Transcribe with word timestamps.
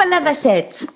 à 0.00 0.06
la 0.06 0.20
vachette. 0.20 0.86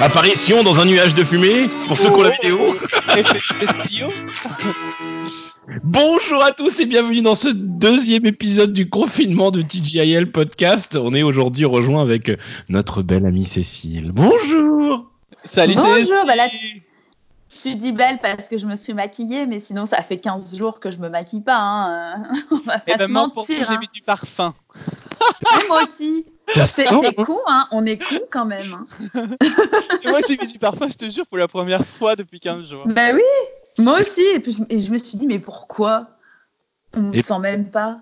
Apparition 0.00 0.62
dans 0.62 0.78
un 0.78 0.84
nuage 0.84 1.14
de 1.14 1.24
fumée, 1.24 1.68
pour 1.88 1.98
ceux 1.98 2.08
qui 2.10 2.14
ont 2.14 2.22
la 2.22 2.30
vidéo. 2.30 2.74
Bonjour 5.90 6.44
à 6.44 6.52
tous 6.52 6.80
et 6.80 6.84
bienvenue 6.86 7.22
dans 7.22 7.34
ce 7.34 7.48
deuxième 7.48 8.26
épisode 8.26 8.74
du 8.74 8.90
confinement 8.90 9.50
de 9.50 9.62
TGIL 9.62 10.30
Podcast. 10.30 10.98
On 11.02 11.14
est 11.14 11.22
aujourd'hui 11.22 11.64
rejoint 11.64 12.02
avec 12.02 12.30
notre 12.68 13.00
belle 13.00 13.24
amie 13.24 13.46
Cécile. 13.46 14.12
Bonjour 14.12 15.06
Salut 15.46 15.76
Bonjour, 15.76 15.96
Cécile. 15.96 16.14
bah 16.26 16.36
là, 16.36 16.46
Tu 17.62 17.74
dis 17.74 17.92
belle 17.92 18.18
parce 18.20 18.48
que 18.50 18.58
je 18.58 18.66
me 18.66 18.76
suis 18.76 18.92
maquillée, 18.92 19.46
mais 19.46 19.58
sinon 19.58 19.86
ça 19.86 20.02
fait 20.02 20.18
15 20.18 20.54
jours 20.56 20.78
que 20.78 20.90
je 20.90 20.98
me 20.98 21.08
maquille 21.08 21.40
pas. 21.40 21.56
Hein. 21.56 22.22
On 22.50 22.56
va 22.56 22.76
Eh 22.86 22.90
pas 22.92 22.98
ben, 22.98 23.06
se 23.06 23.10
moi, 23.12 23.22
pour 23.28 23.36
mentir. 23.44 23.56
vous, 23.60 23.64
j'ai 23.64 23.72
hein. 23.74 23.78
mis 23.80 23.88
du 23.90 24.02
parfum. 24.02 24.52
Ouais, 24.76 25.68
moi 25.68 25.80
aussi. 25.84 26.26
C'est 26.54 26.64
c'est 26.64 27.14
con, 27.14 27.38
hein. 27.46 27.66
on 27.72 27.84
est 27.86 27.98
con 27.98 28.20
quand 28.30 28.44
même. 28.46 28.60
hein. 28.74 28.84
Et 30.04 30.08
moi, 30.08 30.20
j'ai 30.26 30.36
mis 30.38 30.46
du 30.50 30.58
parfum, 30.58 30.88
je 30.88 30.94
te 30.96 31.08
jure, 31.10 31.26
pour 31.26 31.38
la 31.38 31.46
première 31.48 31.84
fois 31.84 32.14
depuis 32.16 32.40
15 32.40 32.64
jours. 32.68 32.84
Bah 32.86 33.10
oui, 33.14 33.20
moi 33.78 34.00
aussi. 34.00 34.22
Et 34.22 34.40
puis 34.40 34.52
je, 34.52 34.62
et 34.68 34.80
je 34.80 34.90
me 34.90 34.98
suis 34.98 35.16
dit, 35.18 35.26
mais 35.26 35.38
pourquoi 35.38 36.08
On 36.94 37.12
Et- 37.12 37.22
sent 37.22 37.38
même 37.38 37.70
pas. 37.70 38.00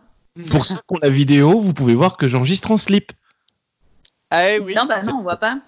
Pour 0.50 0.66
ceux 0.66 0.74
qui 0.76 0.82
ont 0.90 0.98
la 1.02 1.08
vidéo, 1.08 1.60
vous 1.60 1.72
pouvez 1.72 1.94
voir 1.94 2.16
que 2.18 2.28
j'enregistre 2.28 2.70
en 2.70 2.76
slip. 2.76 3.12
Ah 4.30 4.50
eh 4.50 4.58
oui. 4.58 4.74
Non, 4.74 4.84
bah 4.84 5.00
non, 5.02 5.18
on 5.20 5.22
voit 5.22 5.36
pas. 5.36 5.58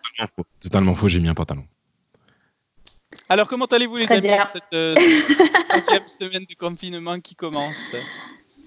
Totalement 0.60 0.94
faux, 0.94 1.08
j'ai 1.08 1.20
mis 1.20 1.28
un 1.28 1.34
pantalon. 1.34 1.64
Alors, 3.30 3.48
comment 3.48 3.64
allez-vous, 3.66 3.96
les 3.96 4.04
Très 4.06 4.16
amis, 4.18 4.28
bien. 4.28 4.40
pour 4.42 4.50
cette 4.50 4.62
euh, 4.74 4.94
troisième 5.68 6.06
semaine 6.08 6.44
de 6.48 6.54
confinement 6.54 7.18
qui 7.20 7.34
commence 7.34 7.94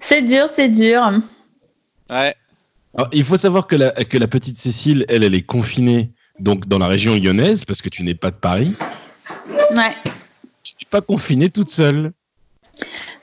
C'est 0.00 0.22
dur, 0.22 0.48
c'est 0.48 0.68
dur. 0.68 1.02
Ouais. 2.10 2.34
Alors, 2.96 3.08
il 3.12 3.24
faut 3.24 3.36
savoir 3.36 3.66
que 3.66 3.76
la, 3.76 3.90
que 3.92 4.18
la 4.18 4.28
petite 4.28 4.56
Cécile, 4.58 5.04
elle, 5.08 5.22
elle 5.24 5.34
est 5.34 5.42
confinée 5.42 6.10
donc 6.40 6.66
dans 6.66 6.78
la 6.78 6.86
région 6.88 7.14
lyonnaise 7.14 7.64
parce 7.64 7.80
que 7.82 7.88
tu 7.88 8.02
n'es 8.02 8.14
pas 8.14 8.30
de 8.30 8.36
Paris. 8.36 8.74
Ouais. 9.76 9.94
Pas 10.92 11.00
confinée 11.00 11.48
toute 11.48 11.70
seule. 11.70 12.12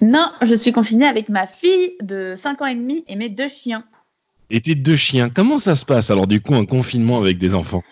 Non, 0.02 0.32
je 0.42 0.56
suis 0.56 0.72
confinée 0.72 1.06
avec 1.06 1.30
ma 1.30 1.46
fille 1.46 1.94
de 2.02 2.34
5 2.36 2.64
ans 2.64 2.66
et 2.66 2.74
demi 2.74 3.06
et 3.08 3.16
mes 3.16 3.30
deux 3.30 3.48
chiens. 3.48 3.84
Et 4.50 4.60
tes 4.60 4.74
deux 4.74 4.96
chiens, 4.96 5.30
comment 5.30 5.60
ça 5.60 5.76
se 5.76 5.86
passe 5.86 6.10
alors 6.10 6.26
du 6.26 6.42
coup 6.42 6.56
un 6.56 6.66
confinement 6.66 7.20
avec 7.20 7.38
des 7.38 7.54
enfants? 7.54 7.84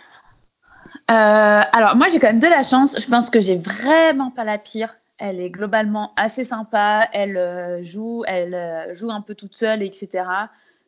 Euh, 1.12 1.62
alors 1.72 1.96
moi 1.96 2.08
j'ai 2.10 2.18
quand 2.18 2.26
même 2.26 2.40
de 2.40 2.48
la 2.48 2.64
chance. 2.64 3.00
Je 3.00 3.06
pense 3.08 3.30
que 3.30 3.40
j'ai 3.40 3.56
vraiment 3.56 4.32
pas 4.32 4.44
la 4.44 4.58
pire. 4.58 4.96
Elle 5.20 5.40
est 5.40 5.52
globalement 5.52 6.12
assez 6.16 6.44
sympa. 6.44 7.08
Elle 7.14 7.38
euh, 7.38 7.84
joue, 7.84 8.24
elle 8.26 8.56
euh, 8.56 8.96
joue 8.96 9.12
un 9.12 9.22
peu 9.22 9.36
toute 9.36 9.56
seule, 9.56 9.84
etc. 9.84 10.24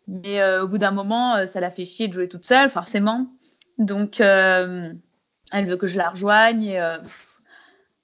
Mais 0.08 0.44
au 0.60 0.68
bout 0.68 0.80
d'un 0.80 0.90
moment, 0.90 1.46
ça 1.46 1.60
la 1.60 1.70
fait 1.70 1.86
chier 1.86 2.08
de 2.08 2.14
jouer 2.14 2.28
toute 2.28 2.44
seule, 2.44 2.72
forcément. 2.72 3.28
Donc 3.78 4.20
elle 4.20 4.96
veut 5.54 5.78
que 5.78 5.86
je 5.86 6.00
la 6.00 6.10
rejoigne. 6.10 6.64
Et, 6.64 6.82
pff, 7.04 7.29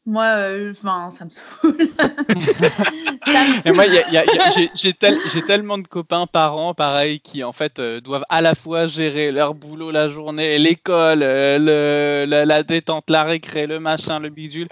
moi, 0.06 0.26
euh, 0.38 0.72
enfin, 0.72 1.10
ça 1.10 1.26
me 1.26 1.30
saoule. 1.30 1.78
Moi, 3.74 3.86
j'ai- 3.88 4.70
j'ai 4.76 4.94
tel- 4.94 5.18
j'ai 5.34 5.42
tellement 5.42 5.78
de 5.78 5.88
copains 5.88 6.28
parents, 6.28 6.74
pareil, 6.74 7.20
qui 7.20 7.44
en 7.44 7.52
fait 7.54 7.80
euh, 7.80 8.00
doivent 8.02 8.26
à 8.30 8.42
la 8.42 8.56
fois 8.56 8.88
gérer 8.88 9.32
leur 9.32 9.54
boulot 9.56 9.92
la 9.92 10.08
journée, 10.08 10.58
l'école, 10.60 11.20
euh, 11.24 12.26
la, 12.26 12.46
la 12.46 12.64
détente, 12.64 13.10
la 13.10 13.24
récré, 13.24 13.68
le 13.68 13.80
machin, 13.80 14.20
le 14.20 14.30
bidule, 14.30 14.68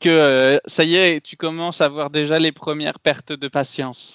que 0.00 0.08
euh, 0.08 0.58
ça 0.66 0.84
y 0.84 0.96
est, 0.96 1.20
tu 1.20 1.36
commences 1.36 1.80
à 1.80 1.88
voir 1.88 2.10
déjà 2.10 2.38
les 2.38 2.52
premières 2.52 2.98
pertes 2.98 3.32
de 3.32 3.48
patience. 3.48 4.14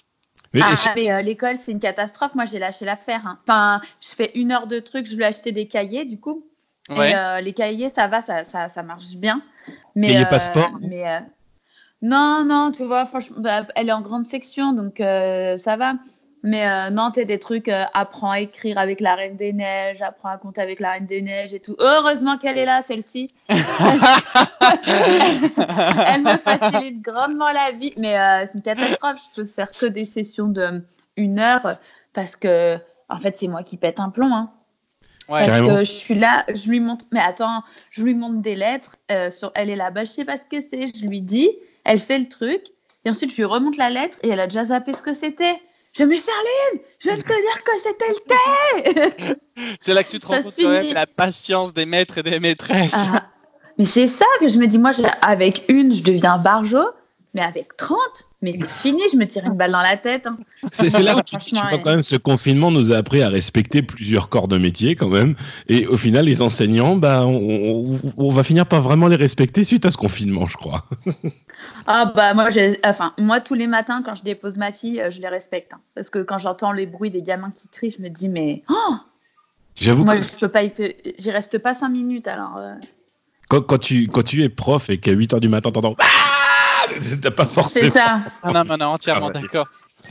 Mais- 0.54 0.62
Ah, 0.64 0.94
mais 0.96 1.12
euh, 1.12 1.22
l'école, 1.22 1.58
c'est 1.64 1.72
une 1.72 1.80
catastrophe. 1.80 2.34
Moi, 2.36 2.46
j'ai 2.46 2.59
lâché 2.59 2.86
l'affaire. 2.86 3.22
hein. 3.25 3.38
Enfin, 3.48 3.81
je 4.02 4.16
fais 4.16 4.31
une 4.36 4.52
heure 4.52 4.68
de 4.68 4.80
trucs. 4.80 5.06
Je 5.06 5.16
lui 5.16 5.24
ai 5.24 5.25
acheté 5.25 5.52
des 5.52 5.68
cahiers, 5.68 6.06
du 6.06 6.18
coup. 6.20 6.46
Ouais. 6.90 7.12
Et 7.12 7.16
euh, 7.16 7.42
les 7.42 7.52
cahiers, 7.52 7.90
ça 7.90 8.08
va, 8.08 8.22
ça, 8.22 8.44
ça, 8.46 8.70
ça 8.70 8.81
marche 8.81 9.16
bien. 9.16 9.42
Mais, 9.96 10.08
Cahier 10.08 10.22
euh, 10.22 10.26
passeport 10.26 10.72
Mais 10.81 11.08
euh, 11.08 11.20
non, 12.02 12.44
non, 12.46 12.72
tu 12.72 12.86
vois, 12.86 13.06
franchement, 13.06 13.38
bah, 13.40 13.66
elle 13.76 13.90
est 13.90 13.94
en 13.94 14.02
grande 14.02 14.26
section, 14.26 14.74
donc 14.74 15.00
euh, 15.02 15.58
ça 15.58 15.76
va. 15.78 15.94
Mais 16.46 16.68
euh, 16.68 16.92
non, 16.92 17.09
t'es 17.09 17.26
des 17.26 17.40
trucs, 17.40 17.70
euh, 17.70 17.86
apprends 17.96 18.30
à 18.30 18.40
écrire 18.40 18.78
avec 18.78 19.02
la 19.02 19.16
Reine 19.16 19.36
des 19.36 19.52
Neiges, 19.52 20.04
apprends 20.04 20.30
à 20.30 20.38
compter 20.38 20.62
avec 20.62 20.80
la 20.80 20.92
Reine 20.92 21.08
des 21.08 21.24
Neiges 21.24 21.56
et 21.56 21.59
tout. 21.59 21.75
Heureusement 21.80 22.38
qu'elle 22.38 22.59
est 22.59 22.66
là, 22.66 22.84
celle-ci. 22.84 23.34
elle 23.50 23.56
me 26.22 26.38
facilite 26.38 27.02
grandement 27.02 27.52
la 27.52 27.72
vie. 27.72 27.94
Mais 27.98 28.16
euh, 28.20 28.46
c'est 28.46 28.54
une 28.54 28.62
catastrophe. 28.62 29.20
Je 29.36 29.42
peux 29.42 29.48
faire 29.48 29.72
que 29.72 29.88
des 29.88 30.06
sessions 30.06 30.48
de 30.48 30.84
une 31.18 31.40
heure 31.40 31.68
parce 32.14 32.36
que, 32.36 32.78
en 33.09 33.18
fait, 33.18 33.36
c'est 33.40 33.48
moi 33.48 33.64
qui 33.64 33.78
pète 33.78 34.00
un 34.00 34.12
plomb. 34.12 34.31
Hein. 34.31 34.52
Ouais. 35.28 35.40
Parce 35.46 35.47
Carrément. 35.47 35.75
que 35.78 35.84
je 35.84 35.91
suis 35.91 36.16
là, 36.16 36.46
je 36.53 36.69
lui 36.69 36.80
montre. 36.80 37.06
Mais 37.12 37.19
attends, 37.19 37.63
je 37.90 38.03
lui 38.03 38.13
montre 38.13 38.41
des 38.41 38.56
lettres. 38.56 38.96
euh, 39.12 39.30
sur, 39.30 39.52
elle 39.56 39.69
est 39.69 39.75
là-bas, 39.75 40.06
je 40.06 40.12
sais 40.12 40.25
pas 40.25 40.38
ce 40.38 40.46
que 40.46 40.62
c'est. 40.69 40.88
Je 40.88 41.06
lui 41.08 41.22
dis, 41.22 41.50
elle 41.84 42.00
fait 42.00 42.19
le 42.19 42.28
truc. 42.30 42.62
Et 43.06 43.09
ensuite, 43.09 43.31
je 43.31 43.38
lui 43.38 43.46
remonte 43.46 43.78
la 43.78 43.90
lettre 43.90 44.18
et 44.24 44.30
elle 44.30 44.40
a 44.40 44.47
déjà 44.47 44.66
zappé 44.66 44.94
ce 44.94 45.02
que 45.03 45.13
c'était. 45.13 45.59
Je 45.97 46.03
me 46.03 46.16
Charline, 46.16 46.81
je 47.00 47.09
vais 47.09 47.16
te 47.16 47.22
dire 47.25 47.63
que 47.63 47.72
c'était 47.78 48.09
le 48.09 49.25
thé. 49.25 49.36
C'est 49.80 49.94
là 49.94 50.03
que 50.03 50.09
tu 50.12 50.19
te 50.19 50.25
rends 50.28 50.41
compte 50.41 50.53
quand 50.58 50.69
même 50.69 50.94
la 50.94 51.06
patience 51.06 51.74
des 51.74 51.86
maîtres 51.86 52.18
et 52.18 52.24
des 52.24 52.40
maîtresses. 52.42 52.94
Ah, 53.13 53.28
mais 53.78 53.86
c'est 53.86 54.07
ça 54.07 54.25
que 54.42 54.47
je 54.50 54.57
me 54.57 54.68
dis. 54.68 54.78
Moi, 54.78 54.92
avec 55.22 55.63
une, 55.69 55.94
je 55.94 56.03
deviens 56.03 56.38
barjo. 56.38 56.80
Mais 57.35 57.41
avec 57.41 57.75
30, 57.75 57.97
mais 58.41 58.53
c'est 58.53 58.69
fini, 58.69 59.01
je 59.12 59.18
me 59.18 59.28
tire 59.28 59.44
une 59.46 59.57
balle 59.57 59.73
dans 59.73 59.81
la 59.81 59.97
tête. 59.97 60.25
hein. 60.25 60.38
C'est 60.72 61.03
là 61.03 61.18
où 61.18 61.22
tu, 61.22 61.35
vois 61.53 61.78
quand 61.79 61.91
même 61.91 62.01
ce 62.01 62.16
confinement 62.16 62.72
nous 62.72 62.94
a 62.94 62.97
appris 62.97 63.22
à 63.22 63.28
respecter 63.29 63.81
plusieurs 63.84 64.29
corps 64.29 64.47
de 64.47 64.57
métier 64.57 64.96
quand 64.96 65.09
même. 65.09 65.35
Et 65.68 65.85
au 65.85 65.97
final, 65.97 66.24
les 66.25 66.41
enseignants, 66.41 66.95
bah, 66.95 67.24
on, 67.25 67.35
on- 67.35 68.00
on 68.16 68.29
va 68.29 68.44
finir 68.44 68.66
par 68.66 68.81
vraiment 68.81 69.09
les 69.09 69.18
respecter 69.18 69.66
suite 69.66 69.85
à 69.85 69.91
ce 69.91 69.97
confinement, 69.97 70.47
je 70.47 70.56
crois. 70.56 70.85
Ah 71.88 72.12
bah 72.13 72.34
moi, 72.34 72.47
enfin, 72.85 73.13
moi 73.18 73.40
tous 73.40 73.53
les 73.53 73.68
matins 73.68 74.01
quand 74.03 74.16
je 74.16 74.24
dépose 74.24 74.57
ma 74.57 74.72
fille, 74.72 75.00
euh, 75.00 75.09
je 75.09 75.22
les 75.22 75.28
respecte. 75.29 75.74
hein. 75.74 75.79
parce 75.94 76.09
que 76.09 76.19
quand 76.19 76.38
j'entends 76.38 76.72
les 76.72 76.85
bruits 76.85 77.12
des 77.12 77.22
gamins 77.22 77.51
qui 77.51 77.68
crient, 77.69 77.91
je 77.97 78.01
me 78.01 78.09
dis 78.09 78.28
mais 78.28 78.63
oh, 78.69 78.95
J'avoue 79.75 80.03
moi 80.03 80.18
que 80.18 80.24
je 80.24 80.35
peux 80.38 80.50
pas 80.50 80.63
y 80.63 80.72
te- 80.74 80.94
j'y 81.18 81.31
reste 81.31 81.57
pas 81.59 81.74
cinq 81.74 81.90
minutes 81.90 82.28
alors. 82.28 82.57
euh, 82.57 82.74
quand, 83.50 83.62
quand 83.62 83.78
tu, 83.78 84.07
quand 84.07 84.24
tu 84.24 84.44
es 84.44 84.50
prof 84.50 84.90
et 84.90 84.97
qu'à 85.00 85.13
8h 85.13 85.40
du 85.40 85.47
matin, 85.50 85.72
t'entends 85.72 85.95
Ah 86.00 86.06
T'as 87.22 87.31
pas 87.31 87.46
C'est 87.47 87.53
forcément. 87.53 87.91
ça. 87.91 88.19
Ah 88.44 88.51
non, 88.51 88.62
non, 88.66 88.78
non, 88.78 88.85
entièrement 88.88 89.31
Ah 89.34 89.38
ouais. 89.38 89.41
d'accord. 89.41 89.68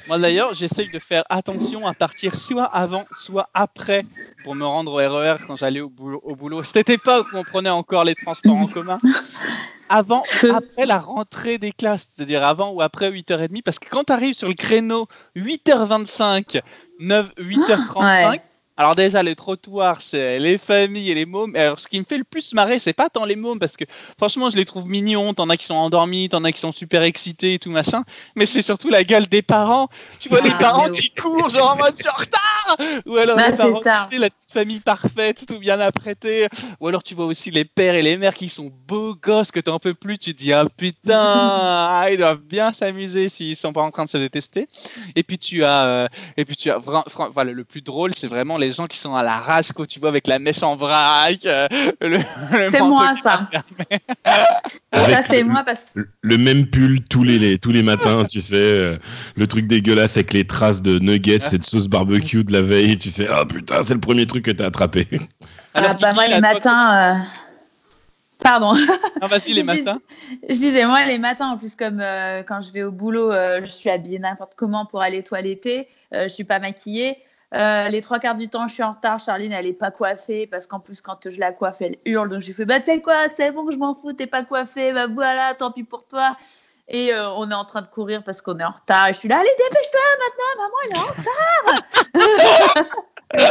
Moi 0.08 0.18
d'ailleurs, 0.18 0.52
j'essaye 0.54 0.88
de 0.90 0.98
faire 0.98 1.24
attention 1.28 1.86
à 1.86 1.94
partir 1.94 2.34
soit 2.34 2.64
avant, 2.64 3.04
soit 3.12 3.48
après 3.54 4.04
pour 4.42 4.54
me 4.54 4.64
rendre 4.64 4.92
au 4.92 4.96
RER 4.96 5.36
quand 5.46 5.56
j'allais 5.56 5.80
au 5.80 5.88
boulot. 5.88 6.20
Au 6.24 6.34
boulot. 6.34 6.62
C'était 6.62 6.98
pas 6.98 7.20
où 7.20 7.24
on 7.34 7.42
prenait 7.44 7.70
encore 7.70 8.04
les 8.04 8.14
transports 8.14 8.56
en 8.56 8.66
commun. 8.66 8.98
Avant 9.90 10.22
après 10.50 10.86
la 10.86 10.98
rentrée 10.98 11.58
des 11.58 11.70
classes, 11.70 12.08
c'est-à-dire 12.16 12.42
avant 12.42 12.70
ou 12.70 12.80
après 12.80 13.10
8h30, 13.10 13.62
parce 13.62 13.78
que 13.78 13.88
quand 13.90 14.04
tu 14.04 14.12
arrives 14.14 14.32
sur 14.34 14.48
le 14.48 14.54
créneau 14.54 15.06
8h25, 15.36 16.60
9, 17.00 17.26
8h35, 17.38 18.30
Ouais. 18.30 18.42
Alors 18.76 18.96
déjà 18.96 19.22
les 19.22 19.34
trottoirs, 19.36 20.00
c'est 20.02 20.38
les 20.40 20.58
familles 20.58 21.10
et 21.10 21.14
les 21.14 21.26
mômes. 21.26 21.54
Alors 21.56 21.78
ce 21.78 21.86
qui 21.88 21.98
me 22.00 22.04
fait 22.04 22.18
le 22.18 22.24
plus 22.24 22.54
marrer, 22.54 22.78
c'est 22.78 22.92
pas 22.92 23.08
tant 23.08 23.24
les 23.24 23.36
mômes, 23.36 23.58
parce 23.58 23.76
que 23.76 23.84
franchement 24.18 24.50
je 24.50 24.56
les 24.56 24.64
trouve 24.64 24.86
mignons, 24.88 25.32
t'en 25.34 25.48
as 25.48 25.56
qui 25.56 25.66
sont 25.66 25.74
endormis, 25.74 26.28
t'en 26.28 26.42
as 26.44 26.52
qui 26.52 26.60
sont 26.60 26.72
super 26.72 27.02
excités 27.02 27.54
et 27.54 27.58
tout 27.58 27.70
machin, 27.70 28.02
mais 28.34 28.46
c'est 28.46 28.62
surtout 28.62 28.88
la 28.90 29.04
gueule 29.04 29.26
des 29.28 29.42
parents. 29.42 29.88
Tu 30.18 30.28
vois 30.28 30.40
Ah, 30.42 30.48
les 30.48 30.54
parents 30.54 30.88
oui. 30.90 30.98
qui 30.98 31.10
courent 31.10 31.50
genre 31.50 31.72
en 31.72 31.76
mode 31.76 31.94
je 31.96 32.02
suis 32.02 32.08
en 32.08 32.14
retard 32.14 32.76
Ou 33.06 33.16
alors 33.16 33.37
Bah, 33.37 33.50
les 33.50 33.56
parents, 33.56 33.82
ça. 33.82 34.06
tu 34.08 34.14
sais, 34.16 34.19
la 34.19 34.31
petite 34.31 34.52
famille 34.52 34.81
parfaite, 34.81 35.44
tout 35.46 35.58
bien 35.58 35.78
apprêté. 35.81 36.49
Ou 36.81 36.88
alors 36.88 37.02
tu 37.02 37.14
vois 37.14 37.26
aussi 37.26 37.50
les 37.52 37.64
pères 37.64 37.94
et 37.94 38.02
les 38.02 38.16
mères 38.16 38.34
qui 38.34 38.49
sont 38.49 38.70
beaux 38.88 39.14
gosses 39.14 39.52
que 39.52 39.60
t'en 39.60 39.78
peux 39.78 39.94
plus, 39.94 40.19
tu 40.19 40.34
te 40.34 40.38
dis 40.43 40.52
ah 40.52 40.64
putain, 40.76 41.12
ah, 41.16 42.06
ils 42.10 42.19
doivent 42.19 42.40
bien 42.43 42.72
s'amuser 42.72 43.28
s'ils 43.28 43.54
sont 43.56 43.72
pas 43.72 43.82
en 43.82 43.90
train 43.90 44.04
de 44.04 44.10
se 44.10 44.19
détester. 44.19 44.66
Et 45.14 45.22
puis 45.22 45.38
tu 45.38 45.62
as, 45.64 45.84
euh, 45.84 46.08
et 46.37 46.44
puis 46.44 46.56
tu 46.56 46.70
as, 46.70 46.78
voilà, 46.78 47.52
le 47.52 47.64
plus 47.64 47.81
drôle, 47.82 48.12
c'est 48.16 48.26
vraiment 48.26 48.58
les 48.58 48.63
gens 48.72 48.87
qui 48.87 48.99
sont 48.99 49.14
à 49.14 49.22
la 49.22 49.37
rage, 49.38 49.72
quoi, 49.72 49.87
tu 49.87 50.00
vois, 50.00 50.08
avec 50.08 50.26
la 50.26 50.38
mèche 50.38 50.62
en 50.62 50.76
vrac, 50.76 51.38
euh, 51.46 51.66
C'est 52.70 52.81
moi 52.81 53.14
ça. 53.20 53.43
Ça 54.93 55.22
c'est 55.28 55.43
le- 55.43 55.44
moi 55.49 55.62
parce 55.64 55.81
que 55.81 55.87
le- 56.00 56.08
Le 56.22 56.38
même 56.38 56.66
pull 56.66 57.02
tous 57.05 57.25
les, 57.25 57.38
les- 57.38 57.58
tous 57.58 57.72
les 57.72 57.82
matins, 57.82 58.25
tu 58.25 58.40
sais, 58.40 58.55
euh, 58.56 58.99
le 59.37 59.46
truc 59.46 59.66
dégueulasse 59.66 60.16
avec 60.16 60.32
les 60.32 60.46
traces 60.46 60.82
de 60.82 60.99
nuggets 60.99 61.40
et 61.52 61.58
de 61.58 61.64
sauce 61.64 61.88
barbecue 61.88 62.44
de 62.44 62.52
la 62.52 62.62
veille, 62.62 62.99
tu 62.99 63.11
sais, 63.11 63.26
ah 63.31 63.44
putain, 63.44 63.82
c'est 63.82 63.94
le 63.94 64.00
premier 64.00 64.26
truc 64.26 64.44
que 64.44 64.50
t'as 64.50 64.66
attrapé. 64.66 65.06
Alors, 65.75 65.90
ah, 65.93 65.96
bah, 66.00 66.12
moi 66.14 66.26
les 66.28 66.40
matins. 66.40 66.96
euh, 66.96 67.14
Pardon. 68.43 68.75
Non, 69.22 69.28
vas-y, 69.28 69.52
les 69.55 69.62
Je 69.62 69.70
dis- 69.70 69.82
matins. 69.82 70.00
Je 70.49 70.55
disais, 70.55 70.84
moi, 70.87 71.05
les 71.06 71.19
matins, 71.19 71.49
en 71.49 71.56
plus, 71.56 71.75
comme 71.76 72.00
euh, 72.00 72.43
quand 72.43 72.61
je 72.61 72.72
vais 72.72 72.82
au 72.82 72.90
boulot, 72.90 73.32
euh, 73.32 73.61
je 73.64 73.70
suis 73.70 73.88
habillée 73.88 74.19
n'importe 74.19 74.52
comment 74.56 74.84
pour 74.87 75.00
aller 75.00 75.22
toiletter, 75.22 75.88
euh, 76.12 76.25
je 76.25 76.28
suis 76.28 76.44
pas 76.44 76.58
maquillée. 76.58 77.16
Euh, 77.54 77.88
les 77.88 78.00
trois 78.00 78.18
quarts 78.18 78.34
du 78.34 78.48
temps, 78.48 78.66
je 78.66 78.74
suis 78.74 78.82
en 78.82 78.92
retard. 78.92 79.18
Charline, 79.20 79.52
elle 79.52 79.66
est 79.66 79.72
pas 79.72 79.90
coiffée 79.90 80.46
parce 80.46 80.66
qu'en 80.66 80.80
plus, 80.80 81.00
quand 81.00 81.28
je 81.28 81.38
la 81.38 81.52
coiffe, 81.52 81.80
elle 81.80 81.96
hurle. 82.04 82.28
Donc, 82.28 82.40
je 82.40 82.46
lui 82.46 82.52
fais, 82.52 82.64
bah, 82.64 82.80
tu 82.80 82.86
sais 82.86 83.00
quoi, 83.00 83.28
c'est 83.36 83.52
bon, 83.52 83.70
je 83.70 83.76
m'en 83.76 83.94
fous, 83.94 84.12
t'es 84.12 84.26
pas 84.26 84.42
coiffée, 84.44 84.92
bah 84.92 85.06
voilà, 85.06 85.54
tant 85.54 85.70
pis 85.70 85.84
pour 85.84 86.06
toi. 86.06 86.36
Et 86.88 87.14
euh, 87.14 87.30
on 87.30 87.50
est 87.50 87.54
en 87.54 87.64
train 87.64 87.82
de 87.82 87.86
courir 87.86 88.24
parce 88.24 88.42
qu'on 88.42 88.58
est 88.58 88.64
en 88.64 88.72
retard. 88.72 89.08
Et 89.08 89.12
je 89.12 89.18
suis 89.18 89.28
là, 89.28 89.38
allez, 89.38 89.48
dépêche-toi 89.56 90.00
maintenant, 90.20 90.46
maman, 90.62 90.76
elle 90.84 90.92
est 90.92 91.00
en 91.00 91.06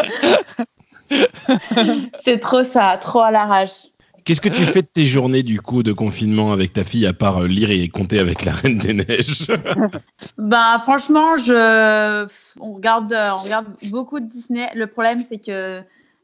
retard. 0.06 0.68
c'est 2.24 2.40
trop 2.40 2.64
ça, 2.64 2.98
trop 3.00 3.22
à 3.22 3.32
l'arrache. 3.32 3.93
Qu'est-ce 4.26 4.42
que 4.42 4.50
tu 4.50 4.62
fais 4.64 4.82
de 4.82 4.88
tes 4.88 5.06
journées 5.06 5.44
du 5.44 5.60
coup 5.62 5.84
de 5.84 5.92
confinement 5.92 6.52
avec 6.54 6.74
ta 6.74 6.84
fille 6.84 7.06
à 7.06 7.14
part 7.14 7.40
euh, 7.44 7.48
lire 7.48 7.72
et 7.72 7.88
compter 7.90 8.20
avec 8.20 8.46
la 8.46 8.54
Reine 8.54 8.78
des 8.78 8.94
Neiges? 8.94 9.48
Bah 10.38 10.78
franchement, 10.82 11.36
je, 11.38 12.26
on 12.60 12.74
regarde, 12.74 13.12
euh, 13.14 13.32
on 13.34 13.38
regarde 13.40 13.68
beaucoup 13.90 14.20
de 14.20 14.26
Disney. 14.26 14.70
Le 14.76 14.88
problème, 14.88 15.20
c'est 15.20 15.40
que 15.40 15.82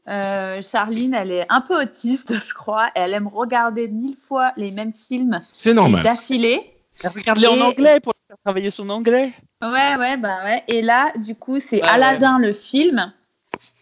euh, 0.08 0.62
Charline, 0.62 1.14
elle 1.14 1.30
est 1.30 1.46
un 1.50 1.60
peu 1.60 1.80
autiste, 1.80 2.34
je 2.46 2.54
crois. 2.54 2.86
Et 2.96 3.00
elle 3.00 3.14
aime 3.14 3.28
regarder 3.28 3.88
mille 3.88 4.16
fois 4.16 4.52
les 4.56 4.70
mêmes 4.70 4.94
films 4.94 5.40
C'est 5.52 5.74
normal. 5.74 6.02
d'affilée. 6.02 6.60
Regarde-les 7.04 7.46
en 7.48 7.56
Et- 7.56 7.62
anglais 7.62 8.00
pour 8.00 8.12
faire 8.26 8.36
travailler 8.44 8.70
son 8.70 8.88
anglais. 8.90 9.32
Ouais, 9.62 9.96
ouais, 9.98 10.16
bah 10.16 10.38
ouais. 10.44 10.62
Et 10.68 10.82
là, 10.82 11.12
du 11.22 11.34
coup, 11.34 11.58
c'est 11.58 11.82
Ouais, 11.82 11.88
Aladdin 11.88 12.38
le 12.38 12.52
film 12.52 13.12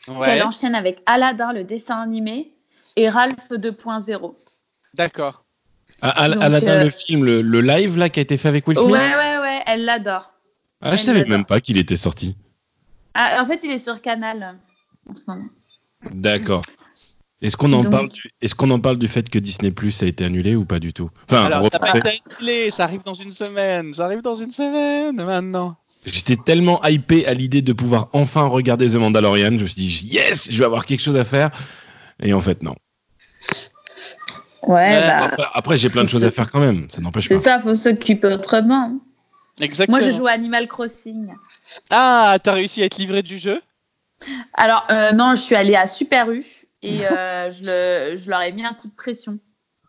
Ouais, 0.08 0.24
qu'elle 0.24 0.42
enchaîne 0.42 0.74
avec 0.74 1.02
Aladdin 1.06 1.52
le 1.52 1.62
dessin 1.64 2.00
animé 2.00 2.52
et 2.98 3.08
Ralph 3.08 3.50
2.0. 3.50 4.34
d'accord. 4.94 5.44
Donc, 6.02 6.12
Aladdin, 6.16 6.68
euh, 6.68 6.84
le 6.84 6.90
film, 6.90 7.24
le, 7.24 7.42
le 7.42 7.60
live 7.60 7.96
là 7.98 8.08
qui 8.08 8.20
a 8.20 8.22
été 8.22 8.36
fait 8.36 8.48
avec 8.48 8.66
Will 8.68 8.78
Smith 8.78 8.90
Ouais, 8.92 9.16
ouais, 9.16 9.38
ouais, 9.38 9.62
elle 9.66 9.84
l'adore. 9.84 10.30
Ah, 10.80 10.90
je 10.90 10.92
elle 10.92 10.98
savais 11.00 11.18
l'adore. 11.20 11.30
même 11.38 11.44
pas 11.44 11.60
qu'il 11.60 11.76
était 11.76 11.96
sorti. 11.96 12.36
Ah, 13.14 13.38
en 13.42 13.46
fait, 13.46 13.60
il 13.64 13.70
est 13.72 13.78
sur 13.78 14.00
Canal 14.00 14.58
en 15.10 15.14
ce 15.16 15.22
moment. 15.26 15.48
D'accord. 16.12 16.62
Est-ce 17.42 17.56
qu'on 17.56 17.72
en, 17.72 17.82
Donc- 17.82 17.90
parle 17.90 18.08
du... 18.08 18.30
Est 18.42 18.54
qu'on 18.54 18.70
en 18.70 18.78
parle 18.80 18.98
du 18.98 19.08
fait 19.08 19.28
que 19.28 19.38
Disney 19.40 19.70
Plus 19.72 20.02
a 20.02 20.06
été 20.06 20.24
annulé 20.24 20.54
ou 20.56 20.64
pas 20.64 20.78
du 20.78 20.92
tout? 20.92 21.08
Enfin, 21.28 21.46
Alors, 21.46 21.66
été 21.66 21.76
annulé, 21.78 22.70
ça 22.70 22.84
arrive 22.84 23.02
dans 23.04 23.14
une 23.14 23.32
semaine. 23.32 23.92
Ça 23.94 24.04
arrive 24.04 24.22
dans 24.22 24.34
une 24.36 24.50
semaine 24.50 25.16
maintenant. 25.16 25.76
J'étais 26.06 26.36
tellement 26.36 26.80
hypé 26.84 27.26
à 27.26 27.34
l'idée 27.34 27.62
de 27.62 27.72
pouvoir 27.72 28.08
enfin 28.12 28.46
regarder 28.46 28.88
The 28.88 28.94
Mandalorian. 28.96 29.50
Je 29.58 29.62
me 29.62 29.66
suis 29.66 29.74
dit, 29.86 30.06
yes, 30.14 30.48
je 30.50 30.58
vais 30.58 30.64
avoir 30.64 30.84
quelque 30.84 31.00
chose 31.00 31.16
à 31.16 31.24
faire. 31.24 31.50
Et 32.22 32.32
en 32.32 32.40
fait, 32.40 32.62
non. 32.62 32.74
Ouais, 34.66 35.00
bah, 35.06 35.18
Après, 35.24 35.46
après, 35.54 35.76
j'ai 35.76 35.88
plein 35.88 36.02
de 36.02 36.06
c'est 36.06 36.12
choses 36.12 36.24
à 36.24 36.30
faire 36.30 36.50
quand 36.50 36.60
même. 36.60 36.90
Ça 36.90 37.00
n'empêche 37.00 37.28
c'est 37.28 37.36
pas. 37.36 37.42
ça, 37.42 37.58
faut 37.60 37.74
s'occuper 37.74 38.26
autrement. 38.26 38.98
Exactement. 39.60 39.98
Moi, 39.98 40.06
je 40.06 40.12
joue 40.14 40.26
à 40.26 40.32
Animal 40.32 40.68
Crossing. 40.68 41.32
Ah, 41.90 42.36
t'as 42.42 42.52
réussi 42.52 42.82
à 42.82 42.86
être 42.86 42.98
livré 42.98 43.22
du 43.22 43.38
jeu? 43.38 43.62
Alors, 44.54 44.86
euh, 44.90 45.12
non, 45.12 45.34
je 45.36 45.40
suis 45.40 45.54
allée 45.54 45.74
à 45.76 45.86
Super 45.86 46.30
U 46.30 46.44
et 46.82 47.06
euh, 47.06 47.48
je, 47.50 47.62
le- 47.64 48.16
je 48.16 48.28
leur 48.28 48.42
ai 48.42 48.52
mis 48.52 48.64
un 48.64 48.74
coup 48.74 48.88
de 48.88 48.94
pression. 48.94 49.38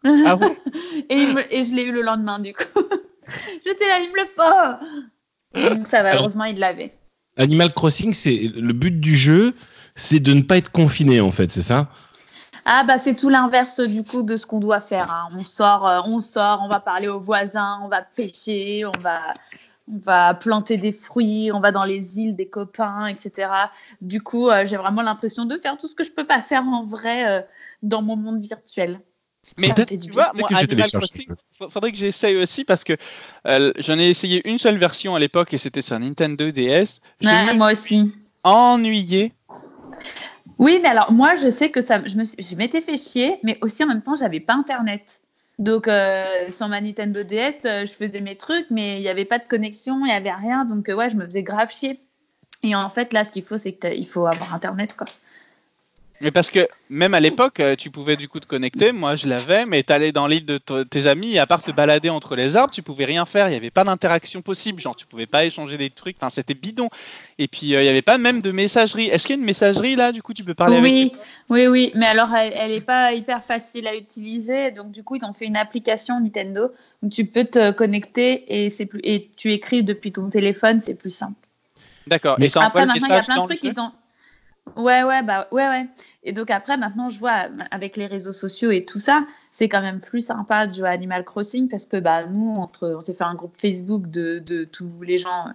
Ah 0.04 0.36
ouais? 0.38 0.57
Et, 1.10 1.25
je 1.63 1.75
l'ai 1.75 1.84
eu 1.84 1.92
le 1.92 2.02
lendemain, 2.02 2.40
du 2.40 2.54
coup. 2.54 2.63
J'étais 3.66 3.86
là, 3.88 4.00
il 4.00 4.12
me 4.12 4.16
le 4.18 4.25
faut. 4.25 5.75
Donc, 5.75 5.88
ça 5.88 6.04
va, 6.04 6.10
Alors- 6.12 6.22
heureusement, 6.22 6.45
il 6.45 6.57
l'avait. 6.57 6.94
Animal 7.38 7.74
Crossing, 7.74 8.13
c'est 8.13 8.36
le 8.56 8.74
but 8.74 9.00
du 9.00 9.16
jeu, 9.16 9.54
c'est 9.95 10.19
de 10.19 10.34
ne 10.34 10.42
pas 10.42 10.57
être 10.57 10.72
confiné 10.72 11.19
en 11.22 11.31
fait, 11.31 11.52
c'est 11.52 11.62
ça? 11.62 11.90
Ah, 12.71 12.83
bah, 12.83 13.00
c'est 13.00 13.16
tout 13.16 13.30
l'inverse, 13.30 13.80
du 13.80 14.04
coup, 14.04 14.21
de 14.21 14.36
ce 14.36 14.45
qu'on 14.45 14.60
doit 14.60 14.80
faire. 14.80 15.10
hein. 15.10 15.30
On 15.33 15.39
sort, 15.39 15.88
euh, 15.88 16.01
on 16.06 16.21
sort, 16.21 16.62
on 16.63 16.68
va 16.68 16.80
parler 16.80 17.07
aux 17.07 17.19
voisins, 17.19 17.80
on 17.83 17.88
va 17.88 18.04
pêcher, 18.04 18.86
on 18.86 19.00
va, 19.01 19.33
on 19.92 19.98
va 19.98 20.36
planter 20.36 20.77
des 20.77 20.92
fruits, 20.92 21.51
on 21.51 21.62
va 21.62 21.71
dans 21.71 21.83
les 21.83 22.19
îles 22.19 22.36
des 22.36 22.48
copains, 22.48 23.07
etc. 23.07 23.50
Du 24.01 24.21
coup, 24.21 24.51
euh, 24.51 24.66
j'ai 24.66 24.77
vraiment 24.77 25.01
l'impression 25.01 25.45
de 25.45 25.57
faire 25.57 25.77
tout 25.77 25.88
ce 25.88 25.95
que 25.95 26.04
je 26.04 26.12
peux 26.12 26.27
pas 26.27 26.44
faire 26.44 26.62
en 26.62 26.83
vrai 26.83 27.27
euh, 27.27 27.42
dans 27.81 28.04
mon 28.04 28.16
monde 28.16 28.39
virtuel. 28.39 29.00
Mais 29.57 29.74
tu 29.74 29.98
du 29.98 30.12
vois, 30.12 30.31
moi, 30.36 30.48
Animal 30.54 30.92
Crossing, 30.92 31.27
faudrait 31.69 31.92
que 31.92 31.98
j'essaye 31.98 32.38
aussi 32.38 32.66
parce 32.66 32.83
que 32.83 32.94
euh, 33.48 33.74
j'en 33.80 33.98
ai 33.98 34.10
essayé 34.10 34.48
une 34.48 34.60
seule 34.60 34.77
version 34.77 35.16
à 35.16 35.19
l'époque 35.19 35.56
et 35.56 35.57
c'était 35.57 35.81
sur 35.81 35.98
Nintendo 35.98 36.51
DS. 36.51 37.01
Me 37.24 37.56
moi 37.56 37.71
aussi. 37.71 38.13
ennuyé. 38.44 39.33
Oui, 40.59 40.79
mais 40.81 40.89
alors 40.89 41.11
moi, 41.11 41.35
je 41.35 41.50
sais 41.50 41.71
que 41.71 41.81
ça, 41.81 42.03
je 42.06 42.17
me, 42.17 42.23
je 42.25 42.56
m'étais 42.56 42.81
fait 42.81 42.97
chier, 42.97 43.39
mais 43.44 43.57
aussi 43.61 43.83
en 43.83 43.88
même 43.88 44.03
temps, 44.03 44.15
j'avais 44.15 44.41
pas 44.41 44.53
internet. 44.53 45.21
Donc 45.57 45.88
euh, 45.88 46.51
sur 46.51 46.67
ma 46.67 46.81
Nintendo 46.81 47.23
DS, 47.23 47.65
euh, 47.65 47.85
je 47.85 47.91
faisais 47.94 48.21
mes 48.21 48.35
trucs, 48.38 48.67
mais 48.69 48.97
il 48.97 49.01
n'y 49.01 49.09
avait 49.09 49.25
pas 49.25 49.39
de 49.39 49.45
connexion, 49.45 50.00
il 50.06 50.09
n'y 50.09 50.11
avait 50.11 50.31
rien, 50.31 50.65
donc 50.65 50.89
euh, 50.89 50.94
ouais, 50.94 51.09
je 51.09 51.17
me 51.17 51.25
faisais 51.25 51.44
grave 51.44 51.71
chier. 51.71 52.00
Et 52.63 52.75
en 52.75 52.89
fait, 52.89 53.13
là, 53.13 53.23
ce 53.23 53.31
qu'il 53.31 53.44
faut, 53.44 53.57
c'est 53.57 53.73
qu'il 53.73 54.06
faut 54.07 54.25
avoir 54.25 54.53
internet, 54.53 54.95
quoi. 54.95 55.07
Mais 56.21 56.31
parce 56.31 56.50
que 56.50 56.68
même 56.89 57.13
à 57.13 57.21
l'époque, 57.21 57.62
euh, 57.62 57.75
tu 57.77 57.92
pouvais 57.92 58.18
du 58.18 58.27
coup 58.27 58.42
te 58.42 58.45
connecter, 58.45 58.92
moi 58.92 59.16
je 59.16 59.27
l'avais, 59.27 59.66
mais 59.66 59.83
t'allais 59.83 60.12
dans 60.12 60.27
l'île 60.27 60.45
de 60.45 60.57
tes 60.57 61.07
amis 61.07 61.36
et 61.36 61.39
à 61.39 61.48
part 61.48 61.63
te 61.63 61.71
balader 61.71 62.10
entre 62.10 62.36
les 62.36 62.57
arbres, 62.57 62.74
tu 62.74 62.81
pouvais 62.81 63.06
rien 63.06 63.25
faire, 63.25 63.48
il 63.48 63.51
n'y 63.51 63.57
avait 63.57 63.69
pas 63.69 63.86
d'interaction 63.86 64.42
possible, 64.42 64.81
genre 64.81 64.95
tu 64.95 65.06
pouvais 65.06 65.27
pas 65.27 65.45
échanger 65.45 65.77
des 65.77 65.89
trucs, 65.89 66.18
enfin 66.18 66.30
c'était 66.30 66.56
bidon. 66.56 66.89
Et 67.38 67.48
puis 67.48 67.74
euh, 67.74 67.81
il 67.81 67.83
n'y 67.83 67.89
avait 67.89 68.01
pas 68.01 68.18
même 68.18 68.42
de 68.42 68.51
messagerie. 68.51 69.07
Est-ce 69.07 69.27
qu'il 69.27 69.36
y 69.38 69.39
a 69.39 69.42
une 69.42 69.45
messagerie 69.45 69.95
là, 69.95 70.12
du 70.12 70.21
coup 70.21 70.33
tu 70.33 70.44
peux 70.44 70.54
parler 70.54 70.77
avec 70.77 70.92
Oui, 70.92 71.12
oui, 71.50 71.68
oui, 71.68 71.92
mais 71.95 72.07
alors 72.07 72.33
elle, 72.36 72.54
elle 72.54 72.71
est 72.71 72.81
pas 72.81 73.13
hyper 73.13 73.42
facile 73.42 73.88
à 73.88 73.95
utiliser, 73.95 74.71
donc 74.71 74.92
du 74.92 75.04
coup 75.04 75.16
ils 75.16 75.24
ont 75.24 75.33
fait 75.33 75.45
une 75.45 75.57
application 75.57 76.19
Nintendo 76.19 76.71
où 77.01 77.07
tu 77.07 77.25
peux 77.25 77.45
te 77.45 77.71
connecter 77.71 78.66
et 78.66 78.69
c'est 78.69 78.86
plus 78.86 79.00
et 79.06 79.30
tu 79.38 79.54
écris 79.54 79.83
depuis 79.83 80.12
ton 80.12 80.30
téléphone, 80.30 80.81
c'est 80.81 80.95
plus 80.95 81.12
simple. 81.12 81.39
D'accord. 82.07 82.36
Mais 82.39 82.48
Et 82.48 82.50
ça 82.50 82.66
Après 82.66 82.86
maintenant 82.86 83.07
il 83.07 83.13
y 83.13 83.18
a 83.18 83.24
plein 83.24 83.38
de 83.38 83.44
trucs 83.44 83.63
ils 83.63 83.80
ont. 83.80 83.92
Ouais 84.75 85.04
ouais 85.04 85.24
bah 85.24 85.48
ouais 85.51 85.68
ouais. 85.68 85.88
Et 86.24 86.31
donc 86.33 86.50
après 86.51 86.77
maintenant 86.77 87.10
je 87.10 87.19
vois 87.19 87.48
avec 87.71 87.98
les 87.98 88.06
réseaux 88.07 88.33
sociaux 88.33 88.71
et 88.71 88.86
tout 88.86 89.00
ça, 89.00 89.25
c'est 89.51 89.69
quand 89.69 89.81
même 89.81 90.00
plus 90.00 90.21
sympa 90.25 90.68
de 90.68 90.74
jouer 90.74 90.88
à 90.89 90.92
Animal 90.92 91.24
Crossing 91.25 91.68
parce 91.69 91.86
que 91.86 91.98
bah 91.98 92.25
nous 92.25 92.50
entre 92.57 92.94
on 92.98 93.01
s'est 93.01 93.13
fait 93.13 93.24
un 93.24 93.36
groupe 93.36 93.56
Facebook 93.57 94.10
de, 94.10 94.39
de 94.39 94.63
tous 94.66 94.89
les 95.01 95.18
gens 95.18 95.45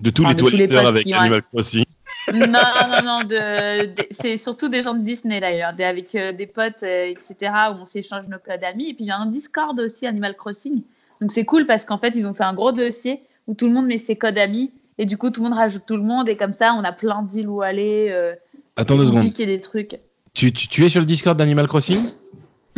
De 0.00 0.10
tous 0.10 0.24
les 0.26 0.34
toiletteurs 0.36 0.86
avec 0.86 1.04
qui 1.04 1.14
Animal 1.14 1.42
Crossing. 1.42 1.84
non, 2.32 2.46
non, 2.46 3.02
non, 3.04 3.18
de, 3.24 3.86
de- 3.86 4.06
c'est 4.12 4.36
surtout 4.36 4.68
des 4.68 4.82
gens 4.82 4.94
de 4.94 5.00
Disney 5.02 5.40
d'ailleurs, 5.40 5.74
avec 5.78 6.14
euh, 6.14 6.30
des 6.30 6.46
potes, 6.46 6.84
euh, 6.84 7.06
etc., 7.10 7.52
où 7.72 7.80
on 7.80 7.84
s'échange 7.84 8.28
nos 8.28 8.38
codes 8.38 8.62
amis. 8.62 8.90
Et 8.90 8.94
puis 8.94 9.04
il 9.04 9.08
y 9.08 9.10
a 9.10 9.16
un 9.18 9.26
Discord 9.26 9.78
aussi, 9.80 10.06
Animal 10.06 10.36
Crossing. 10.36 10.82
Donc 11.20 11.32
c'est 11.32 11.44
cool 11.44 11.66
parce 11.66 11.84
qu'en 11.84 11.98
fait, 11.98 12.14
ils 12.14 12.28
ont 12.28 12.32
fait 12.34 12.44
un 12.44 12.54
gros 12.54 12.70
dossier 12.70 13.22
où 13.48 13.54
tout 13.54 13.66
le 13.66 13.72
monde 13.72 13.86
met 13.86 13.98
ses 13.98 14.14
codes 14.14 14.38
amis. 14.38 14.70
Et 14.98 15.04
du 15.04 15.16
coup, 15.18 15.30
tout 15.30 15.42
le 15.42 15.48
monde 15.48 15.58
rajoute 15.58 15.82
tout 15.84 15.96
le 15.96 16.02
monde. 16.04 16.28
Et 16.28 16.36
comme 16.36 16.52
ça, 16.52 16.74
on 16.74 16.84
a 16.84 16.92
plein 16.92 17.22
d'îles 17.22 17.48
où 17.48 17.60
aller, 17.62 18.06
euh, 18.10 18.34
Attends 18.76 18.96
deux 18.96 19.06
secondes. 19.06 19.22
compliquer 19.24 19.46
des 19.46 19.60
trucs. 19.60 19.98
Tu, 20.34 20.52
tu, 20.52 20.68
tu 20.68 20.84
es 20.84 20.88
sur 20.88 21.00
le 21.00 21.06
Discord 21.06 21.38
d'Animal 21.38 21.68
Crossing 21.68 22.02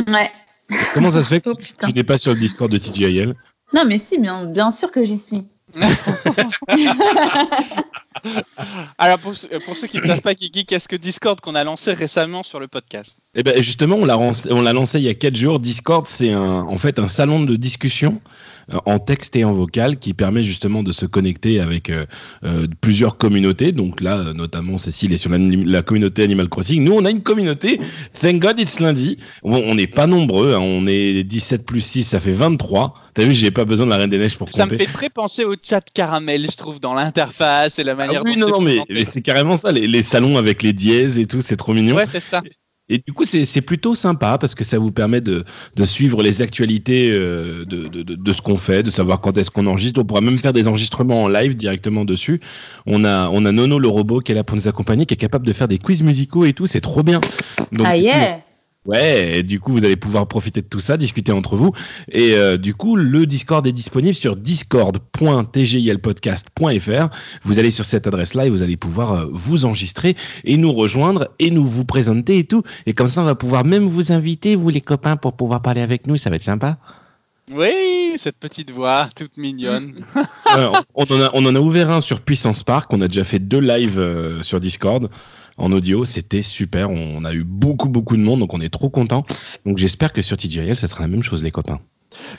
Ouais. 0.09 0.29
Comment 0.93 1.11
ça 1.11 1.23
se 1.23 1.29
fait 1.29 1.41
que 1.41 1.49
Oh 1.53 1.55
tu 1.87 1.93
n'es 1.93 2.03
pas 2.03 2.17
sur 2.17 2.33
le 2.33 2.39
Discord 2.39 2.69
de 2.71 2.77
TGIL 2.77 3.33
Non, 3.73 3.85
mais 3.85 3.97
si, 3.97 4.17
bien, 4.19 4.45
bien 4.45 4.71
sûr 4.71 4.91
que 4.91 5.03
j'y 5.03 5.17
suis. 5.17 5.43
Alors 8.97 9.19
pour, 9.19 9.35
ceux- 9.35 9.47
pour 9.65 9.75
ceux 9.77 9.87
qui 9.87 9.99
ne 9.99 10.05
savent 10.05 10.21
pas, 10.21 10.33
Guigui, 10.33 10.65
qu'est-ce 10.65 10.87
que 10.87 10.95
Discord 10.95 11.39
qu'on 11.41 11.55
a 11.55 11.63
lancé 11.63 11.93
récemment 11.93 12.43
sur 12.43 12.59
le 12.59 12.67
podcast? 12.67 13.17
Eh 13.35 13.43
ben 13.43 13.61
justement, 13.61 13.95
on 13.97 14.05
l'a 14.05 14.13
lancé, 14.15 14.51
on 14.51 14.61
l'a 14.61 14.73
lancé 14.73 14.99
il 14.99 15.03
y 15.05 15.09
a 15.09 15.13
4 15.13 15.35
jours. 15.35 15.59
Discord, 15.59 16.05
c'est 16.07 16.31
un, 16.31 16.61
en 16.61 16.77
fait 16.77 16.97
un 16.99 17.07
salon 17.07 17.41
de 17.41 17.55
discussion 17.55 18.21
euh, 18.25 18.29
en 18.85 18.99
texte 18.99 19.35
et 19.35 19.43
en 19.43 19.53
vocal 19.53 19.97
qui 19.97 20.13
permet 20.13 20.43
justement 20.43 20.83
de 20.83 20.91
se 20.91 21.05
connecter 21.05 21.59
avec 21.59 21.89
euh, 21.89 22.05
euh, 22.43 22.67
plusieurs 22.81 23.17
communautés. 23.17 23.71
Donc 23.71 24.01
là, 24.01 24.17
euh, 24.17 24.33
notamment, 24.33 24.77
Cécile 24.77 25.13
est 25.13 25.17
sur 25.17 25.29
la, 25.31 25.37
la 25.39 25.81
communauté 25.81 26.23
Animal 26.23 26.49
Crossing. 26.49 26.83
Nous, 26.83 26.93
on 26.93 27.05
a 27.05 27.11
une 27.11 27.21
communauté. 27.21 27.79
Thank 28.19 28.41
God 28.41 28.59
it's 28.59 28.79
lundi. 28.79 29.17
Bon, 29.43 29.63
on 29.65 29.75
n'est 29.75 29.87
pas 29.87 30.07
nombreux. 30.07 30.53
hein. 30.53 30.59
On 30.59 30.87
est 30.87 31.23
17 31.23 31.65
plus 31.65 31.81
6, 31.81 32.03
ça 32.03 32.19
fait 32.19 32.31
23. 32.31 32.93
T'as 33.13 33.23
vu, 33.23 33.33
j'ai 33.33 33.51
pas 33.51 33.65
besoin 33.65 33.85
de 33.85 33.91
la 33.91 33.97
Reine 33.97 34.09
des 34.09 34.17
Neiges 34.17 34.37
pour 34.37 34.49
Ça 34.51 34.65
me 34.65 34.71
compter. 34.71 34.85
fait 34.85 34.91
très 34.91 35.09
penser 35.09 35.45
au 35.45 35.55
chat 35.61 35.81
caramel, 35.93 36.47
je 36.51 36.57
trouve, 36.57 36.79
dans 36.79 36.93
l'interface 36.93 37.79
et 37.79 37.83
la 37.83 37.93
Ah 37.93 37.95
manière 37.95 38.23
oui, 38.25 38.35
dont 38.35 38.47
non, 38.49 38.49
non, 38.57 38.61
mais, 38.61 38.79
mais 38.89 39.03
c'est 39.05 39.21
carrément 39.21 39.55
ça, 39.55 39.71
les, 39.71 39.87
les 39.87 40.03
salons 40.03 40.37
avec 40.37 40.63
les 40.63 40.73
dièses 40.73 41.17
et 41.19 41.25
tout, 41.25 41.39
c'est 41.41 41.55
trop 41.55 41.73
mignon. 41.73 41.95
Ouais, 41.95 42.05
c'est 42.07 42.19
ça. 42.19 42.41
Et 42.87 42.99
du 42.99 43.13
coup, 43.13 43.25
c'est 43.25 43.45
c'est 43.45 43.61
plutôt 43.61 43.95
sympa 43.95 44.37
parce 44.37 44.53
que 44.53 44.63
ça 44.63 44.77
vous 44.77 44.91
permet 44.91 45.19
de, 45.19 45.43
de 45.75 45.85
suivre 45.85 46.21
les 46.21 46.43
actualités 46.43 47.09
euh, 47.11 47.65
de, 47.65 47.87
de, 47.87 48.03
de, 48.03 48.31
ce 48.31 48.41
qu'on 48.41 48.57
fait, 48.57 48.83
de 48.83 48.91
savoir 48.91 49.21
quand 49.21 49.37
est-ce 49.37 49.49
qu'on 49.49 49.65
enregistre. 49.65 49.99
On 50.01 50.05
pourra 50.05 50.21
même 50.21 50.37
faire 50.37 50.53
des 50.53 50.67
enregistrements 50.67 51.23
en 51.23 51.27
live 51.27 51.55
directement 51.55 52.05
dessus. 52.05 52.39
On 52.85 53.03
a, 53.03 53.27
on 53.29 53.43
a 53.45 53.51
Nono 53.51 53.79
le 53.79 53.87
robot 53.87 54.19
qui 54.19 54.33
est 54.33 54.35
là 54.35 54.43
pour 54.43 54.55
nous 54.55 54.67
accompagner, 54.67 55.07
qui 55.07 55.15
est 55.15 55.17
capable 55.17 55.47
de 55.47 55.53
faire 55.53 55.67
des 55.67 55.79
quiz 55.79 56.03
musicaux 56.03 56.45
et 56.45 56.53
tout. 56.53 56.67
C'est 56.67 56.81
trop 56.81 57.01
bien. 57.01 57.21
Donc, 57.71 57.87
ah 57.89 57.97
yeah 57.97 58.44
Ouais, 58.85 59.39
et 59.39 59.43
du 59.43 59.59
coup, 59.59 59.71
vous 59.71 59.83
allez 59.83 59.95
pouvoir 59.95 60.27
profiter 60.27 60.61
de 60.61 60.67
tout 60.67 60.79
ça, 60.79 60.97
discuter 60.97 61.31
entre 61.31 61.55
vous. 61.55 61.71
Et 62.11 62.35
euh, 62.35 62.57
du 62.57 62.75
coup, 62.75 62.95
le 62.95 63.25
Discord 63.25 63.65
est 63.65 63.71
disponible 63.71 64.13
sur 64.13 64.35
discord.tgilpodcast.fr. 64.35 67.09
Vous 67.43 67.59
allez 67.59 67.71
sur 67.71 67.83
cette 67.83 68.05
adresse-là 68.05 68.45
et 68.45 68.51
vous 68.51 68.61
allez 68.61 68.77
pouvoir 68.77 69.13
euh, 69.13 69.25
vous 69.31 69.65
enregistrer 69.65 70.15
et 70.43 70.57
nous 70.57 70.71
rejoindre 70.71 71.29
et 71.39 71.49
nous 71.49 71.65
vous 71.65 71.85
présenter 71.85 72.37
et 72.37 72.43
tout. 72.43 72.61
Et 72.85 72.93
comme 72.93 73.09
ça, 73.09 73.21
on 73.21 73.25
va 73.25 73.33
pouvoir 73.33 73.65
même 73.65 73.87
vous 73.87 74.11
inviter, 74.11 74.55
vous 74.55 74.69
les 74.69 74.81
copains, 74.81 75.15
pour 75.15 75.33
pouvoir 75.33 75.63
parler 75.63 75.81
avec 75.81 76.05
nous. 76.05 76.17
Ça 76.17 76.29
va 76.29 76.35
être 76.35 76.43
sympa. 76.43 76.77
Oui, 77.51 78.13
cette 78.17 78.37
petite 78.37 78.71
voix 78.71 79.07
toute 79.15 79.37
mignonne. 79.37 79.93
Euh, 80.55 80.71
on, 80.93 81.03
en 81.03 81.21
a, 81.21 81.31
on 81.33 81.45
en 81.45 81.55
a 81.55 81.59
ouvert 81.59 81.91
un 81.91 81.99
sur 81.99 82.21
Puissance 82.21 82.63
Park. 82.63 82.93
On 82.93 83.01
a 83.01 83.09
déjà 83.09 83.25
fait 83.25 83.39
deux 83.39 83.59
lives 83.59 83.99
euh, 83.99 84.41
sur 84.41 84.61
Discord 84.61 85.09
en 85.57 85.71
audio. 85.71 86.05
C'était 86.05 86.41
super. 86.41 86.89
On, 86.89 87.23
a 87.25 87.33
eu 87.33 87.43
beaucoup, 87.43 87.89
beaucoup 87.89 88.17
de 88.17 88.21
monde. 88.21 88.39
Donc, 88.39 88.53
on 88.53 88.61
est 88.61 88.69
trop 88.69 88.89
content. 88.89 89.25
Donc, 89.65 89.77
j'espère 89.77 90.13
que 90.13 90.21
sur 90.21 90.37
TJL, 90.37 90.75
ça 90.75 90.87
sera 90.87 91.01
la 91.01 91.07
même 91.07 91.23
chose, 91.23 91.43
les 91.43 91.51
copains. 91.51 91.79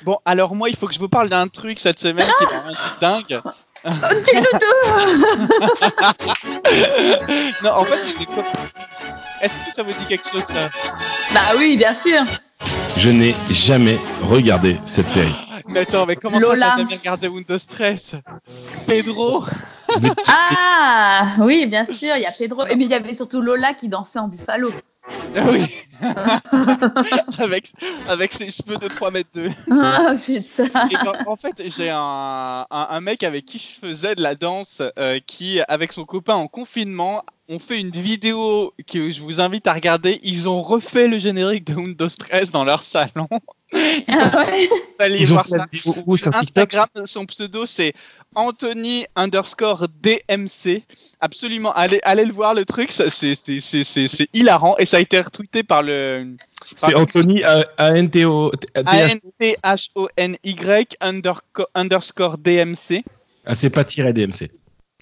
Bon, 0.04 0.18
alors 0.24 0.54
moi, 0.54 0.70
il 0.70 0.76
faut 0.76 0.86
que 0.86 0.94
je 0.94 0.98
vous 0.98 1.08
parle 1.08 1.28
d'un 1.28 1.48
truc 1.48 1.78
cette 1.78 2.00
semaine 2.00 2.28
qui 2.38 2.44
est 2.44 2.46
vraiment 2.46 2.72
dingue. 3.00 3.40
non, 7.62 7.70
en 7.70 7.84
fait, 7.84 8.18
des 8.18 8.26
copains. 8.26 8.42
Est-ce 9.42 9.58
que 9.58 9.72
ça 9.72 9.82
vous 9.82 9.92
dit 9.92 10.06
quelque 10.06 10.28
chose, 10.28 10.42
ça 10.42 10.70
Bah 11.34 11.52
oui, 11.58 11.76
bien 11.76 11.94
sûr. 11.94 12.22
Je 12.96 13.10
n'ai 13.10 13.34
jamais 13.50 13.98
regardé 14.22 14.78
cette 14.86 15.08
série. 15.08 15.34
Mais 15.68 15.80
attends, 15.80 16.06
mais 16.06 16.16
comment 16.16 16.38
Lola. 16.38 16.70
ça, 16.70 16.76
t'as 16.76 16.82
jamais 16.82 16.96
regardé 16.96 17.28
Windows 17.28 17.58
Stress 17.58 18.14
Pedro? 18.86 19.44
Mais- 20.02 20.10
Ah 20.28 21.36
oui, 21.40 21.66
bien 21.66 21.84
sûr, 21.84 22.14
il 22.16 22.22
y 22.22 22.26
a 22.26 22.30
Pedro. 22.36 22.66
Et 22.66 22.76
mais 22.76 22.84
il 22.84 22.90
y 22.90 22.94
avait 22.94 23.14
surtout 23.14 23.40
Lola 23.40 23.74
qui 23.74 23.88
dansait 23.88 24.18
en 24.18 24.28
buffalo. 24.28 24.70
Ah 25.36 25.40
Oui 25.50 25.62
avec, 27.38 27.72
avec 28.08 28.32
ses 28.32 28.50
cheveux 28.50 28.76
de 28.76 28.88
3 28.88 29.10
mètres 29.10 29.30
2. 29.34 29.48
Ah 29.70 30.12
putain. 30.14 30.88
Et 30.90 30.96
en, 30.96 31.30
en 31.32 31.36
fait, 31.36 31.62
j'ai 31.74 31.90
un, 31.90 32.66
un, 32.70 32.86
un 32.90 33.00
mec 33.00 33.22
avec 33.22 33.44
qui 33.46 33.58
je 33.58 33.86
faisais 33.86 34.14
de 34.14 34.22
la 34.22 34.34
danse, 34.34 34.82
euh, 34.98 35.18
qui, 35.26 35.60
avec 35.68 35.92
son 35.92 36.04
copain 36.04 36.34
en 36.34 36.48
confinement, 36.48 37.22
ont 37.48 37.58
fait 37.58 37.78
une 37.80 37.90
vidéo 37.90 38.72
que 38.90 39.10
je 39.12 39.20
vous 39.22 39.40
invite 39.40 39.66
à 39.66 39.72
regarder. 39.72 40.18
Ils 40.22 40.48
ont 40.48 40.60
refait 40.60 41.06
le 41.08 41.18
générique 41.18 41.64
de 41.64 41.74
Windows 41.74 42.08
13 42.08 42.50
dans 42.50 42.64
leur 42.64 42.82
salon. 42.82 43.28
Ah 44.08 44.44
ouais. 44.46 44.68
Allez 45.00 45.18
Ils 45.20 45.26
voir 45.26 45.46
ça. 45.46 45.66
Sur 45.74 45.94
Instagram, 46.34 46.86
son 47.04 47.26
pseudo 47.26 47.66
c'est 47.66 47.94
Anthony 48.36 49.06
underscore 49.16 49.86
DMC. 50.00 50.82
Absolument, 51.20 51.72
allez, 51.72 51.98
allez 52.04 52.24
le 52.24 52.32
voir 52.32 52.54
le 52.54 52.64
truc, 52.64 52.92
ça, 52.92 53.10
c'est 53.10 53.34
c'est- 53.34 53.58
c'est- 53.60 53.82
c'est- 53.84 54.06
c'est 54.08 54.28
hilarant 54.32 54.76
et 54.78 54.86
ça 54.86 54.98
a 54.98 55.00
été 55.00 55.20
retweeté 55.20 55.62
par 55.64 55.82
le 55.82 56.36
C'est 56.64 56.94
Anthony 56.94 57.42
A- 57.42 57.66
A-N-T-O. 57.76 58.52
A-N-T-H-O-N-Y 59.66 60.96
underscore 61.74 62.38
DMC. 62.38 63.04
Ah, 63.44 63.54
c'est 63.54 63.70
pas 63.70 63.84
tiré 63.84 64.12
DMC. 64.12 64.48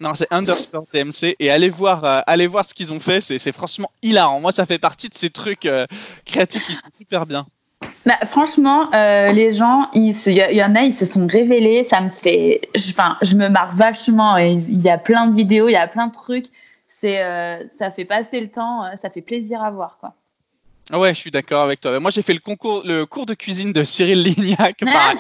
Non, 0.00 0.14
c'est 0.14 0.26
underscore 0.32 0.86
DMC 0.92 1.36
et 1.38 1.50
allez 1.50 1.70
voir, 1.70 2.04
euh, 2.04 2.20
allez 2.26 2.48
voir 2.48 2.64
ce 2.64 2.74
qu'ils 2.74 2.92
ont 2.92 2.98
fait, 2.98 3.20
c'est 3.20 3.52
franchement 3.52 3.90
hilarant. 4.02 4.40
Moi, 4.40 4.50
ça 4.50 4.66
fait 4.66 4.78
partie 4.78 5.08
de 5.08 5.14
ces 5.14 5.30
trucs 5.30 5.66
euh, 5.66 5.86
créatifs 6.24 6.66
qui 6.66 6.74
sont 6.74 6.88
super 6.98 7.26
bien. 7.26 7.46
Bah, 8.04 8.18
franchement, 8.24 8.92
euh, 8.92 9.28
les 9.28 9.54
gens, 9.54 9.88
il 9.94 10.10
y, 10.10 10.32
y 10.32 10.64
en 10.64 10.74
a, 10.74 10.82
ils 10.82 10.94
se 10.94 11.06
sont 11.06 11.26
révélés. 11.26 11.84
Ça 11.84 12.00
me 12.00 12.08
fait. 12.08 12.60
Enfin, 12.76 13.16
je 13.22 13.36
me 13.36 13.48
marre 13.48 13.72
vachement. 13.72 14.36
Il 14.36 14.80
y 14.80 14.90
a 14.90 14.98
plein 14.98 15.26
de 15.28 15.34
vidéos, 15.34 15.68
il 15.68 15.72
y 15.72 15.76
a 15.76 15.86
plein 15.86 16.08
de 16.08 16.12
trucs. 16.12 16.46
Ça 16.88 17.90
fait 17.90 18.04
passer 18.04 18.40
le 18.40 18.50
temps. 18.50 18.84
Ça 18.96 19.10
fait 19.10 19.22
plaisir 19.22 19.62
à 19.62 19.70
voir, 19.70 19.98
quoi. 20.00 20.14
Ah 20.92 20.98
Ouais, 20.98 21.14
je 21.14 21.18
suis 21.18 21.30
d'accord 21.30 21.62
avec 21.62 21.80
toi. 21.80 21.98
Moi, 21.98 22.10
j'ai 22.10 22.22
fait 22.22 22.34
le 22.34 22.40
concours, 22.40 22.82
le 22.84 23.06
cours 23.06 23.24
de 23.26 23.34
cuisine 23.34 23.72
de 23.72 23.84
Cyril 23.84 24.22
Lignac. 24.22 24.78
pareil. 24.80 25.16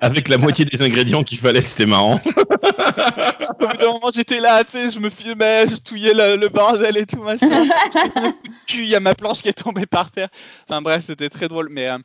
Avec 0.00 0.28
la 0.28 0.36
moitié 0.36 0.64
des 0.64 0.82
ingrédients 0.82 1.24
qu'il 1.24 1.38
fallait, 1.38 1.62
c'était 1.62 1.86
marrant. 1.86 2.20
Au 3.60 3.66
bout 3.66 3.76
d'un 3.78 3.92
moment, 3.92 4.10
j'étais 4.14 4.40
là, 4.40 4.62
tu 4.62 4.72
sais, 4.72 4.90
je 4.90 4.98
me 5.00 5.08
filmais, 5.08 5.66
je 5.68 5.76
touillais 5.76 6.12
le, 6.12 6.36
le 6.36 6.48
bordel 6.48 6.96
et 6.98 7.06
tout, 7.06 7.22
machin. 7.22 7.64
Puis, 8.66 8.80
il 8.80 8.86
y 8.88 8.94
a 8.94 9.00
ma 9.00 9.14
planche 9.14 9.40
qui 9.40 9.48
est 9.48 9.54
tombée 9.64 9.86
par 9.86 10.10
terre. 10.10 10.28
Enfin 10.68 10.82
bref, 10.82 11.04
c'était 11.04 11.30
très 11.30 11.48
drôle. 11.48 11.68
Mais 11.70 11.88
euh, 11.88 11.98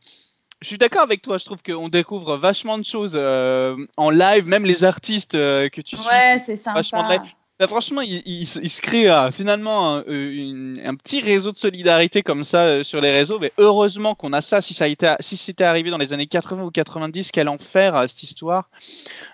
je 0.62 0.68
suis 0.68 0.78
d'accord 0.78 1.02
avec 1.02 1.22
toi, 1.22 1.38
je 1.38 1.44
trouve 1.46 1.62
qu'on 1.62 1.90
découvre 1.90 2.38
vachement 2.38 2.78
de 2.78 2.86
choses 2.86 3.14
euh, 3.16 3.76
en 3.98 4.10
live, 4.10 4.48
même 4.48 4.64
les 4.64 4.84
artistes 4.86 5.36
euh, 5.36 5.68
que 5.70 5.82
tu 5.82 5.98
suis. 5.98 6.08
Ouais, 6.08 6.38
c'est 6.40 6.64
vachement 6.64 7.02
sympa. 7.02 7.18
de 7.18 7.24
Bah, 7.62 7.68
franchement, 7.68 8.02
il, 8.02 8.24
il 8.26 8.48
se- 8.48 8.58
il 8.60 8.70
se 8.72 8.82
crée 8.82 9.08
euh, 9.08 9.30
finalement 9.30 9.98
un, 9.98 10.00
euh, 10.08 10.32
une- 10.34 10.82
un 10.84 10.96
petit 10.96 11.22
réseau 11.22 11.52
de 11.52 11.58
solidarité 11.60 12.24
comme 12.24 12.44
ça 12.44 12.62
euh, 12.64 12.84
sur 12.84 13.00
les 13.02 13.12
réseaux. 13.12 13.38
Mais 13.40 13.54
heureusement 13.60 14.16
qu'on 14.16 14.34
a 14.34 14.42
ça. 14.42 14.62
Si 14.62 14.74
ça 14.74 14.86
a 14.86 14.88
été, 14.88 15.14
si 15.20 15.38
c'était 15.38 15.64
arrivé 15.64 15.92
dans 15.92 16.00
les 16.00 16.12
années 16.12 16.26
80 16.26 16.64
ou 16.64 16.72
90, 16.72 17.32
quel 17.32 17.48
enfer 17.48 18.02
cette 18.10 18.24
histoire. 18.24 18.68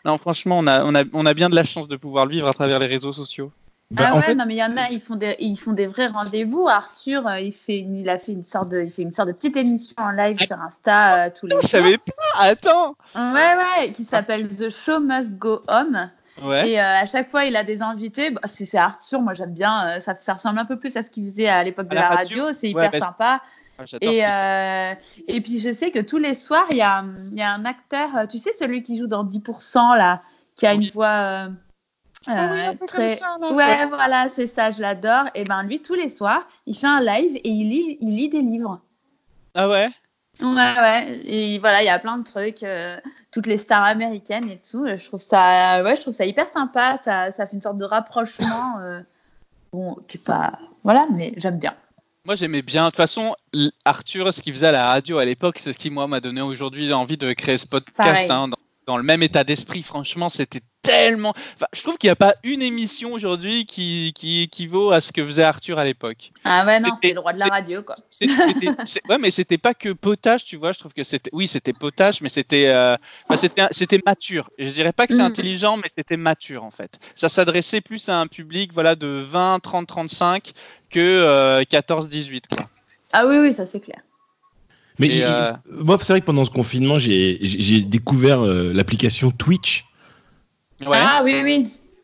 Non, 0.03 0.17
franchement, 0.17 0.57
on 0.59 0.67
a, 0.67 0.83
on, 0.83 0.93
a, 0.93 1.03
on 1.13 1.25
a 1.25 1.33
bien 1.33 1.49
de 1.49 1.55
la 1.55 1.63
chance 1.63 1.87
de 1.87 1.95
pouvoir 1.95 2.25
le 2.25 2.31
vivre 2.33 2.49
à 2.49 2.53
travers 2.53 2.79
les 2.79 2.87
réseaux 2.87 3.13
sociaux. 3.13 3.49
Bah, 3.91 4.03
ah 4.07 4.13
en 4.15 4.17
ouais, 4.17 4.23
fait, 4.23 4.35
non 4.35 4.43
mais 4.45 4.55
il 4.55 4.57
y 4.57 4.63
en 4.65 4.75
a, 4.75 4.89
ils 4.91 4.99
font 4.99 5.15
des, 5.15 5.37
ils 5.39 5.55
font 5.57 5.71
des 5.71 5.85
vrais 5.85 6.07
rendez-vous. 6.07 6.67
Arthur, 6.67 7.25
euh, 7.25 7.39
il 7.39 7.53
fait, 7.53 7.77
une- 7.77 7.95
il 7.95 8.09
a 8.09 8.17
fait 8.17 8.33
une 8.33 8.43
sorte 8.43 8.67
de, 8.67 8.81
il 8.81 8.89
fait 8.89 9.03
une 9.03 9.13
sorte 9.13 9.29
de 9.29 9.33
petite 9.33 9.55
émission 9.55 9.95
en 9.97 10.11
live 10.11 10.37
sur 10.45 10.59
Insta 10.59 11.27
euh, 11.27 11.29
tous 11.33 11.47
les 11.47 11.55
Je 11.55 11.61
jours. 11.61 11.69
savais 11.69 11.97
pas. 11.97 12.41
Attends. 12.41 12.95
Ouais 13.15 13.55
ouais, 13.55 13.93
qui 13.95 14.03
s'appelle 14.03 14.49
The 14.49 14.69
Show 14.69 14.99
Must 14.99 15.37
Go 15.37 15.61
On. 15.69 16.09
Ouais. 16.43 16.69
Et 16.71 16.79
euh, 16.79 16.83
à 17.01 17.05
chaque 17.05 17.29
fois, 17.29 17.45
il 17.45 17.55
a 17.55 17.63
des 17.63 17.81
invités. 17.81 18.29
Bah, 18.31 18.41
c'est 18.45 18.65
c'est 18.65 18.77
Arthur, 18.77 19.21
moi 19.21 19.33
j'aime 19.33 19.53
bien. 19.53 19.87
euh, 19.97 19.99
ça, 19.99 20.15
ça 20.15 20.33
ressemble 20.33 20.59
un 20.59 20.65
peu 20.65 20.77
plus 20.77 20.95
à 20.97 21.01
ce 21.03 21.09
qu'il 21.09 21.25
faisait 21.25 21.47
à 21.47 21.63
l'époque 21.63 21.87
de 21.87 21.97
À 21.97 22.01
la 22.01 22.09
la 22.09 22.15
radio 22.15 22.43
radio. 22.43 22.53
C'est 22.53 22.73
Ouais, 22.73 22.87
hyper 22.87 22.91
bah, 22.99 23.05
sympa. 23.07 23.41
Ah, 23.79 23.83
Et, 24.01 24.25
euh, 24.25 24.95
et 25.27 25.41
puis 25.41 25.59
je 25.59 25.71
sais 25.71 25.91
que 25.91 25.99
tous 25.99 26.17
les 26.17 26.33
soirs, 26.35 26.65
il 26.71 26.77
y 26.77 26.81
a, 26.81 27.03
il 27.31 27.37
y 27.37 27.41
a 27.43 27.53
un 27.53 27.63
acteur, 27.65 28.09
tu 28.27 28.37
sais, 28.39 28.51
celui 28.53 28.81
qui 28.81 28.97
joue 28.97 29.05
dans 29.07 29.23
10%, 29.23 29.95
là, 29.97 30.21
qui 30.55 30.65
a 30.65 30.73
une 30.73 30.87
voix 30.87 31.07
euh, 31.07 31.49
Ah 32.27 32.49
oui, 32.51 32.59
un 32.61 32.71
peu 32.71 32.77
comme 32.87 32.87
très. 32.87 33.07
ça, 33.09 33.37
là. 33.39 33.51
ouais, 33.53 33.85
voilà, 33.85 34.29
c'est 34.29 34.47
ça, 34.47 34.71
je 34.71 34.81
l'adore. 34.81 35.25
Et 35.35 35.43
ben 35.43 35.61
lui, 35.63 35.79
tous 35.81 35.93
les 35.93 36.09
soirs, 36.09 36.47
il 36.65 36.75
fait 36.75 36.87
un 36.87 37.01
live 37.01 37.35
et 37.35 37.49
il 37.49 37.69
lit, 37.69 37.97
il 38.01 38.15
lit 38.15 38.29
des 38.29 38.41
livres. 38.41 38.81
Ah 39.53 39.69
ouais? 39.69 39.89
Ouais, 40.41 40.79
ouais. 40.79 41.21
Et 41.25 41.59
voilà, 41.59 41.81
il 41.81 41.85
y 41.85 41.89
a 41.89 41.99
plein 41.99 42.17
de 42.17 42.23
trucs, 42.23 42.63
euh, 42.63 42.97
toutes 43.31 43.47
les 43.47 43.57
stars 43.57 43.83
américaines 43.83 44.49
et 44.49 44.59
tout. 44.59 44.85
Je 44.87 45.05
trouve 45.05 45.21
ça, 45.21 45.83
ouais, 45.83 45.95
je 45.95 46.01
trouve 46.01 46.13
ça 46.13 46.25
hyper 46.25 46.49
sympa. 46.49 46.97
Ça, 47.03 47.31
ça 47.31 47.45
fait 47.45 47.55
une 47.55 47.61
sorte 47.61 47.77
de 47.77 47.85
rapprochement. 47.85 48.79
euh, 48.79 49.01
bon, 49.73 49.95
qui 50.07 50.17
est 50.17 50.23
pas, 50.23 50.59
voilà, 50.83 51.07
mais 51.15 51.33
j'aime 51.37 51.59
bien. 51.59 51.75
Moi, 52.25 52.35
j'aimais 52.35 52.61
bien. 52.61 52.83
De 52.83 52.87
toute 52.89 52.97
façon, 52.97 53.35
Arthur, 53.85 54.33
ce 54.33 54.41
qu'il 54.41 54.51
faisait 54.51 54.67
à 54.67 54.71
la 54.73 54.87
radio 54.87 55.17
à 55.17 55.23
l'époque, 55.23 55.59
c'est 55.59 55.71
ce 55.71 55.77
qui, 55.77 55.89
moi, 55.89 56.07
m'a 56.07 56.19
donné 56.19 56.41
aujourd'hui 56.41 56.91
envie 56.91 57.15
de 57.17 57.31
créer 57.31 57.57
ce 57.57 57.65
podcast. 57.67 58.29
Hein, 58.29 58.49
dans, 58.87 58.97
le 58.97 59.03
même 59.03 59.21
état 59.21 59.43
d'esprit, 59.43 59.83
franchement, 59.83 60.29
c'était 60.29 60.61
tellement. 60.81 61.31
Enfin, 61.55 61.65
je 61.73 61.81
trouve 61.81 61.97
qu'il 61.97 62.07
n'y 62.07 62.11
a 62.13 62.15
pas 62.15 62.35
une 62.43 62.61
émission 62.61 63.11
aujourd'hui 63.11 63.65
qui, 63.65 64.13
qui 64.15 64.41
équivaut 64.43 64.91
à 64.91 65.01
ce 65.01 65.11
que 65.11 65.25
faisait 65.25 65.43
Arthur 65.43 65.77
à 65.77 65.83
l'époque. 65.85 66.31
Ah 66.45 66.65
ouais, 66.65 66.79
non, 66.79 66.95
C'était- 66.95 67.13
le 67.13 67.19
roi 67.19 67.33
de 67.33 67.39
la 67.39 67.47
radio, 67.47 67.83
quoi. 67.83 67.95
C'est- 68.09 68.27
ouais, 69.09 69.17
mais 69.19 69.29
c'était 69.31 69.57
pas 69.57 69.73
que 69.73 69.89
potage, 69.89 70.45
tu 70.45 70.55
vois. 70.55 70.71
Je 70.71 70.79
trouve 70.79 70.93
que 70.93 71.03
c'était. 71.03 71.29
Oui, 71.33 71.47
c'était 71.47 71.73
potage, 71.73 72.21
mais 72.21 72.29
c'était. 72.29 72.67
euh, 72.67 72.95
enfin, 73.29 73.49
c'était, 73.71 73.99
mature. 74.05 74.49
Et 74.57 74.65
je 74.65 74.71
dirais 74.71 74.93
pas 74.93 75.05
que 75.07 75.13
c'est 75.13 75.21
Mm. 75.21 75.25
intelligent, 75.25 75.77
mais 75.77 75.89
c'était 75.95 76.17
mature 76.17 76.63
en 76.63 76.71
fait. 76.71 76.97
Ça 77.15 77.27
s'adressait 77.29 77.81
plus 77.81 78.07
à 78.09 78.19
un 78.19 78.27
public, 78.27 78.71
voilà, 78.73 78.95
de 78.95 79.07
20, 79.07 79.59
30, 79.59 79.87
35 79.87 80.53
que 80.89 80.99
euh, 80.99 81.63
14, 81.65 82.07
18, 82.07 82.45
quoi. 82.47 82.69
Ah 83.13 83.25
oui, 83.25 83.37
oui, 83.37 83.51
ça 83.53 83.65
c'est 83.65 83.79
clair. 83.79 83.99
Mais 84.99 85.07
il- 85.07 85.23
euh, 85.23 85.51
moi, 85.83 85.97
c'est 86.01 86.13
vrai 86.13 86.21
que 86.21 86.25
pendant 86.25 86.45
ce 86.45 86.49
confinement, 86.49 86.97
j'ai 86.99 87.83
découvert 87.83 88.41
euh, 88.41 88.71
l'application 88.73 89.31
Twitch 89.31 89.85
Ouais. 90.85 90.97
Ah 90.99 91.21
oui, 91.23 91.35
oui. 91.43 91.63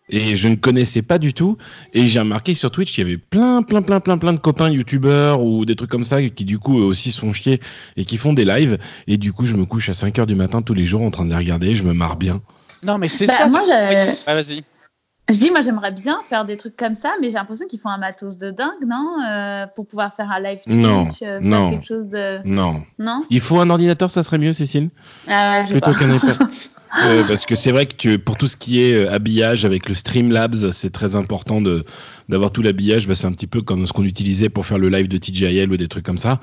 et 0.09 0.35
je 0.35 0.47
ne 0.47 0.55
connaissais 0.55 1.01
pas 1.03 1.19
du 1.19 1.33
tout. 1.33 1.57
Et 1.93 2.07
j'ai 2.07 2.19
remarqué 2.19 2.53
sur 2.55 2.71
Twitch, 2.71 2.97
il 2.97 3.01
y 3.01 3.03
avait 3.03 3.17
plein, 3.17 3.61
plein, 3.61 3.81
plein, 3.83 3.99
plein, 3.99 4.17
plein 4.17 4.33
de 4.33 4.37
copains 4.39 4.69
youtubeurs 4.69 5.41
ou 5.43 5.63
des 5.65 5.75
trucs 5.75 5.91
comme 5.91 6.05
ça 6.05 6.21
qui, 6.29 6.43
du 6.43 6.57
coup, 6.59 6.75
aussi 6.77 7.11
sont 7.11 7.33
chiés 7.33 7.59
et 7.97 8.05
qui 8.05 8.17
font 8.17 8.33
des 8.33 8.45
lives. 8.45 8.79
Et 9.07 9.17
du 9.17 9.31
coup, 9.31 9.45
je 9.45 9.55
me 9.55 9.65
couche 9.65 9.89
à 9.89 9.93
5 9.93 10.17
heures 10.19 10.25
du 10.25 10.35
matin 10.35 10.61
tous 10.63 10.73
les 10.73 10.85
jours 10.85 11.03
en 11.03 11.11
train 11.11 11.23
de 11.25 11.29
les 11.29 11.35
regarder. 11.37 11.75
Je 11.75 11.83
me 11.83 11.93
marre 11.93 12.15
bien. 12.17 12.41
Non, 12.83 12.97
mais 12.97 13.07
c'est 13.09 13.27
Bah, 13.27 13.33
ça. 13.33 13.47
moi, 13.47 13.61
tu- 13.61 13.67
j'ai- 13.67 14.11
Oui. 14.11 14.17
Ah, 14.27 14.33
vas-y. 14.35 14.63
Je 15.31 15.37
dis, 15.39 15.51
moi, 15.51 15.61
j'aimerais 15.61 15.91
bien 15.91 16.19
faire 16.27 16.43
des 16.43 16.57
trucs 16.57 16.75
comme 16.75 16.95
ça, 16.95 17.13
mais 17.21 17.27
j'ai 17.29 17.35
l'impression 17.35 17.65
qu'ils 17.65 17.79
font 17.79 17.89
un 17.89 17.97
matos 17.97 18.37
de 18.37 18.51
dingue, 18.51 18.85
non 18.85 19.15
Euh, 19.25 19.65
Pour 19.73 19.87
pouvoir 19.87 20.13
faire 20.13 20.29
un 20.29 20.39
live 20.41 20.59
Twitch, 20.63 20.75
Non, 20.75 21.07
euh, 21.07 21.11
faire 21.11 21.41
non. 21.41 21.71
quelque 21.71 21.85
chose 21.85 22.09
de. 22.09 22.39
Non. 22.45 22.83
Non? 22.99 23.23
Il 23.29 23.39
faut 23.39 23.59
un 23.61 23.69
ordinateur, 23.69 24.11
ça 24.11 24.21
serait 24.23 24.37
mieux, 24.37 24.51
Cécile 24.51 24.89
Ah 25.29 25.61
ouais, 25.61 25.67
Plutôt 25.71 25.93
qu'un 25.93 26.13
iPad. 26.15 26.37
Euh, 27.03 27.23
parce 27.27 27.47
que 27.47 27.55
c'est 27.55 27.71
vrai 27.71 27.87
que 27.87 27.95
tu, 27.95 28.19
pour 28.19 28.37
tout 28.37 28.47
ce 28.47 28.55
qui 28.55 28.79
est 28.79 29.07
habillage 29.07 29.65
avec 29.65 29.89
le 29.89 29.95
Streamlabs, 29.95 30.69
c'est 30.69 30.91
très 30.91 31.15
important 31.15 31.59
de 31.59 31.83
d'avoir 32.29 32.51
tout 32.51 32.61
l'habillage. 32.61 33.07
Bah, 33.07 33.15
c'est 33.15 33.25
un 33.25 33.31
petit 33.31 33.47
peu 33.47 33.63
comme 33.63 33.87
ce 33.87 33.93
qu'on 33.93 34.03
utilisait 34.03 34.47
pour 34.49 34.67
faire 34.67 34.77
le 34.77 34.89
live 34.89 35.07
de 35.07 35.17
TJL 35.17 35.71
ou 35.71 35.77
des 35.77 35.87
trucs 35.87 36.05
comme 36.05 36.19
ça. 36.19 36.39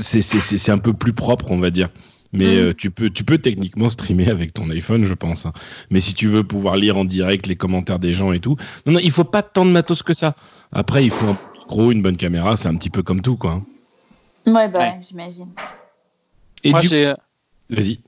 C'est 0.00 0.70
un 0.72 0.78
peu 0.78 0.92
plus 0.92 1.12
propre, 1.12 1.52
on 1.52 1.58
va 1.60 1.70
dire. 1.70 1.88
Mais 2.32 2.46
Mhm. 2.46 2.58
euh, 2.58 2.72
tu, 2.76 2.90
peux, 2.90 3.10
tu 3.10 3.24
peux 3.24 3.38
techniquement 3.38 3.88
streamer 3.88 4.30
avec 4.30 4.52
ton 4.52 4.70
iPhone, 4.70 5.04
je 5.04 5.14
pense. 5.14 5.46
hein. 5.46 5.52
Mais 5.90 5.98
si 6.00 6.14
tu 6.14 6.28
veux 6.28 6.44
pouvoir 6.44 6.76
lire 6.76 6.96
en 6.96 7.04
direct 7.04 7.46
les 7.48 7.56
commentaires 7.56 7.98
des 7.98 8.14
gens 8.14 8.32
et 8.32 8.38
tout, 8.40 8.56
non, 8.86 8.92
non, 8.94 9.00
il 9.02 9.10
faut 9.10 9.24
pas 9.24 9.42
tant 9.42 9.64
de 9.64 9.70
matos 9.70 10.02
que 10.04 10.12
ça. 10.12 10.34
Après, 10.72 11.04
il 11.04 11.10
faut 11.10 11.26
un 11.26 11.36
gros, 11.68 11.90
une 11.90 12.02
bonne 12.02 12.16
caméra, 12.16 12.56
c'est 12.56 12.68
un 12.68 12.76
petit 12.76 12.90
peu 12.90 13.02
comme 13.02 13.20
tout, 13.20 13.36
quoi. 13.36 13.52
hein. 13.52 13.64
Ouais, 14.46 14.68
bah, 14.68 14.78
Ouais. 14.78 15.00
j'imagine. 15.06 15.48
Et 16.64 16.70
Moi, 16.70 16.80
du 16.80 16.88
j'ai. 16.88 17.14
Vas-y. 17.70 17.98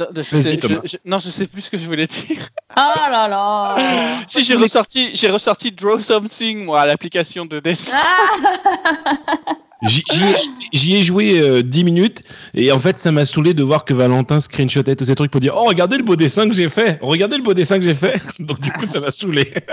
Non, 0.00 0.06
je 0.16 0.20
Vas-y, 0.22 0.42
sais- 0.42 0.56
Thomas. 0.58 0.80
je- 0.84 0.88
je- 0.88 0.96
non, 1.04 1.18
je 1.20 1.30
sais 1.30 1.46
plus 1.46 1.62
ce 1.62 1.70
que 1.70 1.78
je 1.78 1.86
voulais 1.86 2.06
dire. 2.08 2.48
Oh 2.76 2.80
là 3.10 3.28
là 3.28 3.76
si 4.26 4.42
j'ai 4.42 4.56
ressorti, 4.56 5.10
j'ai 5.14 5.30
ressorti 5.30 5.70
Draw 5.70 6.00
Something, 6.00 6.64
moi, 6.64 6.80
à 6.82 6.86
l'application 6.86 7.44
de 7.46 7.60
dessin. 7.60 7.92
Ah 7.96 9.56
J'y 9.82 10.96
ai, 10.96 11.02
joué 11.02 11.38
euh, 11.40 11.62
10 11.62 11.84
minutes 11.84 12.22
et 12.54 12.72
en 12.72 12.78
fait 12.78 12.96
ça 12.96 13.12
m'a 13.12 13.24
saoulé 13.24 13.54
de 13.54 13.62
voir 13.62 13.84
que 13.84 13.92
Valentin 13.92 14.40
screenshotait 14.40 14.96
tous 14.96 15.06
ces 15.06 15.14
trucs 15.14 15.30
pour 15.30 15.40
dire 15.40 15.54
oh 15.56 15.64
regardez 15.64 15.98
le 15.98 16.04
beau 16.04 16.16
dessin 16.16 16.48
que 16.48 16.54
j'ai 16.54 16.68
fait 16.68 16.98
regardez 17.02 17.36
le 17.36 17.42
beau 17.42 17.54
dessin 17.54 17.78
que 17.78 17.84
j'ai 17.84 17.94
fait 17.94 18.20
donc 18.38 18.60
du 18.60 18.70
coup 18.70 18.86
ça 18.86 19.00
m'a 19.00 19.10
saoulé 19.10 19.52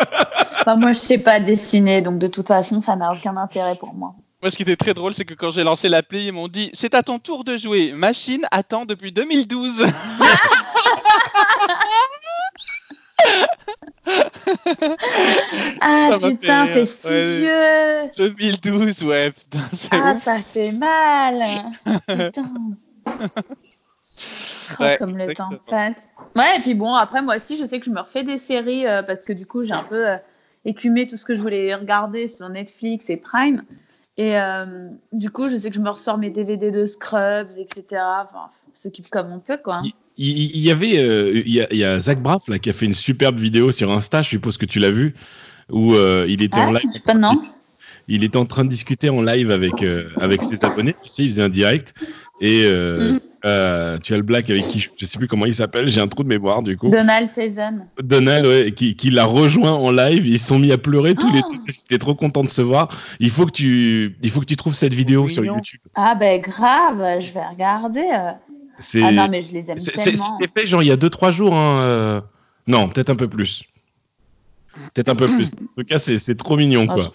Moi, 0.67 0.93
je 0.93 0.99
sais 0.99 1.17
pas 1.17 1.39
dessiner, 1.39 2.01
donc 2.01 2.19
de 2.19 2.27
toute 2.27 2.47
façon, 2.47 2.81
ça 2.81 2.95
n'a 2.95 3.11
aucun 3.11 3.35
intérêt 3.37 3.75
pour 3.75 3.93
moi. 3.93 4.15
Moi, 4.41 4.49
ce 4.49 4.57
qui 4.57 4.63
était 4.63 4.75
très 4.75 4.93
drôle, 4.93 5.13
c'est 5.13 5.25
que 5.25 5.35
quand 5.35 5.51
j'ai 5.51 5.63
lancé 5.63 5.87
l'appli, 5.87 6.25
ils 6.27 6.31
m'ont 6.31 6.47
dit 6.47 6.71
C'est 6.73 6.95
à 6.95 7.03
ton 7.03 7.19
tour 7.19 7.43
de 7.43 7.57
jouer. 7.57 7.93
Machine 7.93 8.45
attend 8.51 8.85
depuis 8.85 9.11
2012. 9.11 9.85
Ah 15.81 16.17
putain, 16.21 16.67
c'est 16.67 16.85
si 16.85 17.07
vieux 17.07 18.09
2012, 18.17 19.03
ouais, 19.03 19.31
putain, 19.31 19.59
c'est 19.71 19.89
Ah, 19.91 20.13
ouf. 20.13 20.23
ça 20.23 20.37
fait 20.37 20.71
mal 20.71 21.43
Putain 22.07 22.51
Oh, 24.79 24.83
Ouais, 24.83 24.97
comme 24.97 25.17
le 25.17 25.33
temps 25.33 25.49
passe. 25.67 26.09
Ouais, 26.35 26.57
et 26.57 26.61
puis 26.61 26.73
bon, 26.73 26.93
après, 26.93 27.21
moi 27.21 27.35
aussi, 27.35 27.57
je 27.57 27.65
sais 27.65 27.79
que 27.79 27.85
je 27.85 27.91
me 27.91 27.99
refais 27.99 28.23
des 28.23 28.37
séries 28.37 28.85
euh, 28.87 29.03
parce 29.03 29.23
que 29.23 29.33
du 29.33 29.45
coup, 29.45 29.63
j'ai 29.63 29.73
un 29.73 29.83
peu 29.83 30.07
euh, 30.09 30.17
écumé 30.65 31.07
tout 31.07 31.17
ce 31.17 31.25
que 31.25 31.33
je 31.35 31.41
voulais 31.41 31.73
regarder 31.75 32.27
sur 32.27 32.47
Netflix 32.49 33.09
et 33.09 33.17
Prime. 33.17 33.63
Et 34.17 34.39
euh, 34.39 34.89
du 35.11 35.29
coup, 35.29 35.49
je 35.49 35.57
sais 35.57 35.69
que 35.69 35.75
je 35.75 35.81
me 35.81 35.89
ressors 35.89 36.17
mes 36.17 36.29
DVD 36.29 36.71
de 36.71 36.85
Scrubs, 36.85 37.51
etc. 37.57 37.83
Enfin, 38.23 38.49
on 38.69 38.73
s'occupe 38.73 39.09
comme 39.09 39.31
on 39.31 39.39
peut, 39.39 39.57
quoi. 39.57 39.79
Il, 40.29 40.59
y 40.61 40.71
avait 40.71 40.97
euh, 40.99 41.41
il, 41.45 41.51
y 41.51 41.61
a, 41.61 41.67
il 41.71 41.77
y 41.77 41.83
a 41.83 41.99
Zach 41.99 42.21
Braff 42.21 42.47
là 42.47 42.59
qui 42.59 42.69
a 42.69 42.73
fait 42.73 42.85
une 42.85 42.93
superbe 42.93 43.39
vidéo 43.39 43.71
sur 43.71 43.91
Insta 43.91 44.21
je 44.21 44.29
suppose 44.29 44.57
que 44.57 44.65
tu 44.65 44.79
l'as 44.79 44.91
vu 44.91 45.13
où 45.69 45.93
euh, 45.95 46.25
il 46.27 46.41
était 46.43 46.59
Ah, 46.59 46.67
en 46.67 46.71
live 46.73 46.83
pas, 47.05 47.13
non 47.13 47.31
il 48.07 48.23
était 48.23 48.37
en 48.37 48.45
train 48.45 48.63
de 48.65 48.69
discuter 48.69 49.09
en 49.09 49.21
live 49.21 49.51
avec 49.51 49.81
avec 49.83 50.07
avec 50.19 50.43
ses 50.43 50.63
abonnés 50.65 50.93
tu 51.03 51.07
sais 51.09 51.23
il 51.23 51.29
faisait 51.29 51.43
un 51.43 51.49
direct 51.49 51.93
et 52.41 52.63
euh, 52.65 53.19
euh, 53.45 53.97
tu 53.99 54.13
as 54.13 54.17
le 54.17 54.23
black 54.23 54.49
avec 54.49 54.63
qui 54.67 54.79
je- 54.79 54.89
je 54.97 55.05
sais 55.05 55.17
plus 55.19 55.27
comment 55.27 55.45
il 55.45 55.53
s'appelle 55.53 55.87
j'ai 55.87 56.01
un 56.01 56.07
trou 56.07 56.23
de 56.23 56.27
mémoire 56.27 56.61
du 56.63 56.75
coup 56.77 56.89
Donald 56.89 57.29
Faison. 57.29 57.81
Donald, 58.01 58.45
ouais, 58.45 58.71
qui, 58.71 58.95
qui 58.95 59.11
l'a 59.11 59.25
rejoint 59.25 59.71
en 59.73 59.91
live, 59.91 60.25
ils 60.27 60.39
sont 60.39 60.57
mis 60.59 60.71
à 60.71 60.77
pleurer 60.79 61.13
tous 61.15 61.31
les 61.31 61.41
Oh. 61.45 61.51
deux. 61.53 61.59
Ils 61.67 61.83
étaient 61.85 61.97
trop 61.99 62.15
contents 62.15 62.43
de 62.43 62.49
se 62.49 62.61
voir. 62.63 62.87
Il 63.19 63.29
faut 63.29 63.45
que 63.45 63.51
tu, 63.51 64.15
il 64.23 64.29
faut 64.31 64.39
que 64.41 64.45
tu 64.45 64.55
trouves 64.55 64.73
cette 64.75 64.93
vidéo 64.93 65.27
sur. 65.27 65.43
YouTube. 65.45 65.79
Ah, 65.95 66.15
ben 66.15 66.39
grave, 66.41 67.19
je 67.19 67.31
vais 67.31 67.45
regarder. 67.45 68.05
Ah 69.03 69.11
non, 69.11 69.27
mais 69.29 69.41
je 69.41 69.51
les 69.53 69.69
aime 69.71 69.77
tellement. 69.77 70.37
c'était 70.39 70.61
fait 70.61 70.67
genre 70.67 70.81
il 70.83 70.87
y 70.87 70.91
a 70.91 70.97
2-3 70.97 71.31
jours. 71.31 71.53
Hein, 71.55 71.81
euh, 71.83 72.21
Non, 72.67 72.89
peut-être 72.89 73.09
un 73.09 73.15
peu 73.15 73.27
plus. 73.27 73.63
Peut-être 74.93 75.09
un 75.09 75.15
peu 75.15 75.27
plus. 75.27 75.51
En 75.77 75.81
tout 75.81 75.85
cas, 75.87 75.99
c'est, 75.99 76.17
c'est 76.17 76.35
trop 76.35 76.57
mignon, 76.57 76.85
Ah, 76.89 76.93
quoi. 76.93 77.13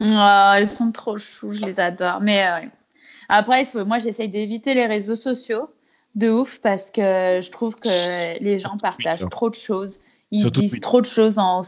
Oh, 0.00 0.60
ils 0.60 0.66
sont 0.66 0.90
trop 0.90 1.18
choux, 1.18 1.52
je 1.52 1.60
les 1.62 1.78
adore. 1.80 2.20
Mais 2.20 2.44
euh, 2.46 2.60
ouais. 2.60 2.68
après, 3.28 3.62
il 3.62 3.66
faut, 3.66 3.84
moi, 3.84 3.98
j'essaye 3.98 4.28
d'éviter 4.28 4.74
les 4.74 4.86
réseaux 4.86 5.16
sociaux 5.16 5.70
de 6.14 6.28
ouf 6.28 6.58
parce 6.60 6.90
que 6.90 7.40
je 7.42 7.50
trouve 7.50 7.76
que 7.76 8.38
les 8.42 8.58
gens 8.58 8.76
partagent 8.78 9.20
Twitter. 9.20 9.30
trop 9.30 9.48
de 9.50 9.54
choses. 9.54 10.00
Ils 10.30 10.40
Surtout 10.42 10.60
disent 10.60 10.70
Twitter. 10.70 10.82
trop 10.82 11.00
de 11.00 11.06
choses 11.06 11.38
en. 11.38 11.60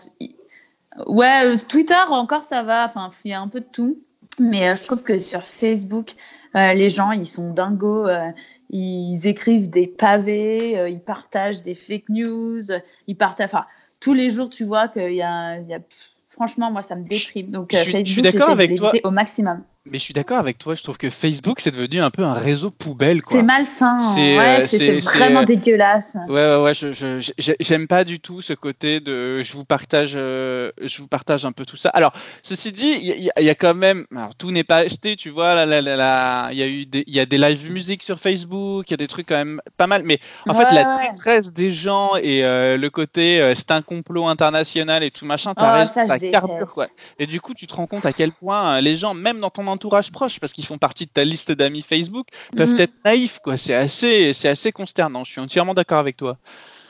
Ouais, 1.07 1.45
euh, 1.45 1.57
Twitter 1.69 1.95
encore 2.09 2.45
ça 2.45 2.63
va. 2.63 2.85
Enfin, 2.85 3.11
il 3.25 3.31
y 3.31 3.35
a 3.35 3.41
un 3.41 3.49
peu 3.49 3.61
de 3.61 3.67
tout. 3.71 3.99
Mais 4.41 4.69
euh, 4.69 4.75
je 4.77 4.85
trouve 4.85 5.03
que 5.03 5.19
sur 5.19 5.43
Facebook, 5.43 6.15
euh, 6.57 6.73
les 6.75 6.91
gens, 6.91 7.13
ils 7.13 7.27
sont 7.27 7.53
dingos. 7.53 8.09
euh, 8.09 8.31
ils 8.77 9.27
écrivent 9.29 9.71
des 9.71 9.87
pavés, 9.87 10.77
euh, 10.77 10.89
ils 10.89 11.01
partagent 11.01 11.63
des 11.63 11.75
fake 11.77 12.09
news, 12.09 12.71
euh, 12.73 12.81
ils 13.07 13.17
partagent. 13.17 13.47
Enfin, 13.47 13.67
tous 14.01 14.15
les 14.15 14.29
jours, 14.31 14.51
tu 14.51 14.65
vois 14.65 14.89
qu'il 14.89 15.15
y 15.15 15.23
a, 15.23 15.59
il 15.59 15.69
y 15.69 15.75
a- 15.75 15.81
Franchement, 16.29 16.73
moi, 16.73 16.83
ça 16.83 16.97
me 16.97 17.05
déprime. 17.05 17.51
Donc, 17.53 17.69
Je 17.73 17.77
euh, 17.77 17.81
suis- 17.83 17.93
je 17.93 18.13
suis 18.13 18.23
Facebook, 18.23 18.33
d'accord 18.41 18.51
avec 18.51 18.75
toi. 18.75 18.91
au 19.05 19.11
maximum. 19.13 19.63
Mais 19.87 19.99
je 19.99 20.03
suis 20.05 20.15
d'accord 20.15 20.39
avec 20.39 20.57
toi, 20.57 20.75
je 20.75 20.83
trouve 20.83 20.97
que 20.97 21.11
Facebook, 21.11 21.61
c'est 21.61 21.71
devenu 21.71 22.01
un 22.01 22.09
peu 22.09 22.25
un 22.25 22.33
réseau 22.33 22.71
poubelle. 22.71 23.21
C'est 23.29 23.43
malsain. 23.43 24.01
C'est, 24.01 24.39
ouais, 24.39 24.67
euh, 24.81 24.99
vraiment 25.01 25.43
dégueulasse. 25.43 26.17
Ouais, 26.27 26.35
ouais, 26.35 26.63
ouais, 26.63 26.73
je, 26.75 26.95
je- 26.95 27.21
je- 27.39 27.53
j'aime 27.61 27.87
pas 27.87 28.05
du 28.05 28.19
tout 28.19 28.41
ce 28.41 28.55
côté 28.55 29.01
de 29.01 29.43
je 29.43 29.53
vous 29.53 29.67
partage, 29.67 30.13
euh, 30.17 30.73
je 30.81 31.03
vous 31.03 31.07
partage 31.07 31.45
un 31.45 31.53
peu 31.53 31.67
tout 31.67 31.77
ça. 31.77 31.91
Alors, 31.91 32.15
ceci 32.43 32.73
dit, 32.73 32.95
il 33.03 33.25
y, 33.25 33.31
a- 33.37 33.43
y 33.43 33.55
quand 33.57 33.75
même, 33.75 34.07
alors 34.17 34.35
tout 34.35 34.51
n'est 34.53 34.65
pas 34.65 34.79
acheté, 34.79 35.17
tu 35.17 35.29
vois, 35.29 35.55
là, 35.55 35.67
là, 35.67 35.83
là, 35.83 35.97
là, 35.97 36.49
il 36.53 36.57
y 36.57 36.63
a 36.63 36.67
eu 36.67 36.87
des, 36.87 37.05
y 37.07 37.21
a 37.21 37.27
des 37.27 37.37
live 37.37 37.71
musique 37.71 38.03
sur 38.03 38.19
Facebook, 38.19 38.89
il 38.89 38.93
y 38.93 38.95
a 38.95 38.97
des 38.97 39.07
trucs 39.09 39.29
quand 39.29 39.37
même 39.37 39.61
pas 39.77 39.87
mal, 39.87 40.03
mais 40.07 40.19
en 40.49 40.55
fait, 40.55 40.73
la 40.73 41.11
détresse 41.11 41.53
des 41.53 41.71
gens 41.71 42.13
et 42.17 42.43
euh, 42.43 42.79
le 42.79 42.89
côté 42.89 43.39
euh, 43.43 43.55
c'est 43.55 43.71
un 43.71 43.83
complot 43.83 44.29
international 44.29 45.03
et 45.03 45.11
tout 45.11 45.27
machin, 45.27 45.53
t'as 45.53 45.69
Oh, 45.71 45.73
raison, 45.75 45.93
ça, 45.93 46.19
carbure, 46.19 46.73
quoi. 46.73 46.87
Et 47.19 47.27
du 47.27 47.43
coup, 47.43 47.53
tu 47.53 47.67
te 47.67 47.75
rends 47.75 47.87
compte 47.87 48.07
à 48.07 48.15
quel 48.15 48.33
point 48.33 48.81
les 48.81 48.97
gens, 48.97 49.13
même 49.13 49.41
dans 49.41 49.51
ton 49.51 49.74
entourage 49.75 50.11
proche, 50.11 50.41
parce 50.41 50.53
qu'ils 50.53 50.65
font 50.65 50.79
partie 50.79 51.07
de 51.07 51.11
ta 51.11 51.25
liste 51.25 51.53
d'amis 51.53 51.83
Facebook, 51.83 52.29
peuvent 52.57 52.71
Mhm. 52.73 52.81
être 52.81 52.95
naïfs, 53.05 53.39
quoi. 53.41 53.57
C'est 53.57 53.75
assez, 53.75 54.33
c'est 54.33 54.49
assez 54.49 54.73
consternant. 54.73 55.25
Je 55.25 55.33
suis 55.33 55.41
entièrement 55.41 55.75
d'accord 55.75 55.99
avec 55.99 56.17
toi. 56.17 56.39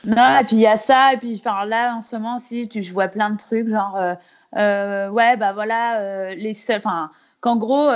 Non, 0.05 0.39
et 0.39 0.43
puis 0.45 0.57
il 0.57 0.61
y 0.61 0.67
a 0.67 0.77
ça, 0.77 1.13
et 1.13 1.17
puis 1.17 1.33
enfin, 1.39 1.65
là 1.65 1.95
en 1.95 2.01
ce 2.01 2.15
moment 2.15 2.35
aussi, 2.35 2.69
tu, 2.69 2.83
je 2.83 2.93
vois 2.93 3.07
plein 3.07 3.31
de 3.31 3.37
trucs, 3.37 3.67
genre, 3.67 3.97
euh, 3.97 4.13
euh, 4.55 5.09
ouais, 5.09 5.35
bah 5.35 5.51
voilà, 5.51 5.99
euh, 5.99 6.35
les 6.35 6.53
seuls, 6.53 6.77
enfin, 6.77 7.09
qu'en 7.41 7.55
gros, 7.55 7.89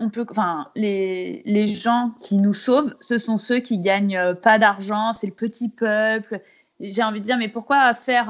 on 0.00 0.10
peut, 0.10 0.26
enfin, 0.30 0.68
les, 0.76 1.42
les 1.46 1.66
gens 1.66 2.12
qui 2.20 2.36
nous 2.36 2.52
sauvent, 2.52 2.94
ce 3.00 3.16
sont 3.18 3.38
ceux 3.38 3.60
qui 3.60 3.78
gagnent 3.78 4.34
pas 4.42 4.58
d'argent, 4.58 5.14
c'est 5.14 5.26
le 5.26 5.32
petit 5.34 5.70
peuple. 5.70 6.40
J'ai 6.78 7.02
envie 7.02 7.20
de 7.20 7.24
dire, 7.24 7.38
mais 7.38 7.48
pourquoi 7.48 7.92
faire, 7.94 8.26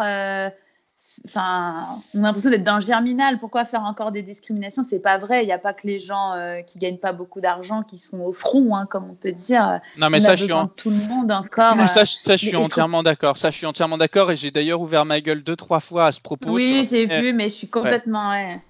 enfin, 1.26 1.86
on 2.14 2.18
a 2.20 2.26
l'impression 2.28 2.50
d'être 2.50 2.64
dans 2.64 2.76
le 2.76 2.80
germinal, 2.80 3.38
pourquoi 3.38 3.64
faire 3.64 3.82
encore 3.82 4.12
des 4.12 4.22
discriminations? 4.22 4.84
C'est 4.88 4.98
pas 5.00 5.18
vrai, 5.18 5.42
il 5.42 5.46
n'y 5.46 5.52
a 5.52 5.58
pas 5.58 5.72
que 5.74 5.86
les 5.86 5.98
gens 5.98 6.32
euh, 6.34 6.62
qui 6.62 6.78
gagnent 6.78 6.98
pas 6.98 7.12
beaucoup 7.12 7.40
d'argent 7.40 7.82
qui 7.82 7.98
sont 7.98 8.20
au 8.20 8.32
front, 8.32 8.74
hein, 8.76 8.86
comme 8.86 9.10
on 9.10 9.14
peut 9.14 9.32
dire. 9.32 9.80
Non, 9.98 10.10
mais 10.10 10.18
on 10.18 10.20
ça, 10.24 10.30
a 10.32 10.36
je 10.36 10.44
suis 10.44 10.52
en- 10.52 10.68
tout 10.68 10.90
le 10.90 10.96
monde 10.96 11.30
encore. 11.30 11.74
Ça, 11.88 12.00
euh, 12.00 12.04
je- 12.04 12.10
ça, 12.10 12.32
je 12.36 12.38
suis 12.38 12.52
trouve- 12.52 12.66
entièrement 12.66 13.02
d'accord. 13.02 13.36
Ça, 13.38 13.50
je 13.50 13.56
suis 13.56 13.66
entièrement 13.66 13.98
d'accord. 13.98 14.30
Et 14.30 14.36
j'ai 14.36 14.50
d'ailleurs 14.50 14.80
ouvert 14.80 15.04
ma 15.04 15.20
gueule 15.20 15.42
deux, 15.42 15.56
trois 15.56 15.80
fois 15.80 16.06
à 16.06 16.12
ce 16.12 16.20
propos. 16.20 16.50
Oui, 16.50 16.84
sur- 16.84 16.96
j'ai 16.98 17.02
Eh, 17.10 17.20
vu, 17.20 17.32
mais 17.32 17.48
je 17.48 17.54
suis 17.54 17.68
complètement. 17.68 18.30
ouais. 18.30 18.60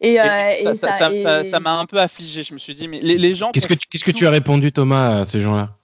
Et, 0.00 0.14
et 0.14 0.20
euh, 0.20 0.24
ça- 0.24 0.50
et 0.52 0.56
ça- 0.56 0.74
ça- 0.74 0.92
ça- 0.92 0.98
ça- 1.22 1.40
et- 1.42 1.44
ça 1.44 1.60
m'a 1.60 1.74
un 1.78 1.86
peu 1.86 2.00
affligé. 2.00 2.42
Je 2.42 2.52
me 2.54 2.58
suis 2.58 2.74
dit, 2.74 2.88
mais 2.88 3.00
les, 3.00 3.18
les 3.18 3.34
gens. 3.36 3.50
Qu'est-ce 3.52 3.68
que, 3.68 3.74
tu- 3.74 3.86
qu'est-ce 3.88 4.04
que 4.04 4.10
tu 4.10 4.26
as 4.26 4.30
répondu, 4.30 4.72
Thomas, 4.72 5.20
à 5.20 5.24
ces 5.24 5.40
gens-là? 5.40 5.76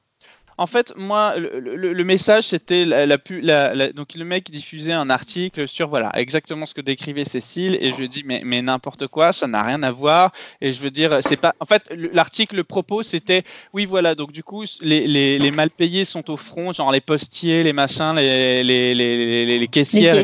En 0.58 0.66
fait, 0.66 0.92
moi, 0.96 1.36
le, 1.36 1.60
le- 1.60 1.92
le 1.92 2.04
message, 2.04 2.44
c'était 2.48 2.84
la, 2.84 3.06
la 3.06 3.16
la- 3.30 3.74
la- 3.74 3.92
donc 3.92 4.14
le 4.16 4.24
mec 4.24 4.50
diffusait 4.50 4.92
un 4.92 5.08
article 5.08 5.68
sur 5.68 5.88
voilà 5.88 6.10
exactement 6.14 6.66
ce 6.66 6.74
que 6.74 6.80
décrivait 6.80 7.24
Cécile 7.24 7.78
et 7.80 7.92
je 7.96 8.02
dis 8.04 8.24
mais 8.26 8.42
mais 8.44 8.60
n'importe 8.60 9.06
quoi, 9.06 9.32
ça 9.32 9.46
n'a 9.46 9.62
rien 9.62 9.82
à 9.84 9.92
voir 9.92 10.32
et 10.60 10.72
je 10.72 10.80
veux 10.80 10.90
dire 10.90 11.18
c'est 11.22 11.36
pas 11.36 11.54
en 11.60 11.64
fait 11.64 11.82
le- 11.94 12.10
l'article 12.12 12.56
le 12.56 12.64
propos 12.64 13.02
c'était 13.04 13.44
oui 13.72 13.86
voilà 13.86 14.14
donc 14.16 14.32
du 14.32 14.42
coup 14.42 14.64
les, 14.80 15.06
les, 15.06 15.38
les 15.38 15.50
mal 15.52 15.70
payés 15.70 16.04
sont 16.04 16.28
au 16.30 16.36
front 16.36 16.72
genre 16.72 16.90
les 16.90 17.00
postiers, 17.00 17.62
les 17.62 17.72
machins, 17.72 18.14
les 18.16 18.64
les, 18.64 18.94
les, 18.94 19.16
les, 19.16 19.46
les 19.46 19.58
les 19.60 19.68
caissières 19.68 20.14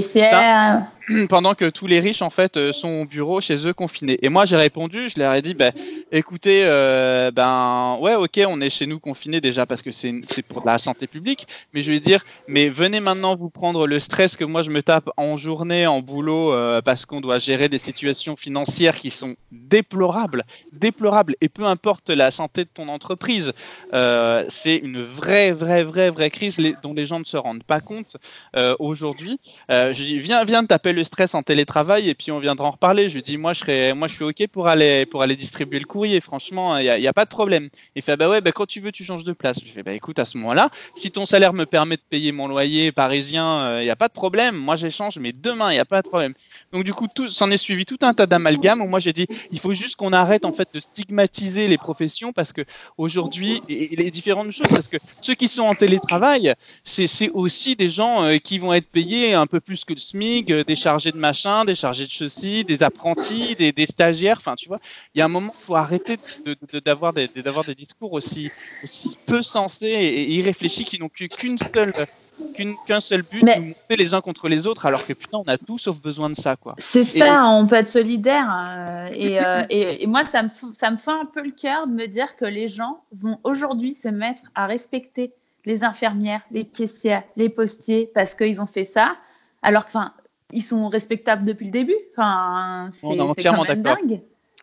pendant 1.29 1.55
que 1.55 1.69
tous 1.69 1.87
les 1.87 2.01
riches 2.01 2.23
en 2.23 2.31
fait 2.31 2.57
euh, 2.57 2.73
sont 2.73 2.88
au 2.88 3.05
bureau 3.05 3.40
chez 3.40 3.67
eux 3.67 3.75
confinés. 3.75 4.19
Et 4.23 4.29
moi 4.29 4.45
j'ai 4.45 4.57
répondu, 4.57 5.09
je 5.09 5.19
leur 5.19 5.35
ai 5.35 5.43
dit, 5.43 5.55
bah, 5.55 5.71
écoutez, 6.12 6.62
euh, 6.64 7.31
ben 7.31 7.99
ouais, 8.01 8.14
ok, 8.14 8.40
on 8.49 8.61
est 8.61 8.71
chez 8.71 8.87
nous 8.87 8.99
confinés 8.99 9.40
déjà 9.40 9.67
parce 9.67 9.83
que 9.83 9.90
c'est 9.90 10.23
pour 10.49 10.64
la 10.64 10.79
santé 10.79 11.07
publique, 11.07 11.47
mais 11.73 11.83
je 11.83 11.93
vais 11.93 12.01
dire, 12.01 12.25
mais 12.49 12.69
venez 12.69 13.01
maintenant 13.01 13.37
vous 13.37 13.51
prendre 13.51 13.87
le 13.87 14.01
stress 14.01 14.37
que 14.37 14.45
moi 14.45 14.62
je 14.62 14.71
me 14.71 14.83
tape 14.83 15.11
en 15.17 15.37
journée, 15.37 15.87
en 15.87 16.01
boulot, 16.01 16.53
euh, 16.53 16.81
parce 16.81 17.05
qu'on 17.05 17.21
doit 17.21 17.38
gérer 17.38 17.69
des 17.69 17.79
situations 17.79 18.37
financières 18.37 18.97
qui 18.97 19.11
sont 19.11 19.37
déplorables, 19.53 20.45
déplorables, 20.73 21.35
et 21.40 21.49
peu 21.49 21.64
importe 21.64 22.11
la 22.11 22.31
santé 22.31 22.64
de 22.64 22.71
ton 22.73 22.88
entreprise, 22.88 23.53
c'est 24.49 24.77
une 24.77 25.03
vraie, 25.03 25.53
vraie, 25.53 25.85
vraie, 25.85 26.11
vraie 26.11 26.31
crise 26.31 26.61
dont 26.83 26.95
les 26.95 27.07
gens 27.07 27.19
ne 27.19 27.25
se 27.25 27.37
rendent 27.37 27.62
pas 27.62 27.81
compte 27.81 28.17
aujourd'hui. 28.79 29.38
Je 29.69 29.93
dis, 29.93 30.19
viens, 30.19 30.45
viens 30.45 30.62
de 30.62 30.69
taper 30.69 30.93
le 30.94 31.04
stress 31.04 31.35
en 31.35 31.42
télétravail 31.42 32.09
et 32.09 32.14
puis 32.14 32.33
on 32.33 32.38
viendra 32.38 32.68
en 32.68 32.70
reparler. 32.72 33.09
Je 33.09 33.16
lui 33.16 33.22
dis, 33.22 33.37
moi 33.37 33.52
je 33.52 33.61
serais, 33.61 33.94
moi 33.94 34.09
je 34.09 34.14
suis 34.14 34.24
ok 34.24 34.46
pour 34.48 34.68
aller, 34.68 35.07
pour 35.07 35.22
aller 35.22 35.37
distribuer 35.37 35.78
le 35.78 35.87
courrier. 35.87 36.20
Franchement, 36.20 36.78
il 36.78 37.00
n'y 37.00 37.07
a, 37.07 37.12
pas 37.12 37.24
de 37.24 37.30
problème. 37.30 37.68
Il 37.94 38.02
fait, 38.02 38.16
bah 38.16 38.28
ouais, 38.28 38.40
bah 38.40 38.52
quand 38.52 38.66
tu 38.66 38.80
veux, 38.80 38.92
tu 38.92 39.04
changes 39.04 39.24
de 39.24 39.33
place. 39.33 39.59
Je 39.64 39.70
fais, 39.70 39.83
bah 39.83 39.92
écoute, 39.92 40.18
à 40.18 40.24
ce 40.24 40.38
moment-là, 40.38 40.70
si 40.94 41.11
ton 41.11 41.26
salaire 41.26 41.52
me 41.52 41.66
permet 41.66 41.96
de 41.96 42.02
payer 42.09 42.33
mon 42.33 42.48
loyer 42.48 42.92
parisien, 42.92 43.80
il 43.80 43.85
n'y 43.85 43.90
a 43.90 43.96
pas 43.96 44.09
de 44.09 44.12
problème. 44.12 44.57
Moi 44.57 44.76
j'échange, 44.76 45.18
mais 45.18 45.33
demain, 45.33 45.70
il 45.70 45.74
n'y 45.74 45.80
a 45.80 45.85
pas 45.85 46.02
de 46.02 46.09
problème. 46.09 46.35
Donc 46.72 46.85
du 46.85 46.92
coup, 46.92 47.09
s'en 47.28 47.50
est 47.50 47.57
suivi 47.57 47.85
tout 47.85 47.98
un 48.02 48.14
tas 48.14 48.26
d'amalgames 48.26 48.80
où 48.80 48.87
moi 48.87 49.00
j'ai 49.00 49.12
dit, 49.12 49.26
il 49.50 49.59
faut 49.59 49.74
juste 49.74 49.96
qu'on 49.96 50.12
arrête 50.12 50.44
en 50.44 50.52
fait 50.52 50.68
de 50.72 50.80
stigmatiser 50.80 51.68
les 51.68 51.78
professions 51.78 52.33
parce 52.33 52.52
que 52.52 52.62
aujourd'hui, 52.98 53.62
les 53.68 54.11
différentes 54.11 54.50
choses, 54.50 54.68
parce 54.68 54.88
que 54.88 54.96
ceux 55.20 55.35
qui 55.35 55.48
sont 55.48 55.62
en 55.62 55.74
télétravail, 55.74 56.54
c'est 56.85 57.30
aussi 57.30 57.76
des 57.76 57.90
gens 57.90 58.24
euh, 58.24 58.37
qui 58.38 58.59
vont 58.59 58.72
être 58.72 58.88
payés 58.88 59.35
un 59.35 59.46
peu 59.46 59.61
plus 59.61 59.85
que 59.85 59.92
le 59.92 59.98
SMIC, 59.98 60.50
euh, 60.50 60.64
des 60.64 60.76
chargés 60.85 61.12
de 61.12 61.18
machin, 61.18 61.64
des 61.64 61.75
chargés 61.75 62.07
de 62.07 62.12
ceci, 62.12 62.64
des 62.64 62.83
apprentis, 62.83 63.55
des, 63.57 63.73
des 63.73 63.87
stagiaires. 63.87 64.37
Enfin, 64.38 64.55
tu 64.55 64.68
vois, 64.68 64.81
il 65.14 65.18
y 65.18 65.23
a 65.23 65.25
un 65.25 65.29
moment, 65.29 65.53
il 65.59 65.64
faut 65.64 65.77
arrêter 65.77 66.16
d'avoir 66.85 67.12
de, 67.12 67.23
de, 67.23 67.42
des, 67.42 67.66
des, 67.66 67.75
discours 67.75 68.12
aussi, 68.12 68.51
aussi 68.83 69.18
peu 69.27 69.42
sensés 69.42 69.87
et, 69.87 70.31
irréfléchis 70.35 70.85
qui 70.85 70.99
n'ont 70.99 71.09
qu'une 71.09 71.59
seule 71.59 71.92
qu'un 72.87 73.01
seul 73.01 73.23
but, 73.23 73.42
mais... 73.44 73.61
nous 73.61 73.66
monter 73.66 73.97
les 73.97 74.12
uns 74.12 74.20
contre 74.20 74.49
les 74.49 74.66
autres, 74.66 74.87
alors 74.87 75.07
que 75.07 75.12
putain, 75.12 75.38
on 75.38 75.49
a 75.49 75.57
tout 75.57 75.79
sauf 75.79 76.01
besoin 76.01 76.29
de 76.31 76.35
ça, 76.35 76.57
quoi. 76.57 76.75
C'est 76.79 77.05
ça, 77.05 77.47
on 77.47 77.66
peut 77.66 77.77
être 77.77 77.88
solidaire. 77.88 78.49
Euh, 78.51 79.09
euh, 79.14 79.64
et, 79.70 80.03
et, 80.03 80.07
moi, 80.07 80.25
ça 80.25 80.42
me, 80.42 80.49
ça 80.49 80.90
me 80.90 80.97
fait 80.97 81.12
un 81.12 81.27
peu 81.27 81.42
le 81.42 81.53
cœur 81.53 81.87
de 81.87 81.92
me 81.92 82.07
dire 82.07 82.35
que 82.37 82.44
les 82.44 82.66
gens 82.66 83.03
vont 83.12 83.38
aujourd'hui 83.44 83.94
se 83.94 84.09
mettre 84.09 84.42
à 84.57 84.66
respecter 84.66 85.33
les 85.64 85.85
infirmières, 85.85 86.42
les 86.51 86.64
caissières, 86.64 87.23
les 87.37 87.49
postiers, 87.49 88.11
parce 88.14 88.35
qu'ils 88.35 88.61
ont 88.61 88.66
fait 88.66 88.85
ça, 88.85 89.16
alors 89.62 89.87
qu'ils 89.87 90.01
ils 90.55 90.62
sont 90.62 90.88
respectables 90.88 91.45
depuis 91.45 91.67
le 91.67 91.71
début. 91.71 91.97
Enfin, 92.12 92.88
c'est 92.90 93.07
quand 93.07 93.14
même 93.67 93.83
dingue. 93.83 94.21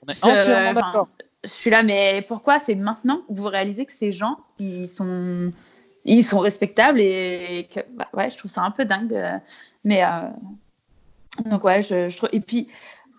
On 0.07 0.11
est 0.11 0.25
entièrement 0.25 0.73
d'accord. 0.73 1.07
Je 1.43 1.49
suis 1.49 1.69
là, 1.71 1.81
mais 1.81 2.23
pourquoi 2.27 2.59
c'est 2.59 2.75
maintenant 2.75 3.21
que 3.27 3.33
vous 3.33 3.47
réalisez 3.47 3.85
que 3.85 3.91
ces 3.91 4.11
gens, 4.11 4.37
ils 4.59 4.87
sont 4.87 5.51
ils 6.05 6.23
sont 6.23 6.39
respectables 6.39 6.99
et, 6.99 7.67
que, 7.73 7.79
bah, 7.95 8.07
ouais, 8.13 8.29
je 8.29 8.37
trouve 8.37 8.49
ça 8.49 8.61
un 8.61 8.71
peu 8.71 8.85
dingue. 8.85 9.19
Mais 9.83 10.03
euh, 10.03 10.07
donc 11.45 11.63
ouais, 11.63 11.81
je, 11.81 12.09
je 12.09 12.17
trouve. 12.17 12.29
Et 12.31 12.41
puis 12.41 12.67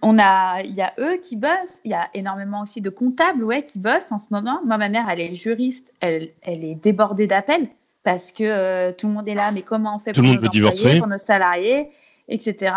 on 0.03 0.19
a, 0.19 0.63
il 0.63 0.75
y 0.75 0.83
a 0.83 0.93
eux 0.99 1.17
qui 1.17 1.37
bossent. 1.37 1.81
Il 1.85 1.93
y 1.93 1.95
a 1.95 2.09
énormément 2.15 2.63
aussi 2.63 2.81
de 2.81 2.91
comptables, 2.91 3.45
ouais, 3.45 3.65
qui 3.65 3.79
bossent 3.79 4.11
en 4.11 4.19
ce 4.19 4.27
moment. 4.31 4.61
Moi, 4.65 4.77
ma 4.77 4.89
mère, 4.89 5.09
elle 5.09 5.21
est 5.21 5.33
juriste. 5.33 5.95
Elle, 6.01 6.31
elle 6.43 6.65
est 6.65 6.75
débordée 6.75 7.29
d'appels 7.29 7.69
parce 8.03 8.33
que 8.33 8.43
euh, 8.43 8.93
tout 8.93 9.07
le 9.07 9.15
monde 9.15 9.29
est 9.29 9.35
là. 9.35 9.53
Mais 9.53 9.63
comment 9.63 9.95
on 9.95 9.99
fait 9.99 10.13
pour, 10.13 10.25
nos, 10.25 10.45
employés, 10.45 10.99
pour 10.99 11.07
nos 11.07 11.17
salariés, 11.17 11.91
etc. 12.29 12.75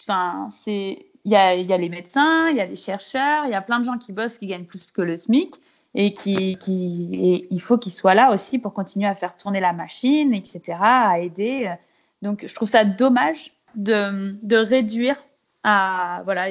Enfin, 0.00 0.48
c'est, 0.64 1.06
il 1.24 1.32
y 1.32 1.36
a, 1.36 1.54
y 1.54 1.72
a 1.72 1.76
les 1.76 1.88
médecins, 1.88 2.48
il 2.48 2.56
y 2.56 2.60
a 2.60 2.66
les 2.66 2.76
chercheurs, 2.76 3.44
il 3.46 3.50
y 3.50 3.54
a 3.54 3.62
plein 3.62 3.80
de 3.80 3.84
gens 3.84 3.98
qui 3.98 4.12
bossent 4.12 4.38
qui 4.38 4.46
gagnent 4.46 4.64
plus 4.64 4.90
que 4.90 5.02
le 5.02 5.16
SMIC 5.16 5.56
et 5.94 6.12
qui, 6.12 6.56
qui 6.58 7.46
il 7.50 7.60
faut 7.60 7.78
qu'il 7.78 7.92
soit 7.92 8.14
là 8.14 8.30
aussi 8.32 8.58
pour 8.58 8.74
continuer 8.74 9.08
à 9.08 9.14
faire 9.14 9.36
tourner 9.36 9.60
la 9.60 9.72
machine, 9.72 10.34
etc., 10.34 10.78
à 10.80 11.18
aider. 11.18 11.72
Donc, 12.22 12.46
je 12.46 12.54
trouve 12.54 12.68
ça 12.68 12.84
dommage 12.84 13.52
de, 13.74 14.36
de 14.42 14.56
réduire 14.56 15.16
à 15.64 16.22
voilà 16.24 16.46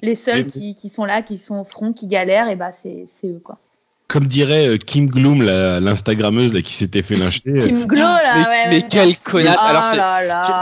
les 0.00 0.14
seuls 0.14 0.46
qui, 0.46 0.74
qui, 0.74 0.88
sont 0.88 1.04
là, 1.04 1.22
qui 1.22 1.38
sont 1.38 1.60
au 1.60 1.64
front, 1.64 1.92
qui 1.92 2.06
galèrent, 2.06 2.48
et 2.48 2.56
bah 2.56 2.72
c'est 2.72 3.06
eux 3.24 3.40
quoi 3.42 3.58
comme 4.08 4.26
dirait 4.26 4.68
euh, 4.68 4.76
Kim 4.76 5.06
Gloom, 5.06 5.42
l'Instagrammeuse 5.42 6.60
qui 6.62 6.74
s'était 6.74 7.02
fait 7.02 7.16
lyncher. 7.16 7.42
Euh. 7.46 7.60
Kim 7.60 7.86
Gloom, 7.86 8.02
là, 8.02 8.34
mais, 8.36 8.46
ouais, 8.46 8.68
mais 8.70 8.82
quelle 8.88 9.16
connasse 9.16 9.64
alors, 9.64 9.84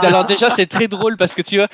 alors, 0.01 0.25
déjà, 0.25 0.49
c'est 0.49 0.65
très 0.65 0.87
drôle 0.87 1.15
parce 1.17 1.35
que 1.35 1.41
tu 1.41 1.57
vois, 1.57 1.67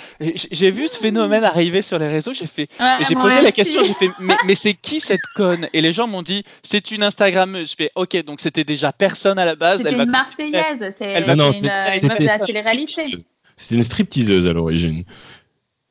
j'ai 0.52 0.72
vu 0.72 0.88
ce 0.88 0.98
phénomène 0.98 1.44
arriver 1.44 1.82
sur 1.82 1.98
les 1.98 2.08
réseaux, 2.08 2.34
j'ai 2.34 2.48
fait, 2.48 2.68
j'ai 3.08 3.16
posé 3.16 3.42
la 3.42 3.52
question, 3.52 3.84
j'ai 3.84 3.94
fait, 3.94 4.10
mais, 4.20 4.36
mais 4.46 4.56
c'est 4.56 4.74
qui 4.74 5.00
cette 5.00 5.22
conne? 5.36 5.68
Et 5.74 5.82
les 5.82 5.94
gens 5.94 6.08
m'ont 6.08 6.24
dit, 6.24 6.44
c'est 6.62 6.92
une 6.92 7.04
Instagrammeuse. 7.04 7.72
Je 7.72 7.76
fais, 7.76 7.92
ok, 7.96 8.24
donc 8.26 8.42
c'était 8.42 8.64
déjà 8.64 8.92
personne 8.92 9.40
à 9.40 9.46
la 9.46 9.56
base. 9.56 9.84
C'était 9.84 9.96
une 9.96 10.06
Marseillaise, 10.10 10.94
c'est 10.98 11.20
une, 11.20 11.30
une, 11.30 13.24
C'était 13.56 13.76
une 13.76 13.84
stripteaseuse 13.84 14.48
à 14.48 14.54
l'origine. 14.54 15.04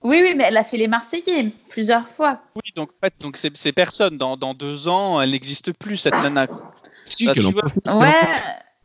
Oui, 0.03 0.21
oui, 0.23 0.35
mais 0.35 0.45
elle 0.45 0.57
a 0.57 0.65
fait 0.65 0.79
les 0.79 0.89
Marseillais 0.89 1.53
plusieurs 1.69 2.09
fois. 2.09 2.41
Oui, 2.55 2.73
donc 2.75 2.91
en 2.91 3.07
fait, 3.07 3.15
donc 3.21 3.37
ces, 3.37 3.73
personnes, 3.73 4.17
dans, 4.17 4.37
dans, 4.37 4.55
deux 4.55 4.89
ans, 4.89 5.21
elle 5.21 5.33
n'existe 5.33 5.73
plus, 5.73 5.97
cette 5.97 6.15
nana. 6.15 6.47
Si, 7.05 7.31
tu 7.33 7.41
Ouais. 7.41 8.15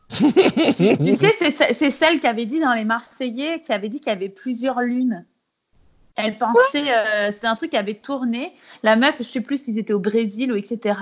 tu 0.98 1.16
sais, 1.16 1.32
c'est 1.50 1.90
celle 1.90 2.20
qui 2.20 2.26
avait 2.26 2.46
dit 2.46 2.60
dans 2.60 2.74
les 2.74 2.84
Marseillais, 2.84 3.60
qui 3.60 3.72
avait 3.72 3.88
dit 3.88 4.00
qu'il 4.00 4.12
y 4.12 4.16
avait 4.16 4.28
plusieurs 4.28 4.80
lunes. 4.80 5.24
Elle 6.16 6.38
pensait, 6.38 6.90
euh, 6.90 7.30
c'était 7.30 7.46
un 7.46 7.54
truc 7.54 7.70
qui 7.70 7.76
avait 7.76 7.94
tourné. 7.94 8.52
La 8.82 8.96
meuf, 8.96 9.18
je 9.18 9.24
sais 9.24 9.40
plus 9.40 9.64
s'ils 9.64 9.78
étaient 9.78 9.92
au 9.92 10.00
Brésil 10.00 10.52
ou 10.52 10.56
etc. 10.56 10.98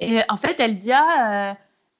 Et 0.00 0.20
en 0.28 0.36
fait, 0.36 0.60
elle 0.60 0.78
dit 0.78 0.92
ah, 0.92 1.50
euh, 1.50 1.54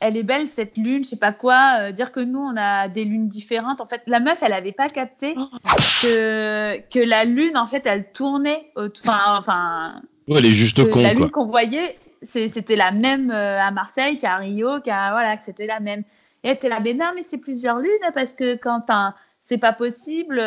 elle 0.05 0.19
est 0.19 0.23
belle 0.23 0.47
cette 0.47 0.77
lune, 0.77 1.03
je 1.03 1.09
sais 1.09 1.17
pas 1.17 1.33
quoi, 1.33 1.79
euh, 1.81 1.91
dire 1.91 2.13
que 2.13 2.21
nous 2.21 2.39
on 2.39 2.57
a 2.59 2.89
des 2.89 3.05
lunes 3.05 3.29
différentes. 3.29 3.81
En 3.81 3.87
fait, 3.87 4.03
la 4.07 4.21
meuf, 4.21 4.43
elle 4.43 4.53
avait 4.53 4.73
pas 4.73 4.89
capté 4.89 5.35
oh. 5.39 5.49
que, 6.03 6.79
que 6.91 6.99
la 6.99 7.25
lune, 7.25 7.57
en 7.57 7.67
fait, 7.67 7.87
elle 7.87 8.13
tournait. 8.13 8.71
Enfin, 8.77 9.37
enfin. 9.39 10.03
elle 10.29 10.45
est 10.45 10.51
juste 10.51 10.89
con. 10.91 11.03
La 11.03 11.15
lune 11.15 11.31
qu'on 11.31 11.47
voyait, 11.47 11.97
c'était 12.23 12.77
la 12.77 12.91
même 12.91 13.31
euh, 13.31 13.59
à 13.59 13.71
Marseille 13.71 14.19
qu'à 14.19 14.37
Rio, 14.37 14.81
qu'à 14.81 15.13
voilà, 15.13 15.39
que 15.39 15.45
c'était 15.45 15.67
la 15.67 15.81
même. 15.81 16.01
Et 16.43 16.49
elle 16.49 16.57
était 16.57 16.69
là, 16.69 16.81
mais 16.81 16.93
non, 16.93 17.13
mais 17.15 17.23
c'est 17.23 17.39
plusieurs 17.39 17.79
lunes 17.79 17.91
parce 18.15 18.35
que 18.35 18.57
quand, 18.57 18.83
c'est 19.43 19.59
pas 19.59 19.73
possible. 19.73 20.39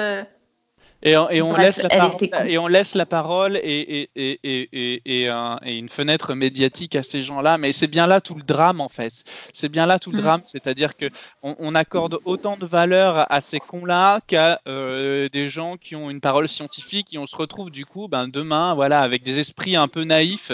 Et 1.04 1.16
on, 1.16 1.30
et 1.30 1.42
on 1.44 1.56
laisse 1.56 1.84
la 1.84 1.90
parole, 1.90 2.16
et 2.48 2.58
on 2.58 2.68
laisse 2.68 2.96
la 2.96 3.06
parole 3.06 3.58
et, 3.58 4.10
et, 4.16 4.40
et, 4.44 5.02
et, 5.06 5.78
une 5.78 5.90
fenêtre 5.90 6.34
médiatique 6.34 6.96
à 6.96 7.04
ces 7.04 7.22
gens-là. 7.22 7.60
Mais 7.60 7.72
c'est 7.72 7.88
bien 7.88 8.08
là 8.08 8.20
tout 8.20 8.34
le 8.34 8.42
drame, 8.42 8.82
en 8.82 8.90
fait. 8.90 9.24
C'est 9.54 9.70
bien 9.70 9.86
là 9.86 10.00
tout 10.00 10.12
le 10.12 10.18
mm. 10.18 10.22
drame. 10.22 10.42
C'est-à-dire 10.46 10.94
qu'on 10.98 11.56
on 11.60 11.76
accorde 11.76 12.20
autant 12.26 12.58
de 12.58 12.66
valeur 12.66 13.32
à 13.32 13.42
ces 13.42 13.60
cons-là 13.60 14.22
qu'à 14.26 14.60
euh, 14.68 15.30
des 15.30 15.50
gens 15.50 15.78
qui 15.78 15.96
ont 15.96 16.10
une 16.10 16.22
parole 16.22 16.48
scientifique 16.48 17.14
et 17.14 17.20
on 17.20 17.28
se 17.28 17.36
retrouve 17.36 17.70
du 17.70 17.86
coup 17.86 18.08
ben, 18.08 18.28
demain 18.28 18.74
voilà, 18.74 19.02
avec 19.02 19.24
des 19.24 19.40
esprits 19.40 19.76
un 19.76 19.88
peu 19.88 20.04
naïfs 20.04 20.52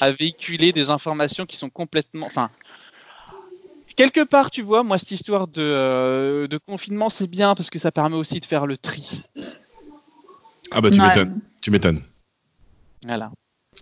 à 0.00 0.10
véhiculer 0.10 0.72
des 0.72 0.88
informations 0.88 1.44
qui 1.44 1.56
sont 1.56 1.70
complètement. 1.70 2.26
Enfin, 2.26 2.50
quelque 3.94 4.24
part, 4.24 4.50
tu 4.50 4.62
vois, 4.62 4.82
moi, 4.82 4.98
cette 4.98 5.10
histoire 5.10 5.48
de, 5.48 5.62
euh, 5.62 6.48
de 6.48 6.56
confinement, 6.56 7.10
c'est 7.10 7.26
bien 7.26 7.54
parce 7.54 7.70
que 7.70 7.78
ça 7.78 7.92
permet 7.92 8.16
aussi 8.16 8.40
de 8.40 8.44
faire 8.44 8.66
le 8.66 8.76
tri. 8.76 9.22
Ah 10.74 10.80
bah 10.80 10.90
tu 10.90 11.00
m'étonnes. 11.00 11.40
Tu 11.60 11.70
m'étonnes. 11.70 12.02
Voilà. 13.06 13.30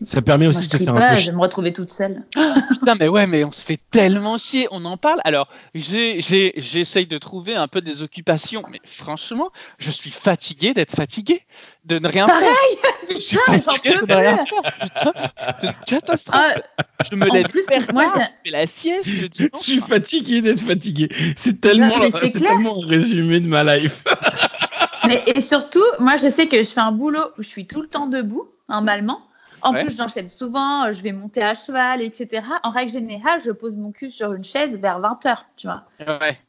Ça 0.03 0.23
permet 0.23 0.47
aussi 0.47 0.69
de 0.69 0.79
faire 0.79 0.95
un 0.95 1.15
peu. 1.15 1.21
Je 1.21 1.27
vais 1.27 1.37
me 1.37 1.41
retrouver 1.41 1.75
toute 1.75 1.91
seule. 1.91 2.23
Putain, 2.71 2.95
mais 2.99 3.09
ouais, 3.09 3.27
mais 3.27 3.45
on 3.45 3.53
se 3.53 3.63
fait 3.63 3.79
tellement 3.91 4.39
chier. 4.39 4.67
On 4.71 4.85
en 4.87 4.97
parle. 4.97 5.21
Alors, 5.25 5.49
j'essaye 5.75 7.07
de 7.07 7.19
trouver 7.19 7.55
un 7.55 7.69
peu 7.69 7.83
des 7.83 8.01
occupations, 8.01 8.63
mais 8.71 8.81
franchement, 8.85 9.51
je 9.79 9.91
suis 9.91 10.11
fatigué 10.11 10.73
d'être 10.73 10.95
fatigué, 10.95 11.43
de 11.85 11.99
ne 11.99 12.09
rien 12.09 12.27
Pareil 12.27 12.49
faire. 12.81 12.93
Je 13.11 13.21
suis 13.21 13.37
fatigué 13.37 13.97
de 14.01 14.07
ne 14.07 14.15
rien 14.15 14.37
faire. 14.37 14.75
Putain, 14.81 15.13
c'est 15.59 15.67
une 15.67 15.75
catastrophe. 15.87 16.41
Ah, 16.57 16.85
je 17.11 17.17
me 17.17 17.27
lève 17.31 17.49
plus 17.49 17.67
que 17.67 17.93
moi, 17.93 18.07
je 18.07 18.21
fais 18.21 18.51
la 18.51 18.67
sieste 18.67 19.21
le 19.21 19.29
dimanche. 19.29 19.65
Je 19.65 19.71
suis 19.73 19.81
fatigué 19.81 20.41
d'être 20.41 20.63
fatigué. 20.63 21.11
C'est 21.37 21.61
tellement, 21.61 21.91
c'est 22.23 22.41
tellement 22.41 22.83
un 22.83 22.87
résumé 22.87 23.41
de 23.41 23.49
ma 23.49 23.65
life. 23.65 24.03
mais 25.11 25.23
et 25.35 25.41
surtout, 25.41 25.85
moi, 25.99 26.17
je 26.17 26.31
sais 26.31 26.47
que 26.47 26.63
je 26.63 26.69
fais 26.69 26.81
un 26.81 26.93
boulot 26.93 27.33
où 27.39 27.43
je 27.43 27.49
suis 27.49 27.67
tout 27.67 27.83
le 27.83 27.89
temps 27.89 28.07
debout, 28.07 28.49
normalement. 28.69 29.21
En 29.63 29.75
plus, 29.75 29.97
j'enchaîne 29.97 30.31
souvent, 30.31 30.87
euh, 30.87 30.93
je 30.93 31.03
vais 31.03 31.13
monter 31.13 31.43
à 31.43 31.55
cheval, 31.55 32.01
etc. 32.01 32.43
En 32.63 32.71
règle 32.71 32.93
générale, 32.93 33.41
je 33.45 33.51
pose 33.51 33.77
mon 33.77 33.93
cul 33.93 34.11
sur 34.11 34.33
une 34.33 34.45
chaise 34.45 34.71
vers 34.73 35.01
20h, 35.01 35.37
tu 35.57 35.67
vois. 35.67 35.85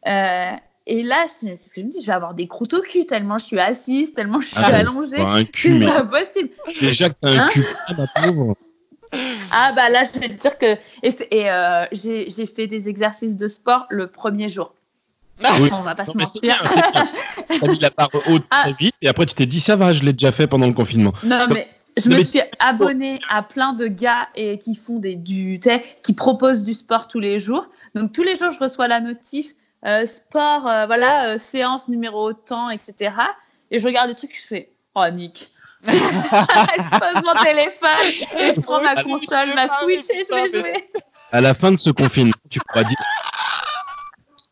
Euh, 0.08 0.52
et 0.88 1.04
là, 1.04 1.26
c'est 1.28 1.56
ce 1.56 1.74
que 1.74 1.82
je 1.82 1.86
me 1.86 1.92
dis, 1.92 2.02
je 2.02 2.08
vais 2.08 2.14
avoir 2.14 2.34
des 2.34 2.48
croûtes 2.48 2.74
au 2.74 2.82
cul 2.82 3.06
tellement 3.06 3.38
je 3.38 3.46
suis 3.46 3.60
assise, 3.60 4.14
tellement 4.14 4.40
je 4.40 4.48
suis 4.48 4.58
ah, 4.64 4.76
allongée. 4.76 5.18
C'est 5.54 5.86
pas 5.86 6.04
possible. 6.04 6.50
Déjà 6.80 7.10
que 7.10 7.16
t'as 7.22 7.30
un 7.30 7.40
hein 7.40 7.50
cul, 7.52 7.66
pauvre. 8.16 8.56
Ah 9.52 9.74
bah 9.76 9.90
là, 9.90 10.04
je 10.04 10.20
vais 10.20 10.30
te 10.30 10.42
dire 10.42 10.58
que 10.58 10.78
et, 11.04 11.52
euh, 11.52 11.86
j'ai 11.92 12.46
fait 12.46 12.68
des 12.68 12.88
exercices 12.88 13.36
de 13.36 13.48
sport 13.48 13.86
le 13.90 14.08
premier 14.08 14.48
jour. 14.48 14.74
Oui. 15.60 15.70
On 15.74 15.82
va 15.82 15.96
pas 15.96 16.06
se 16.06 16.18
mentir. 16.18 16.62
Tu 16.64 17.64
as 17.64 17.68
mis 17.68 17.80
la 17.80 17.90
barre 17.90 18.10
haute 18.28 18.44
ah. 18.50 18.64
très 18.64 18.74
vite 18.74 18.96
et 19.02 19.08
après 19.08 19.26
tu 19.26 19.34
t'es 19.34 19.46
dit 19.46 19.60
ça 19.60 19.76
va, 19.76 19.94
je 19.94 20.04
l'ai 20.04 20.14
déjà 20.14 20.32
fait 20.32 20.48
pendant 20.48 20.68
le 20.68 20.74
confinement. 20.74 21.14
Non 21.24 21.48
mais 21.50 21.68
je 21.98 22.10
me 22.10 22.24
suis 22.24 22.42
abonnée 22.60 23.20
à 23.30 23.44
plein 23.44 23.74
de 23.74 23.88
gars 23.88 24.30
et 24.36 24.58
qui 24.58 24.76
font 24.76 25.00
des 25.00 25.16
du 25.16 25.60
qui 26.04 26.14
proposent 26.14 26.64
du 26.64 26.74
sport 26.74 27.08
tous 27.08 27.20
les 27.20 27.40
jours. 27.40 27.68
Donc 27.96 28.14
tous 28.14 28.24
les 28.24 28.36
jours 28.36 28.52
je 28.52 28.60
reçois 28.60 28.88
la 28.88 29.00
notif 29.00 29.48
euh, 29.86 30.06
sport 30.06 30.68
euh, 30.68 30.86
voilà 30.86 31.30
euh, 31.30 31.38
séance 31.38 31.88
numéro 31.88 32.34
temps 32.34 32.70
etc. 32.70 33.14
Et 33.72 33.80
je 33.80 33.88
regarde 33.88 34.10
le 34.10 34.16
truc 34.16 34.36
je 34.36 34.48
fais 34.48 34.72
oh 34.96 35.06
Nick. 35.12 35.50
je 35.88 37.00
pose 37.00 37.24
mon 37.26 37.44
téléphone 37.44 38.38
et 38.38 38.54
je 38.54 38.62
prends 38.62 38.82
ma 38.82 39.02
console, 39.02 39.56
ma 39.56 39.68
Switch 39.68 40.10
et 40.12 40.24
je 40.30 40.36
vais 40.36 40.48
jouer. 40.48 40.74
À 41.32 41.42
la 41.42 41.56
fin 41.56 41.72
de 41.72 41.78
ce 41.78 41.90
confinement, 41.90 42.34
tu 42.50 42.60
pourras 42.60 42.84
dire 42.84 42.98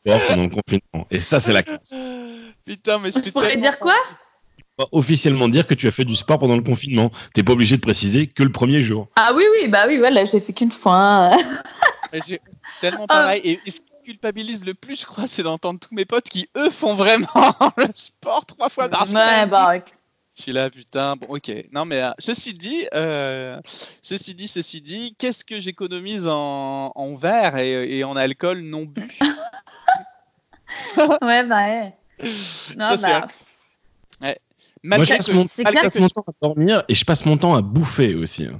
sport 0.06 0.22
pendant 0.28 0.44
le 0.44 0.50
confinement. 0.50 1.08
Et 1.12 1.20
ça, 1.20 1.40
c'est 1.40 1.54
la 1.54 1.64
classe. 1.64 2.00
Putain, 2.66 3.00
mais 3.00 3.12
je, 3.12 3.20
je 3.24 3.32
pourrais 3.32 3.58
dire 3.58 3.80
quoi 3.80 3.96
officiellement 4.92 5.50
dire 5.50 5.68
que 5.68 5.74
tu 5.74 5.88
as 5.88 5.92
fait 5.92 6.06
du 6.06 6.16
sport 6.16 6.40
pendant 6.40 6.56
le 6.56 6.62
confinement. 6.62 7.12
T'es 7.34 7.44
pas 7.44 7.54
obligé 7.54 7.76
de 7.76 7.82
préciser 7.82 8.28
que 8.28 8.44
le 8.44 8.52
premier 8.52 8.82
jour. 8.82 9.08
Ah 9.16 9.32
oui, 9.36 9.44
oui, 9.54 9.68
bah 9.68 9.86
oui, 9.88 9.98
voilà, 9.98 10.26
j'ai 10.26 10.40
fait 10.40 10.54
qu'une 10.54 10.72
fois. 10.72 11.32
j'ai 12.28 12.40
tellement 12.82 13.08
pareil. 13.08 13.42
Et, 13.44 13.72
ce 13.72 13.82
qui 13.82 14.12
culpabilise 14.14 14.66
le 14.66 14.74
plus, 14.74 15.02
je 15.02 15.06
crois, 15.06 15.28
c'est 15.28 15.44
d'entendre 15.44 15.80
tous 15.80 15.94
mes 15.94 16.06
potes 16.06 16.30
qui, 16.30 16.50
eux, 16.56 16.70
font 16.70 16.94
vraiment 16.94 17.28
le 17.78 17.88
sport 17.94 18.46
trois 18.46 18.70
fois 18.70 18.90
par 18.90 19.06
semaine. 19.06 19.44
Ouais, 19.44 19.46
bah, 19.48 19.76
je 20.40 20.44
suis 20.44 20.52
là, 20.54 20.70
putain. 20.70 21.18
Bon, 21.18 21.28
ok. 21.36 21.52
Non, 21.74 21.84
mais 21.84 22.02
euh, 22.02 22.12
ceci 22.18 22.54
dit, 22.54 22.88
euh, 22.94 23.60
ceci 24.02 24.34
dit, 24.34 24.48
ceci 24.48 24.80
dit, 24.80 25.14
qu'est-ce 25.18 25.44
que 25.44 25.60
j'économise 25.60 26.28
en, 26.28 26.94
en 26.96 27.16
verre 27.16 27.58
et, 27.58 27.98
et, 27.98 28.04
en 28.06 28.16
alcool 28.16 28.62
non 28.62 28.86
bu? 28.86 29.08
Ouais, 31.22 31.44
bah 31.44 31.66
ouais. 31.66 31.94
Non, 32.78 32.96
Ça, 32.96 33.22
bah... 33.22 33.28
Ouais. 34.22 34.40
Moi, 34.84 35.04
je 35.04 35.14
Malgré 35.14 35.18
passe 35.18 35.30
mon, 35.30 35.44
je 35.44 35.64
passe 35.64 36.14
temps 36.14 36.26
à 36.28 36.32
dormir 36.42 36.84
et 36.88 36.96
je 36.96 37.06
passe 37.06 37.26
mon 37.26 37.38
temps 37.38 37.56
à 37.56 37.62
bouffer 37.62 38.16
aussi. 38.16 38.46
hein. 38.46 38.60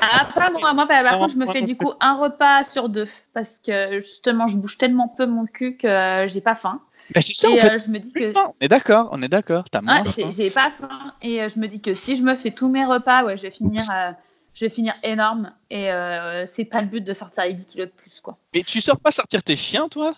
Ah, 0.00 0.26
pas 0.34 0.50
moi. 0.50 0.72
Moi, 0.74 0.86
par, 0.86 1.12
Non, 1.12 1.18
contre, 1.20 1.32
je 1.32 1.38
me 1.38 1.46
fais 1.46 1.62
du 1.62 1.76
coup 1.76 1.92
un 2.00 2.16
repas 2.16 2.64
sur 2.64 2.88
deux 2.88 3.06
parce 3.32 3.60
que 3.64 4.00
justement, 4.00 4.46
je 4.48 4.56
bouge 4.56 4.76
tellement 4.76 5.08
peu 5.08 5.24
mon 5.26 5.46
cul 5.46 5.76
que 5.76 6.26
j'ai 6.28 6.40
pas 6.40 6.54
faim. 6.54 6.80
Bah, 7.14 7.20
c'est 7.20 7.34
ça, 7.34 7.48
en 7.50 7.54
et 7.54 7.58
fait. 7.58 7.74
euh, 7.74 7.78
je 7.78 7.90
me 7.90 7.98
dis 7.98 8.10
que 8.12 8.32
on 8.36 8.54
est 8.60 8.68
d'accord, 8.68 9.08
on 9.12 9.22
est 9.22 9.28
d'accord. 9.28 9.64
T'as 9.70 9.80
moins 9.80 10.02
j'ai 10.04 10.24
faim. 10.24 10.30
j'ai 10.36 10.50
pas 10.50 10.70
faim 10.70 11.14
et 11.22 11.42
euh, 11.42 11.48
je 11.48 11.58
me 11.58 11.68
dis 11.68 11.80
que 11.80 11.94
si 11.94 12.16
je 12.16 12.22
me 12.22 12.34
fais 12.34 12.50
tous 12.50 12.68
mes 12.68 12.84
repas, 12.84 13.24
ouais, 13.24 13.36
je 13.36 13.42
vais 13.42 13.50
finir, 13.50 13.82
euh, 13.98 14.10
je 14.52 14.64
vais 14.64 14.70
finir 14.70 14.94
énorme 15.02 15.52
et 15.70 15.90
euh, 15.92 16.44
c'est 16.46 16.64
pas 16.64 16.80
le 16.80 16.88
but 16.88 17.04
de 17.06 17.12
sortir 17.14 17.44
avec 17.44 17.56
10 17.56 17.66
kilos 17.66 17.88
de 17.88 17.92
plus 17.92 18.20
quoi. 18.20 18.36
Mais 18.52 18.62
tu 18.62 18.80
sors 18.80 18.98
pas 18.98 19.10
sortir 19.12 19.42
tes 19.42 19.56
chiens, 19.56 19.88
toi? 19.88 20.14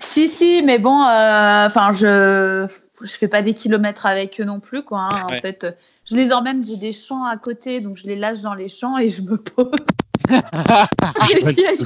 Si 0.00 0.28
si, 0.28 0.62
mais 0.62 0.78
bon, 0.78 1.02
euh, 1.02 1.66
enfin 1.66 1.90
je 1.92 2.66
je 3.02 3.12
fais 3.12 3.28
pas 3.28 3.42
des 3.42 3.54
kilomètres 3.54 4.06
avec 4.06 4.40
eux 4.40 4.44
non 4.44 4.60
plus 4.60 4.82
quoi. 4.82 5.08
hein. 5.10 5.26
Ouais. 5.30 5.36
En 5.36 5.40
fait, 5.40 5.66
je 6.04 6.16
les 6.16 6.32
emmène, 6.32 6.64
j'ai 6.64 6.76
des 6.76 6.92
champs 6.92 7.24
à 7.24 7.36
côté, 7.36 7.80
donc 7.80 7.96
je 7.96 8.06
les 8.06 8.16
lâche 8.16 8.40
dans 8.40 8.54
les 8.54 8.68
champs 8.68 8.98
et 8.98 9.08
je 9.08 9.22
me 9.22 9.36
pose. 9.36 9.70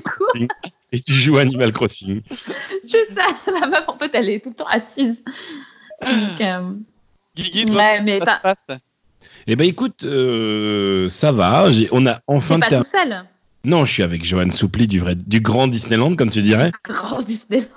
courent, 0.04 0.46
Et 0.92 1.00
tu 1.00 1.12
joues 1.12 1.38
à 1.38 1.42
Animal 1.42 1.72
Crossing. 1.72 2.22
c'est 2.30 3.14
ça. 3.14 3.26
La 3.60 3.66
meuf 3.66 3.88
en 3.88 3.96
fait, 3.96 4.14
elle 4.14 4.28
est 4.28 4.42
tout 4.42 4.50
le 4.50 4.54
temps 4.56 4.66
assise. 4.68 5.22
Donc, 6.02 6.40
euh, 6.40 6.72
Guigui, 7.36 7.64
toi, 7.66 7.76
ouais, 7.76 8.00
mais 8.02 8.18
ça 8.18 8.24
pas, 8.24 8.34
se 8.34 8.40
passe 8.66 8.78
Eh 9.46 9.56
ben 9.56 9.66
écoute, 9.66 10.04
euh, 10.04 11.08
ça 11.08 11.32
va. 11.32 11.68
On 11.92 12.06
a 12.06 12.20
enfin 12.26 12.58
t'es 12.58 12.68
pas 12.68 12.78
tout 12.78 12.84
seul. 12.84 13.24
Non, 13.64 13.84
je 13.84 13.92
suis 13.92 14.02
avec 14.02 14.24
Johan 14.24 14.50
Soupli 14.50 14.88
du 14.88 14.98
vrai, 14.98 15.14
du 15.14 15.40
grand 15.40 15.68
Disneyland, 15.68 16.16
comme 16.16 16.30
tu 16.30 16.42
dirais. 16.42 16.72
Grand 16.84 17.22
Disneyland. 17.22 17.68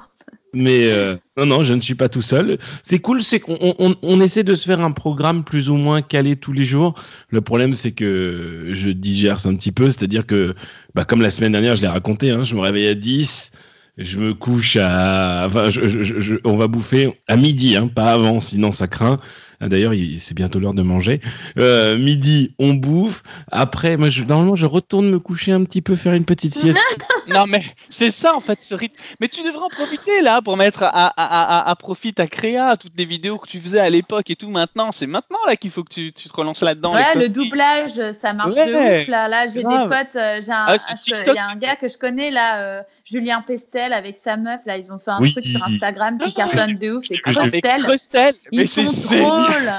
Mais 0.56 0.86
euh, 0.90 1.16
non, 1.38 1.46
non, 1.46 1.64
je 1.64 1.74
ne 1.74 1.82
suis 1.82 1.96
pas 1.96 2.08
tout 2.10 2.22
seul. 2.22 2.58
C'est 2.82 3.00
cool, 3.00 3.22
c'est 3.22 3.40
qu'on 3.42 3.58
on, 3.78 3.94
on- 4.02 4.22
essaie 4.22 4.44
de 4.46 4.56
se 4.56 4.66
faire 4.66 4.80
un 4.82 4.92
programme 4.92 5.44
plus 5.44 5.70
ou 5.70 5.76
moins 5.76 6.02
calé 6.02 6.36
tous 6.38 6.54
les 6.54 6.64
jours. 6.64 6.96
Le 7.30 7.42
problème, 7.42 7.76
c'est 7.76 7.92
que 7.92 8.70
je 8.72 8.90
digère 8.90 9.46
un 9.46 9.54
petit 9.56 9.74
peu, 9.74 9.86
c'est-à-dire 9.90 10.26
que, 10.26 10.56
bah, 10.96 11.04
comme 11.04 11.22
la 11.22 11.30
semaine 11.30 11.52
dernière, 11.52 11.76
je 11.76 11.82
l'ai 11.82 11.88
raconté, 11.90 12.32
hein, 12.32 12.44
je 12.46 12.56
me 12.56 12.62
réveille 12.62 12.88
à 12.88 12.96
10, 12.96 13.52
je 13.98 14.18
me 14.18 14.34
couche 14.34 14.78
à. 14.80 15.44
Enfin, 15.48 15.70
je- 15.70 15.86
je- 15.88 16.20
je- 16.20 16.36
on 16.46 16.56
va 16.56 16.68
bouffer 16.68 17.20
à 17.28 17.36
midi, 17.36 17.76
hein, 17.76 17.88
pas 17.94 18.14
avant, 18.14 18.40
sinon 18.40 18.72
ça 18.72 18.88
craint. 18.88 19.20
Ah, 19.62 19.70
D'ailleurs, 19.70 19.94
il- 19.94 20.20
c'est 20.20 20.36
bientôt 20.36 20.60
l'heure 20.60 20.74
de 20.74 20.82
manger. 20.84 21.22
Euh, 21.58 21.98
midi, 21.98 22.54
on 22.60 22.74
bouffe. 22.74 23.24
Après, 23.52 23.96
moi, 23.98 24.10
normalement, 24.28 24.56
je 24.56 24.66
retourne 24.66 25.10
me 25.10 25.20
coucher 25.20 25.52
un 25.54 25.64
petit 25.64 25.82
peu, 25.82 25.96
faire 25.96 26.14
une 26.14 26.26
petite 26.26 26.54
sieste. 26.56 26.78
Non, 27.28 27.46
mais 27.48 27.64
c'est 27.90 28.12
ça 28.12 28.36
en 28.36 28.40
fait 28.40 28.64
ce 28.64 28.76
rythme. 28.76 28.96
Mais 29.20 29.28
tu 29.28 29.42
devrais 29.42 29.64
en 29.66 29.70
profiter 29.70 30.22
là 30.22 30.42
pour 30.42 30.58
mettre 30.58 30.84
à, 30.84 30.90
à, 30.90 31.70
à, 31.70 31.76
profit 31.76 32.14
ta 32.14 32.28
créa, 32.28 32.78
toutes 32.78 32.96
les 32.98 33.06
vidéos 33.06 33.38
que 33.38 33.48
tu 33.48 33.60
faisais 33.60 33.80
à 33.80 33.90
l'époque 33.90 34.30
et 34.30 34.36
tout 34.36 34.50
maintenant. 34.50 34.92
C'est 34.92 35.08
maintenant 35.08 35.40
là 35.48 35.56
qu'il 35.56 35.72
faut 35.72 35.84
que 35.84 35.94
tu, 35.94 36.14
tu 36.14 36.30
te 36.30 36.36
relances 36.36 36.62
là-dedans. 36.62 36.94
Ouais, 36.94 37.16
le 37.16 37.30
doublage, 37.30 38.00
ça 38.20 38.34
marche 38.34 38.54
Ouais, 38.56 38.68
de 38.68 39.02
ouf. 39.02 39.08
Là, 39.08 39.28
là 39.28 39.48
j'ai 39.48 39.64
des 39.64 39.88
potes. 39.88 40.16
euh, 40.16 40.42
j'ai 40.42 40.52
un, 40.52 40.66
Ah, 40.68 40.78
TikTok, 40.78 41.28
il 41.28 41.34
y 41.36 41.38
a 41.40 41.50
un 41.50 41.56
gars 41.56 41.76
que 41.76 41.88
je 41.88 41.98
connais 41.98 42.32
là, 42.32 42.60
euh, 42.60 42.82
Julien 43.04 43.42
Pestel 43.42 43.94
avec 43.94 44.18
sa 44.18 44.38
meuf. 44.38 44.62
Là, 44.66 44.78
ils 44.78 44.92
ont 44.92 45.00
fait 45.00 45.12
un 45.12 45.22
Oui. 45.22 45.32
truc 45.32 45.46
sur 45.46 45.64
Instagram 45.64 46.18
qui 46.18 46.34
cartonne 46.34 46.74
de 46.78 46.92
ouf. 46.92 47.06
C'est 47.08 47.16
Ah, 47.26 47.32
Ah, 47.36 47.48
Crustel. 47.48 47.82
Crustel, 47.84 48.36
mais 48.54 48.64
Ils 48.64 48.68
c'est 48.68 48.84
drôles. 49.20 49.72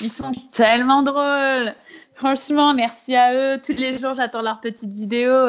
Ils 0.00 0.12
sont 0.12 0.32
tellement 0.52 1.02
drôles. 1.02 1.74
Franchement, 2.16 2.74
merci 2.74 3.14
à 3.16 3.34
eux. 3.34 3.60
Tous 3.64 3.72
les 3.72 3.98
jours, 3.98 4.14
j'attends 4.14 4.42
leurs 4.42 4.60
petites 4.60 4.92
vidéos. 4.92 5.48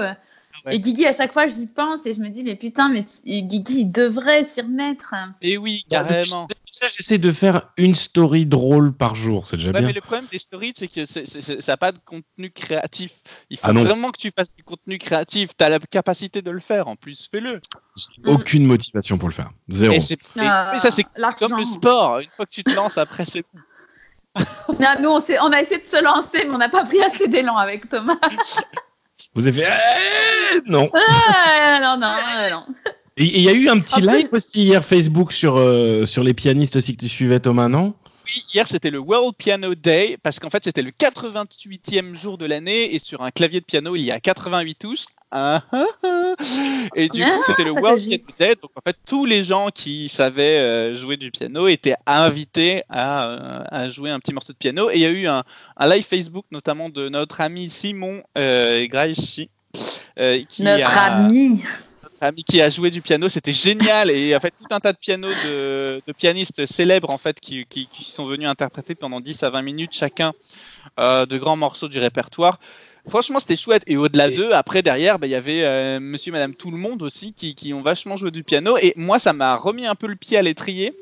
Ouais. 0.65 0.75
Et 0.75 0.79
Guigui, 0.79 1.05
à 1.05 1.11
chaque 1.11 1.31
fois, 1.31 1.45
j'y 1.45 1.67
pense 1.67 2.05
et 2.07 2.13
je 2.13 2.19
me 2.21 2.29
dis, 2.29 2.43
mais 2.43 2.55
putain, 2.55 2.89
mais 2.89 3.05
Guigui, 3.25 3.81
il 3.81 3.91
devrait 3.91 4.43
s'y 4.45 4.61
remettre. 4.61 5.13
Et 5.41 5.57
oui, 5.59 5.85
Bah, 5.89 5.99
depuis- 6.03 6.13
carrément. 6.15 6.47
depuis 6.47 6.61
ça, 6.71 6.87
j'essaie 6.87 7.19
de 7.19 7.31
faire 7.31 7.69
une 7.77 7.93
story 7.93 8.45
drôle 8.47 8.91
par 8.91 9.15
jour, 9.15 9.47
c'est 9.47 9.57
déjà 9.57 9.71
Ouais, 9.71 9.77
bien. 9.79 9.87
mais 9.89 9.93
le 9.93 10.01
problème 10.01 10.25
des 10.31 10.39
stories, 10.39 10.73
c'est 10.75 10.87
que 10.87 11.05
ça 11.05 11.21
n'a 11.71 11.77
pas 11.77 11.91
de 11.91 11.99
contenu 12.03 12.49
créatif. 12.49 13.11
Il 13.51 13.57
faut 13.57 13.67
Ah 13.69 13.73
vraiment 13.73 14.09
que 14.11 14.17
tu 14.17 14.31
fasses 14.35 14.53
du 14.57 14.63
contenu 14.63 14.97
créatif. 14.97 15.51
Tu 15.57 15.63
as 15.63 15.69
la 15.69 15.79
capacité 15.79 16.41
de 16.41 16.49
le 16.51 16.59
faire 16.59 16.87
en 16.87 16.95
plus, 16.95 17.29
fais-le. 17.31 17.61
Aucune 18.25 18.65
motivation 18.65 19.17
pour 19.19 19.29
le 19.29 19.33
faire. 19.35 19.51
Zéro. 19.69 19.93
Et, 19.93 19.99
Ah, 20.39 20.71
mais 20.73 20.79
ça, 20.79 20.89
c'est 20.89 21.05
comme 21.37 21.57
le 21.59 21.65
sport. 21.65 22.19
Une 22.19 22.29
fois 22.35 22.45
que 22.45 22.51
tu 22.51 22.63
te 22.63 22.71
lances, 22.75 22.97
après, 22.97 23.23
c'est 23.25 23.43
bon. 23.53 23.59
Non, 24.79 24.95
nous, 24.99 25.09
on 25.09 25.51
a 25.51 25.61
essayé 25.61 25.79
de 25.79 25.85
se 25.85 26.03
lancer, 26.03 26.43
mais 26.45 26.49
on 26.53 26.57
n'a 26.57 26.69
pas 26.69 26.83
pris 26.83 27.01
assez 27.01 27.27
d'élan 27.27 27.55
avec 27.55 27.87
Thomas. 27.87 28.17
Vous 29.35 29.47
avez 29.47 29.63
fait 29.63 29.69
Eh 29.69 30.69
non. 30.69 30.89
Ah, 30.93 31.79
non, 31.81 31.97
non, 31.97 32.13
euh, 32.13 32.49
non. 32.49 32.65
Et 33.17 33.25
il 33.25 33.41
y 33.41 33.49
a 33.49 33.53
eu 33.53 33.69
un 33.69 33.79
petit 33.79 34.01
live 34.01 34.27
aussi 34.31 34.63
hier 34.63 34.83
Facebook 34.83 35.31
sur 35.31 35.57
euh, 35.57 36.05
sur 36.05 36.23
les 36.23 36.33
pianistes 36.33 36.75
aussi 36.75 36.93
que 36.93 36.99
tu 36.99 37.09
suivais 37.09 37.39
Thomas, 37.39 37.69
non? 37.69 37.93
Oui, 38.25 38.43
hier 38.53 38.67
c'était 38.67 38.89
le 38.89 38.99
World 38.99 39.35
Piano 39.37 39.75
Day 39.75 40.17
parce 40.21 40.39
qu'en 40.39 40.49
fait 40.49 40.63
c'était 40.63 40.81
le 40.81 40.91
88e 40.91 42.15
jour 42.15 42.37
de 42.37 42.45
l'année 42.45 42.93
et 42.95 42.99
sur 42.99 43.21
un 43.21 43.31
clavier 43.31 43.59
de 43.59 43.65
piano 43.65 43.95
il 43.95 44.03
y 44.03 44.11
a 44.11 44.19
88 44.19 44.75
touches. 44.75 45.05
Ah, 45.31 45.61
ah, 45.71 45.83
ah. 46.03 46.33
Et 46.95 47.09
du 47.09 47.23
coup 47.25 47.43
c'était 47.45 47.63
le 47.63 47.71
World. 47.71 48.01
Piano 48.01 48.23
Day. 48.39 48.55
Donc 48.61 48.71
en 48.75 48.81
fait 48.85 48.95
tous 49.05 49.25
les 49.25 49.43
gens 49.43 49.69
qui 49.73 50.07
savaient 50.07 50.59
euh, 50.59 50.95
jouer 50.95 51.17
du 51.17 51.31
piano 51.31 51.67
étaient 51.67 51.95
invités 52.05 52.83
à, 52.89 53.25
euh, 53.27 53.63
à 53.69 53.89
jouer 53.89 54.11
un 54.11 54.19
petit 54.19 54.33
morceau 54.33 54.53
de 54.53 54.57
piano. 54.57 54.89
Et 54.89 54.95
il 54.95 55.01
y 55.01 55.05
a 55.05 55.09
eu 55.09 55.27
un, 55.27 55.43
un 55.77 55.87
live 55.89 56.05
Facebook 56.05 56.45
notamment 56.51 56.89
de 56.89 57.09
notre 57.09 57.41
ami 57.41 57.67
Simon 57.69 58.21
euh, 58.37 58.85
Graischi. 58.87 59.49
euh, 60.19 60.41
qui 60.47 60.63
Notre 60.63 60.97
a- 60.97 61.15
ami. 61.25 61.63
ami 62.21 62.43
qui 62.45 62.61
a 62.61 62.69
joué 62.69 62.91
du 62.91 63.01
piano, 63.01 63.27
c'était 63.27 63.51
génial 63.51 64.09
et 64.09 64.33
en 64.35 64.39
fait 64.39 64.51
tout 64.51 64.73
un 64.73 64.79
tas 64.79 64.93
de 64.93 64.97
pianos 64.97 65.27
de, 65.45 66.01
de 66.07 66.13
pianistes 66.13 66.65
célèbres 66.65 67.09
en 67.09 67.17
fait 67.17 67.39
qui, 67.41 67.65
qui- 67.65 67.87
qui 67.87 68.05
sont 68.05 68.25
venus 68.25 68.47
interpréter 68.47 68.95
pendant 68.95 69.19
10 69.19 69.43
à 69.43 69.49
20 69.49 69.61
minutes 69.63 69.91
chacun 69.93 70.31
euh, 70.99 71.25
de 71.25 71.37
grands 71.37 71.57
morceaux 71.57 71.89
du 71.89 71.99
répertoire. 71.99 72.59
Franchement, 73.07 73.39
c'était 73.39 73.55
chouette. 73.55 73.83
Et 73.87 73.97
au-delà 73.97 74.29
d'eux, 74.35 74.51
après, 74.53 74.81
derrière, 74.81 75.19
bah, 75.19 75.27
il 75.27 75.31
y 75.31 75.35
avait 75.35 75.63
euh, 75.63 75.99
monsieur, 75.99 76.31
madame, 76.31 76.55
tout 76.55 76.71
le 76.71 76.77
monde 76.77 77.01
aussi 77.03 77.33
qui, 77.33 77.53
qui 77.55 77.73
ont 77.73 77.81
vachement 77.81 78.17
joué 78.17 78.31
du 78.31 78.43
piano. 78.43 78.77
Et 78.81 78.93
moi, 78.95 79.19
ça 79.19 79.31
m'a 79.33 79.55
remis 79.55 79.85
un 79.85 79.95
peu 79.95 80.07
le 80.07 80.15
pied 80.15 80.37
à 80.37 80.41
l'étrier. 80.41 80.93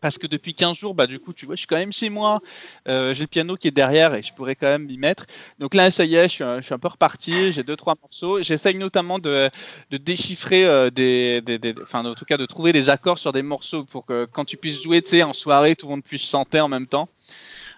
Parce 0.00 0.16
que 0.16 0.26
depuis 0.26 0.54
15 0.54 0.78
jours, 0.78 0.94
bah, 0.94 1.06
du 1.06 1.18
coup, 1.18 1.34
tu 1.34 1.44
vois, 1.44 1.56
je 1.56 1.58
suis 1.60 1.66
quand 1.66 1.76
même 1.76 1.92
chez 1.92 2.08
moi. 2.08 2.40
Euh, 2.88 3.12
j'ai 3.12 3.24
le 3.24 3.26
piano 3.26 3.54
qui 3.56 3.68
est 3.68 3.70
derrière 3.70 4.14
et 4.14 4.22
je 4.22 4.32
pourrais 4.32 4.54
quand 4.54 4.66
même 4.66 4.86
m'y 4.86 4.96
mettre. 4.96 5.26
Donc 5.58 5.74
là, 5.74 5.90
ça 5.90 6.06
y 6.06 6.14
est, 6.14 6.22
je 6.22 6.32
suis, 6.32 6.42
un- 6.44 6.56
je 6.60 6.64
suis 6.64 6.72
un 6.72 6.78
peu 6.78 6.88
reparti. 6.88 7.52
J'ai 7.52 7.62
deux, 7.64 7.76
trois 7.76 7.94
morceaux. 8.00 8.42
J'essaye 8.42 8.76
notamment 8.76 9.18
de, 9.18 9.50
de 9.90 9.96
déchiffrer 9.98 10.64
euh, 10.64 10.88
des, 10.88 11.42
des, 11.42 11.58
des- 11.58 11.74
Enfin, 11.82 12.02
en 12.06 12.14
tout 12.14 12.24
cas, 12.24 12.38
de 12.38 12.46
trouver 12.46 12.72
des 12.72 12.88
accords 12.88 13.18
sur 13.18 13.32
des 13.32 13.42
morceaux 13.42 13.84
pour 13.84 14.06
que 14.06 14.24
quand 14.24 14.46
tu 14.46 14.56
puisses 14.56 14.82
jouer, 14.82 15.02
tu 15.02 15.10
sais, 15.10 15.22
en 15.22 15.34
soirée, 15.34 15.76
tout 15.76 15.84
le 15.86 15.90
monde 15.90 16.02
puisse 16.02 16.26
chanter 16.26 16.60
en 16.60 16.68
même 16.68 16.86
temps. 16.86 17.10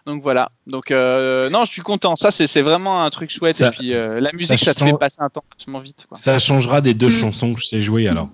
Donc 0.06 0.22
voilà. 0.22 0.50
Donc 0.66 0.90
euh, 0.90 1.48
non, 1.50 1.64
je 1.64 1.70
suis 1.72 1.82
content. 1.82 2.16
Ça, 2.16 2.30
c'est 2.30 2.62
vraiment 2.62 3.04
un 3.04 3.10
truc 3.10 3.30
chouette. 3.30 3.56
Ça- 3.56 3.68
et 3.68 3.70
puis 3.70 3.94
euh, 3.94 4.20
la 4.20 4.32
musique, 4.32 4.58
ça, 4.58 4.74
te 4.74 4.80
change- 4.80 4.90
fait 4.90 4.98
passer 4.98 5.20
un 5.20 5.28
temps 5.30 5.44
vachement 5.56 5.78
vite. 5.80 6.06
Quoi. 6.08 6.18
Ça 6.18 6.38
changera 6.38 6.80
des 6.80 6.94
deux 6.94 7.06
Mm. 7.08 7.10
chansons 7.10 7.54
que 7.54 7.60
je 7.60 7.66
sais 7.66 7.82
jouer 7.82 8.08
alors. 8.08 8.28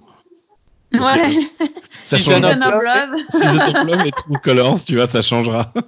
Ouais. 0.95 1.01
Ça 2.07 2.17
Season 2.19 2.43
of 2.43 2.55
Love. 2.59 3.19
Season 3.29 3.59
of 3.61 3.87
Love 3.87 4.07
et 4.07 4.13
True 4.13 4.39
Colors, 4.43 4.83
tu 4.83 4.97
vois, 4.97 5.07
ça 5.07 5.21
changera. 5.21 5.73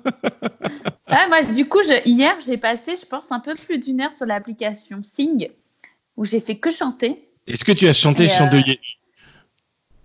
Ah, 1.12 1.26
moi, 1.28 1.42
du 1.42 1.66
coup, 1.66 1.82
je- 1.82 2.08
hier, 2.08 2.36
j'ai 2.46 2.56
passé, 2.56 2.94
je 3.00 3.04
pense, 3.04 3.32
un 3.32 3.40
peu 3.40 3.54
plus 3.56 3.78
d'une 3.78 4.00
heure 4.00 4.12
sur 4.12 4.26
l'application 4.26 5.00
Sing, 5.02 5.48
où 6.16 6.24
j'ai 6.24 6.38
fait 6.40 6.54
que 6.56 6.70
chanter. 6.70 7.26
Est-ce 7.48 7.64
que 7.64 7.72
tu 7.72 7.88
as 7.88 7.92
chanté 7.92 8.24
Et, 8.26 8.30
euh, 8.30 8.38
Chandelier 8.38 8.78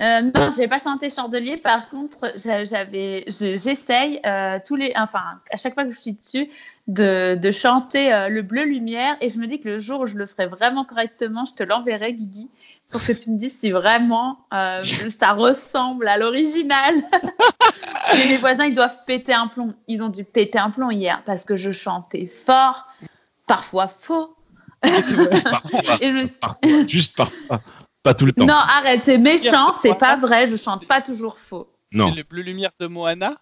Euh, 0.02 0.22
non, 0.22 0.50
j'ai 0.56 0.68
pas 0.68 0.80
chanté 0.80 1.10
Chandelier. 1.10 1.56
Par 1.58 1.90
contre, 1.90 2.34
j'a- 2.36 2.66
j'avais, 2.66 3.24
je- 3.28 3.56
j'essaye 3.58 4.20
euh, 4.26 4.60
tous 4.66 4.76
les, 4.76 4.92
enfin, 4.98 5.24
à 5.52 5.58
chaque 5.58 5.74
fois 5.74 5.86
que 5.86 5.92
je 5.92 5.98
suis 6.00 6.12
dessus, 6.14 6.50
de, 6.88 7.36
de 7.42 7.52
chanter 7.52 8.14
euh, 8.14 8.28
le 8.28 8.42
bleu 8.42 8.64
lumière. 8.66 9.16
Et 9.22 9.30
je 9.30 9.40
me 9.40 9.48
dis 9.48 9.60
que 9.62 9.70
le 9.70 9.80
jour 9.80 10.02
où 10.02 10.06
je 10.06 10.16
le 10.16 10.26
ferai 10.26 10.48
vraiment 10.48 10.84
correctement, 10.84 11.46
je 11.46 11.54
te 11.54 11.64
l'enverrai, 11.64 12.14
Guigui, 12.14 12.50
pour 12.90 13.02
que 13.06 13.14
tu 13.14 13.30
me 13.32 13.38
dises 13.38 13.58
si 13.58 13.72
vraiment 13.72 14.40
euh, 14.54 14.82
ça 14.82 15.32
ressemble 15.32 16.08
à 16.10 16.18
l'original. 16.18 16.94
Et 18.14 18.28
mes 18.28 18.38
voisins, 18.38 18.66
ils 18.66 18.74
doivent 18.76 19.00
péter 19.06 19.34
un 19.34 19.48
plomb. 19.48 19.74
Ils 19.88 20.04
ont 20.04 20.10
dû 20.10 20.24
péter 20.26 20.60
un 20.60 20.70
plomb 20.72 20.92
hier 20.92 21.22
parce 21.26 21.46
que 21.46 21.56
je 21.56 21.72
chantais 21.72 22.28
fort, 22.28 22.86
parfois 23.48 23.88
faux. 23.88 24.36
Parfois, 26.40 26.86
juste 26.86 27.16
parfois. 27.16 27.60
Pas 28.06 28.14
tout 28.14 28.28
le 28.28 28.34
temps. 28.34 28.46
Non, 28.46 28.54
arrête, 28.54 29.02
c'est 29.04 29.18
méchant, 29.18 29.74
c'est 29.74 29.96
pas 29.96 30.16
vrai, 30.16 30.46
je 30.46 30.56
chante 30.56 30.88
pas 30.88 31.02
toujours 31.02 31.40
faux. 31.40 31.68
Non. 31.92 32.10
C'est 32.10 32.18
le 32.18 32.22
bleu 32.22 32.44
lumière 32.44 32.70
de 32.80 32.86
Moana. 32.86 33.36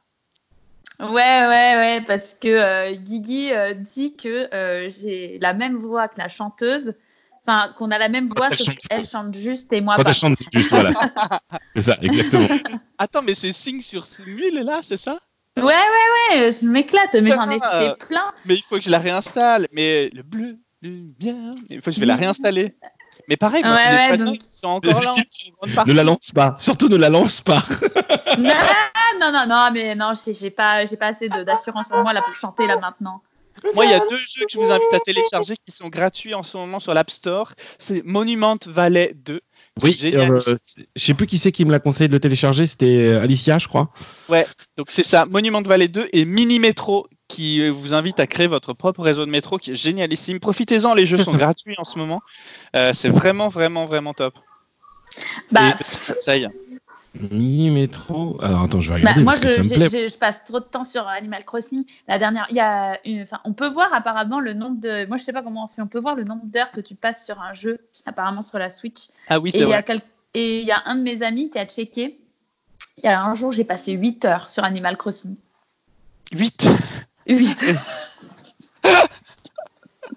Ouais, 1.01 1.09
ouais, 1.09 1.75
ouais, 1.75 2.03
parce 2.07 2.33
que 2.33 2.47
euh, 2.47 2.95
Guigui 2.95 3.51
euh, 3.51 3.73
dit 3.73 4.15
que 4.15 4.47
euh, 4.55 4.89
j'ai 4.89 5.37
la 5.41 5.53
même 5.53 5.75
voix 5.75 6.07
que 6.07 6.17
la 6.17 6.29
chanteuse, 6.29 6.93
enfin 7.41 7.73
qu'on 7.75 7.91
a 7.91 7.97
la 7.97 8.07
même 8.07 8.29
voix, 8.29 8.47
elle 8.51 8.57
sauf 8.57 8.67
chante 8.67 8.77
qu'elle 8.77 9.05
chante 9.05 9.35
juste 9.35 9.73
et 9.73 9.81
moi 9.81 9.97
Quand 9.97 10.03
pas. 10.03 10.11
elle 10.11 10.15
chante 10.15 10.37
juste, 10.53 10.69
voilà. 10.69 10.91
C'est 11.75 11.81
ça, 11.81 11.97
exactement. 12.01 12.47
Attends, 12.97 13.21
mais 13.21 13.35
c'est 13.35 13.51
Sing 13.51 13.81
sur 13.81 14.05
Simule 14.05 14.63
là, 14.63 14.79
c'est 14.81 14.95
ça? 14.95 15.19
Ouais, 15.57 15.63
ouais, 15.65 16.39
ouais, 16.39 16.51
je 16.53 16.65
m'éclate, 16.65 17.13
mais 17.15 17.33
j'en 17.33 17.49
ai 17.49 17.59
fait 17.59 17.97
plein. 18.07 18.31
Mais 18.45 18.55
il 18.55 18.61
faut 18.61 18.77
que 18.77 18.81
je 18.81 18.89
la 18.89 18.99
réinstalle. 18.99 19.67
Mais 19.73 20.09
le 20.13 20.23
bleu 20.23 20.57
lumière. 20.81 21.51
Il 21.69 21.81
faut 21.81 21.89
que 21.89 21.91
je 21.91 21.99
vais 21.99 22.05
la 22.05 22.15
réinstaller. 22.15 22.75
Mais 23.29 23.37
pareil, 23.37 23.63
moi, 23.63 23.73
Ouais, 23.73 23.77
c'est 23.83 23.89
des 23.91 23.95
ouais, 23.97 24.09
patients 24.09 24.25
donc- 24.25 24.37
qui 24.39 24.47
sont 24.57 24.67
encore 24.67 24.91
là. 25.03 25.11
en 25.61 25.67
grande 25.67 25.87
Ne 25.87 25.93
la 25.93 26.03
lance 26.03 26.31
pas. 26.33 26.55
Surtout 26.59 26.89
ne 26.89 26.97
la 26.97 27.09
lance 27.09 27.41
pas. 27.41 27.63
non, 28.37 28.53
non, 29.19 29.31
non, 29.31 29.45
non, 29.47 29.69
mais 29.73 29.95
non, 29.95 30.11
j'ai 30.27 30.49
pas, 30.49 30.85
j'ai 30.85 30.97
pas 30.97 31.07
assez 31.07 31.29
de- 31.29 31.43
d'assurance 31.43 31.91
en 31.91 32.01
moi 32.03 32.13
là 32.13 32.21
pour 32.21 32.35
chanter 32.35 32.67
là 32.67 32.77
maintenant. 32.79 33.21
Moi, 33.75 33.85
il 33.85 33.91
y 33.91 33.93
a 33.93 33.99
deux 33.99 34.17
jeux 34.25 34.45
que 34.45 34.51
je 34.51 34.57
vous 34.57 34.71
invite 34.71 34.91
à 34.93 34.99
télécharger 34.99 35.55
qui 35.65 35.73
sont 35.73 35.87
gratuits 35.87 36.33
en 36.33 36.43
ce 36.43 36.57
moment 36.57 36.79
sur 36.79 36.93
l'App 36.93 37.09
Store. 37.11 37.53
C'est 37.77 38.03
Monument 38.03 38.57
Valley 38.65 39.13
2. 39.23 39.39
Oui, 39.83 39.97
euh, 40.15 40.39
c'est- 40.65 40.87
je 40.95 41.05
sais 41.05 41.13
plus 41.13 41.27
qui 41.27 41.37
c'est 41.37 41.51
qui 41.51 41.63
me 41.63 41.71
l'a 41.71 41.79
conseillé 41.79 42.07
de 42.07 42.13
le 42.13 42.19
télécharger. 42.19 42.65
C'était 42.65 43.05
euh, 43.05 43.21
Alicia, 43.21 43.59
je 43.59 43.67
crois. 43.67 43.89
Donc 44.75 44.87
c'est 44.89 45.03
ça, 45.03 45.25
Monument 45.27 45.61
Valley 45.61 45.87
2 45.87 46.09
et 46.11 46.25
Mini 46.25 46.59
Metro 46.59 47.07
qui 47.27 47.61
euh, 47.61 47.69
vous 47.71 47.93
invite 47.93 48.19
à 48.19 48.27
créer 48.27 48.47
votre 48.47 48.73
propre 48.73 49.01
réseau 49.01 49.25
de 49.25 49.31
métro 49.31 49.57
qui 49.57 49.71
est 49.71 49.75
génialissime. 49.75 50.39
Profitez-en, 50.39 50.93
les 50.93 51.05
jeux 51.05 51.23
sont 51.23 51.35
gratuits 51.37 51.75
en 51.77 51.83
ce 51.83 51.97
moment. 51.97 52.21
Euh, 52.75 52.91
c'est 52.93 53.09
vraiment, 53.09 53.47
vraiment, 53.47 53.85
vraiment 53.85 54.13
top. 54.13 54.35
Bah, 55.51 55.69
Et- 55.79 55.83
Ça 56.21 56.35
y 56.37 56.43
est. 56.43 56.49
Mini 57.31 57.69
métro. 57.69 58.39
Alors 58.41 58.63
attends, 58.63 58.81
je 58.81 58.91
vais 58.91 58.99
bah, 59.01 59.11
regarder 59.11 59.23
moi, 59.23 59.33
parce 59.33 59.43
que 59.43 59.49
je, 59.49 59.53
ça 59.55 59.61
me 59.61 59.67
j'ai- 59.69 59.75
plaît. 59.75 59.87
j'ai- 59.89 60.09
je 60.09 60.17
passe 60.17 60.43
trop 60.43 60.59
de 60.59 60.65
temps 60.65 60.83
sur 60.83 61.07
Animal 61.07 61.45
Crossing. 61.45 61.85
La 62.07 62.17
dernière, 62.17 62.47
il 62.49 62.55
y 62.55 62.59
a, 62.59 62.99
une, 63.07 63.21
enfin, 63.21 63.39
on 63.45 63.53
peut 63.53 63.67
voir 63.69 63.93
apparemment 63.93 64.39
le 64.39 64.53
nombre 64.53 64.79
de, 64.81 65.05
moi 65.05 65.17
je 65.17 65.23
sais 65.23 65.31
pas 65.33 65.43
comment 65.43 65.63
on 65.65 65.67
fait, 65.67 65.83
on 65.83 65.87
peut 65.87 65.99
voir 65.99 66.15
le 66.15 66.23
nombre 66.23 66.41
d'heures 66.45 66.71
que 66.71 66.81
tu 66.81 66.95
passes 66.95 67.23
sur 67.23 67.39
un 67.39 67.53
jeu, 67.53 67.77
apparemment 68.07 68.41
sur 68.41 68.57
la 68.57 68.69
Switch. 68.71 69.09
Ah 69.29 69.39
oui, 69.39 69.51
c'est 69.51 69.59
y 69.59 69.63
vrai. 69.63 69.75
a 69.75 69.83
quel- 69.83 70.01
et 70.33 70.61
il 70.61 70.65
y 70.65 70.71
a 70.71 70.81
un 70.87 70.95
de 70.95 71.01
mes 71.03 71.21
amis 71.21 71.51
qui 71.51 71.59
a 71.59 71.65
checké. 71.67 72.17
Il 72.97 73.03
y 73.05 73.07
a 73.07 73.23
un 73.23 73.35
jour, 73.35 73.51
j'ai 73.51 73.63
passé 73.63 73.91
8 73.91 74.25
heures 74.25 74.49
sur 74.49 74.63
Animal 74.63 74.97
Crossing. 74.97 75.35
8. 76.31 76.67
8 77.27 77.75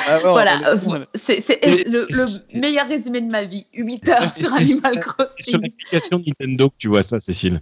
Ah 0.08 0.20
Voilà, 0.24 0.76
c'est 1.14 1.38
le, 1.66 2.08
le 2.10 2.60
meilleur 2.60 2.88
résumé 2.88 3.22
de 3.22 3.32
ma 3.32 3.44
vie. 3.44 3.66
8 3.74 4.10
heures 4.10 4.34
sur 4.34 4.54
Animal 4.54 4.94
C'est 4.96 5.02
sur 5.02 5.14
Crossing. 5.14 5.62
l'application 5.62 6.24
Nintendo 6.26 6.70
que 6.70 6.76
tu 6.78 6.88
vois 6.88 7.04
ça, 7.04 7.20
Cécile. 7.20 7.62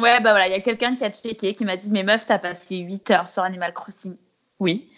Ouais, 0.00 0.20
bah 0.20 0.30
voilà, 0.30 0.46
il 0.46 0.52
y 0.52 0.56
a 0.56 0.60
quelqu'un 0.60 0.94
qui 0.94 1.04
a 1.04 1.10
checké, 1.10 1.52
qui 1.52 1.64
m'a 1.64 1.76
dit 1.76 1.90
Mais 1.90 2.02
meuf, 2.04 2.26
t'as 2.26 2.38
passé 2.38 2.76
8 2.78 3.10
heures 3.10 3.28
sur 3.28 3.42
Animal 3.42 3.72
Crossing. 3.74 4.14
Oui. 4.60 4.88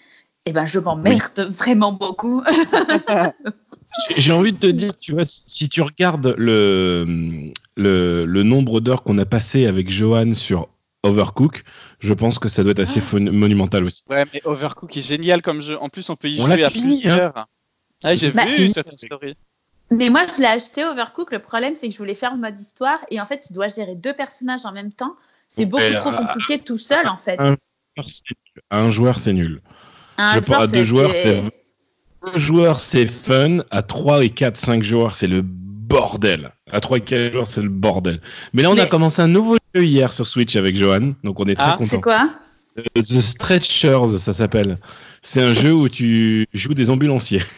Et 0.44 0.52
ben, 0.52 0.66
je 0.66 0.78
m'emmerde 0.78 1.48
vraiment 1.50 1.92
beaucoup. 1.92 2.42
J'ai- 4.16 4.32
envie 4.32 4.52
de 4.52 4.58
te 4.58 4.66
dire, 4.66 4.96
tu 4.98 5.12
vois, 5.12 5.24
si 5.24 5.42
si 5.46 5.68
tu 5.68 5.80
regardes 5.82 6.34
le, 6.36 7.50
le, 7.76 8.24
le 8.26 8.42
nombre 8.42 8.80
d'heures 8.80 9.02
qu'on 9.02 9.16
a 9.18 9.24
passé 9.24 9.66
avec 9.66 9.90
Johan 9.90 10.34
sur 10.34 10.68
Overcook, 11.06 11.62
je 12.00 12.12
pense 12.14 12.38
que 12.38 12.48
ça 12.48 12.62
doit 12.62 12.72
être 12.72 12.80
assez 12.80 13.00
Ah. 13.12 13.18
monumental 13.18 13.84
aussi. 13.84 14.02
Ouais, 14.10 14.24
mais 14.32 14.40
Overcook 14.44 14.96
est 14.96 15.06
génial 15.06 15.42
comme 15.42 15.60
jeu. 15.62 15.76
En 15.80 15.88
plus, 15.88 16.08
on 16.10 16.16
peut 16.16 16.28
y 16.28 16.40
On 16.40 16.46
jouer 16.46 16.64
à 16.64 16.70
fini, 16.70 17.00
plusieurs. 17.00 17.46
Ah, 18.04 18.14
j'ai 18.14 18.30
Bah, 18.30 18.44
vu 18.44 18.68
cette 18.70 18.92
story. 18.98 19.34
Mais 19.90 20.10
moi, 20.10 20.26
je 20.26 20.40
l'ai 20.40 20.46
acheté 20.48 20.84
Overcook. 20.84 21.32
Le 21.32 21.38
problème, 21.38 21.74
c'est 21.74 21.86
que 21.88 21.92
je 21.92 21.98
voulais 21.98 22.14
faire 22.16 22.34
le 22.34 22.40
mode 22.40 22.58
histoire. 22.58 22.98
Et 23.10 23.20
en 23.20 23.26
fait, 23.26 23.40
tu 23.46 23.52
dois 23.52 23.68
gérer 23.68 23.94
deux 23.94 24.12
personnages 24.12 24.64
en 24.64 24.72
même 24.72 24.92
temps. 24.92 25.14
C'est 25.48 25.64
beaucoup 25.64 25.82
trop 26.00 26.10
euh, 26.10 26.16
compliqué 26.16 26.58
tout 26.58 26.76
seul, 26.78 27.06
en 27.06 27.16
fait. 27.16 27.36
un- 27.38 27.56
À 28.70 28.80
un 28.80 28.88
joueur, 28.88 29.20
c'est 29.20 29.32
nul. 29.32 29.62
Un 30.18 30.28
je 30.30 30.34
joueur, 30.34 30.44
parle 30.46 30.62
à 30.64 30.66
deux 30.66 30.72
c'est- 30.78 30.84
joueurs, 30.84 31.12
c'est 31.12 31.42
Un 32.22 32.38
joueur, 32.38 32.80
c'est 32.80 33.06
fun. 33.06 33.58
À 33.70 33.82
3 33.82 34.24
et 34.24 34.30
4, 34.30 34.56
5 34.56 34.82
joueurs, 34.82 35.14
c'est 35.14 35.28
le 35.28 35.42
bordel. 35.88 36.50
À 36.70 36.80
3 36.80 36.98
et 36.98 37.00
4 37.02 37.32
joueurs, 37.32 37.46
c'est 37.46 37.62
le 37.62 37.68
bordel. 37.68 38.20
Mais 38.52 38.62
là, 38.62 38.70
on 38.70 38.78
a 38.78 38.86
commencé 38.86 39.22
un 39.22 39.28
nouveau 39.28 39.56
jeu 39.74 39.84
hier 39.84 40.12
sur 40.12 40.26
Switch 40.26 40.56
avec 40.56 40.76
Johan, 40.76 41.12
donc 41.24 41.38
on 41.40 41.44
est 41.46 41.54
très 41.54 41.64
Ah, 41.64 41.78
C'est 41.82 42.00
quoi 42.00 42.28
Euh, 42.78 42.82
The 42.96 43.20
Stretchers, 43.20 44.18
ça 44.18 44.32
s'appelle. 44.32 44.78
C'est 45.22 45.42
un 45.42 45.52
jeu 45.54 45.72
où 45.72 45.88
tu 45.88 46.46
joues 46.52 46.74
des 46.74 46.90
ambulanciers. 46.90 47.42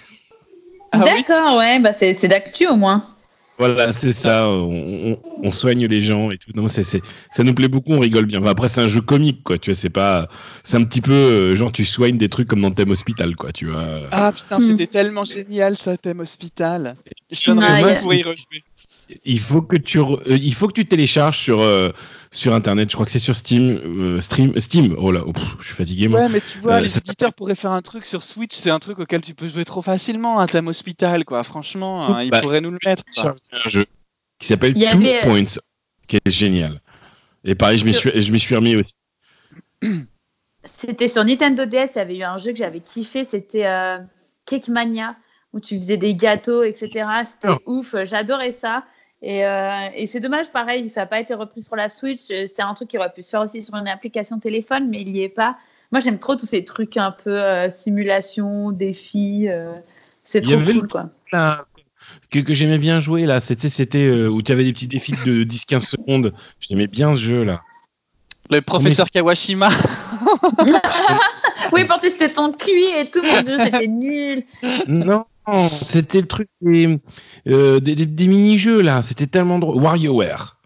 Ah 0.91 1.01
oui 1.05 1.23
D'accord, 1.29 1.59
ouais, 1.59 1.79
bah 1.81 1.93
c'est 1.93 2.15
c'est 2.15 2.29
d'actu 2.29 2.67
au 2.67 2.77
moins. 2.77 3.05
Voilà, 3.59 3.93
c'est 3.93 4.15
ça. 4.15 4.49
On, 4.49 5.11
on- 5.13 5.19
on 5.43 5.51
soigne 5.51 5.85
les 5.87 6.01
gens 6.01 6.31
et 6.31 6.39
tout. 6.39 6.51
Non, 6.55 6.67
c'est, 6.67 6.83
c'est- 6.83 7.03
ça 7.31 7.43
nous 7.45 7.53
plaît 7.53 7.69
beaucoup. 7.69 7.93
On 7.93 7.99
rigole 8.01 8.25
bien. 8.25 8.39
Enfin, 8.41 8.49
après, 8.53 8.69
c'est 8.71 8.81
un 8.81 8.87
jeu 8.89 9.03
comique, 9.03 9.43
quoi. 9.45 9.59
Tu 9.59 9.71
vois, 9.71 9.79
c'est 9.79 9.91
pas, 9.91 10.29
c'est 10.63 10.79
un 10.79 10.85
petit 10.85 11.03
peu 11.03 11.13
euh, 11.13 11.57
genre 11.57 11.73
tu 11.73 11.85
soignes 11.85 12.17
des 12.17 12.31
trucs 12.31 12.49
comme 12.49 12.63
dans 12.63 12.71
Thème 12.71 12.91
Hospital, 12.91 13.37
quoi. 13.37 13.53
Tu 13.53 13.67
vois. 13.67 13.85
Ah 14.13 14.33
putain, 14.33 14.57
Hmm. 14.57 14.61
c'était 14.63 14.87
tellement 14.87 15.25
génial 15.25 15.77
ça, 15.77 15.99
thème 15.99 16.21
hospital. 16.21 16.95
Je 17.31 17.51
y 17.51 17.51
a- 17.51 17.95
pour 18.03 18.15
y 18.15 18.23
rejouer. 18.23 18.65
Il 19.25 19.41
faut 19.41 19.63
que 19.63 19.77
tu, 19.77 19.99
re- 20.01 20.21
il 20.27 20.53
faut 20.55 20.67
que 20.69 20.75
tu 20.75 20.85
télécharges 20.87 21.39
sur 21.39 21.61
euh, 21.63 21.91
sur 22.31 22.53
internet. 22.53 22.91
Je 22.91 22.95
crois 22.95 23.07
que 23.07 23.13
c'est 23.13 23.19
sur 23.19 23.35
Steam, 23.35 23.71
euh, 23.71 24.21
Stream, 24.21 24.53
Steam. 24.61 24.95
Oh 24.99 25.13
là, 25.13 25.23
oh, 25.27 25.33
pff, 25.33 25.57
je 25.61 25.65
suis 25.67 25.75
fatigué 25.75 26.09
moi. 26.09 26.21
Ouais, 26.21 26.29
mais 26.29 26.43
tu 26.43 26.59
vois, 26.59 26.75
Euh, 26.75 26.81
les 26.81 26.89
ça- 26.89 26.99
éditeurs 26.99 27.33
pourraient 27.33 27.55
faire 27.55 27.71
un 27.71 27.81
truc 27.81 28.05
sur 28.05 28.23
Switch, 28.23 28.55
c'est 28.55 28.69
un 28.71 28.79
truc 28.79 28.99
auquel 28.99 29.23
tu 29.23 29.33
peux 29.35 29.49
jouer 29.49 29.65
trop 29.65 29.81
facilement, 29.81 30.41
un 30.41 30.47
thème 30.47 30.69
hospital, 30.69 31.25
quoi. 31.25 31.43
Franchement, 31.43 32.07
hein, 32.07 32.23
ils 32.23 32.31
Bah, 32.31 32.43
pourraient 32.43 32.61
nous 32.61 32.71
le 32.71 32.79
mettre. 32.85 33.03
quoi. 33.17 33.35
Un 33.53 33.69
jeu 33.71 33.87
qui 34.39 34.47
s'appelle 34.47 34.75
Two 34.75 34.83
avait- 34.87 35.21
Points, 35.23 35.59
qui 36.07 36.17
est 36.17 36.31
génial. 36.31 36.83
Et 37.45 37.55
pareil, 37.55 37.79
je 37.79 37.87
m'y 37.87 37.95
suis, 37.95 38.11
je 38.21 38.31
m'y 38.31 38.39
suis 38.39 38.57
remis 38.57 38.77
aussi. 38.77 38.93
C'était 40.65 41.09
sur 41.09 41.25
Nintendo 41.25 41.65
DS, 41.65 41.93
il 41.95 41.99
y 41.99 42.01
avait 42.01 42.17
eu 42.19 42.23
un 42.25 42.37
jeu 42.37 42.53
que 42.53 42.59
j'avais 42.59 42.81
kiffé, 42.81 43.25
c'était 43.25 43.65
euh, 43.67 43.99
Cake 44.45 44.69
Mania, 44.69 45.17
où 45.53 45.61
tu 45.61 45.77
faisais 45.77 45.97
des 45.97 46.15
gâteaux, 46.15 46.63
etc. 46.63 47.07
C'était 47.25 47.49
Oh. 47.49 47.59
ouf, 47.79 47.95
j'adorais 48.05 48.53
ça. 48.53 48.85
Et, 49.23 49.45
euh, 49.45 49.89
et 49.95 50.07
c'est 50.07 50.21
dommage, 50.21 50.51
pareil, 50.53 50.89
ça 50.89 51.01
n'a 51.01 51.07
pas 51.07 51.19
été 51.21 51.35
repris 51.35 51.63
sur 51.63 51.75
la 51.75 51.89
Switch. 51.89 52.21
C'est 52.21 52.63
un 52.63 52.75
truc 52.75 52.89
qui 52.89 52.99
aurait 52.99 53.13
pu 53.13 53.23
se 53.23 53.31
faire 53.31 53.41
aussi 53.41 53.63
sur 53.63 53.75
une 53.75 53.89
application 53.89 54.39
téléphone, 54.39 54.89
mais 54.89 55.01
il 55.03 55.13
n'y 55.13 55.23
est 55.23 55.29
pas. 55.29 55.57
Moi, 55.91 56.01
j'aime 56.01 56.19
trop 56.19 56.37
tous 56.37 56.47
ces 56.47 56.63
trucs 56.65 56.97
un 56.97 57.11
peu 57.11 57.31
euh, 57.43 57.69
simulation, 57.71 58.71
défis. 58.73 59.47
euh, 59.49 59.73
c'est 60.25 60.43
trop 60.43 60.53
cool, 60.53 60.63
le- 60.83 60.87
quoi. 60.87 61.09
Là, 61.33 61.65
que, 62.31 62.39
que 62.39 62.55
j'aimais 62.55 62.79
bien 62.79 63.01
jouer 63.01 63.27
là, 63.27 63.41
c'était 63.41 63.69
c'était 63.71 64.07
euh, 64.07 64.29
où 64.29 64.41
tu 64.43 64.53
avais 64.53 64.65
des 64.65 64.73
petits 64.73 64.87
défis 64.87 65.13
de 65.27 65.43
10-15 65.45 65.81
secondes. 65.81 66.33
J'aimais 66.61 66.87
bien 66.87 67.15
ce 67.15 67.21
jeu 67.21 67.43
là. 67.43 67.63
Le 68.51 68.61
professeur 68.61 69.11
Kawashima. 69.11 69.69
Oui, 71.73 71.85
pour 71.85 72.01
tester 72.01 72.31
ton 72.31 72.53
QI 72.53 72.85
et 72.97 73.11
tout, 73.11 73.21
mon 73.23 73.43
dieu, 73.43 73.59
c'était 73.59 73.87
nul. 73.89 74.43
non, 74.87 75.25
c'était 75.83 76.21
le 76.21 76.27
truc 76.27 76.49
des, 76.61 76.99
euh, 77.47 77.81
des, 77.81 77.95
des- 77.95 78.07
des 78.07 78.27
mini-jeux 78.27 78.81
là, 78.83 79.01
c'était 79.03 79.27
tellement 79.27 79.59
drôle. 79.59 79.81
WarioWare. 79.83 80.57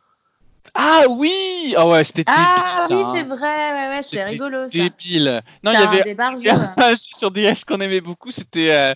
Ah 0.75 1.03
oui 1.11 1.75
Ah 1.77 1.87
ouais, 1.87 2.03
c'était 2.03 2.25
Ah 2.27 2.57
débile. 2.88 2.97
oui, 2.99 3.05
ça, 3.05 3.11
c'est 3.12 3.18
hein. 3.21 3.37
vrai, 3.37 3.73
ouais, 3.73 3.88
ouais, 3.97 4.03
c'était 4.03 4.27
C'était 4.27 4.33
rigolo 4.45 4.64
ça. 4.64 4.71
Débile. 4.79 5.42
Non, 5.62 5.73
il 5.73 5.81
y 5.81 5.83
avait 5.83 6.16
un 6.18 6.37
jeu 6.90 6.97
sur 7.12 7.31
DS 7.31 7.64
qu'on 7.66 7.77
aimait 7.79 8.01
beaucoup, 8.01 8.31
c'était 8.31 8.71
euh, 8.73 8.95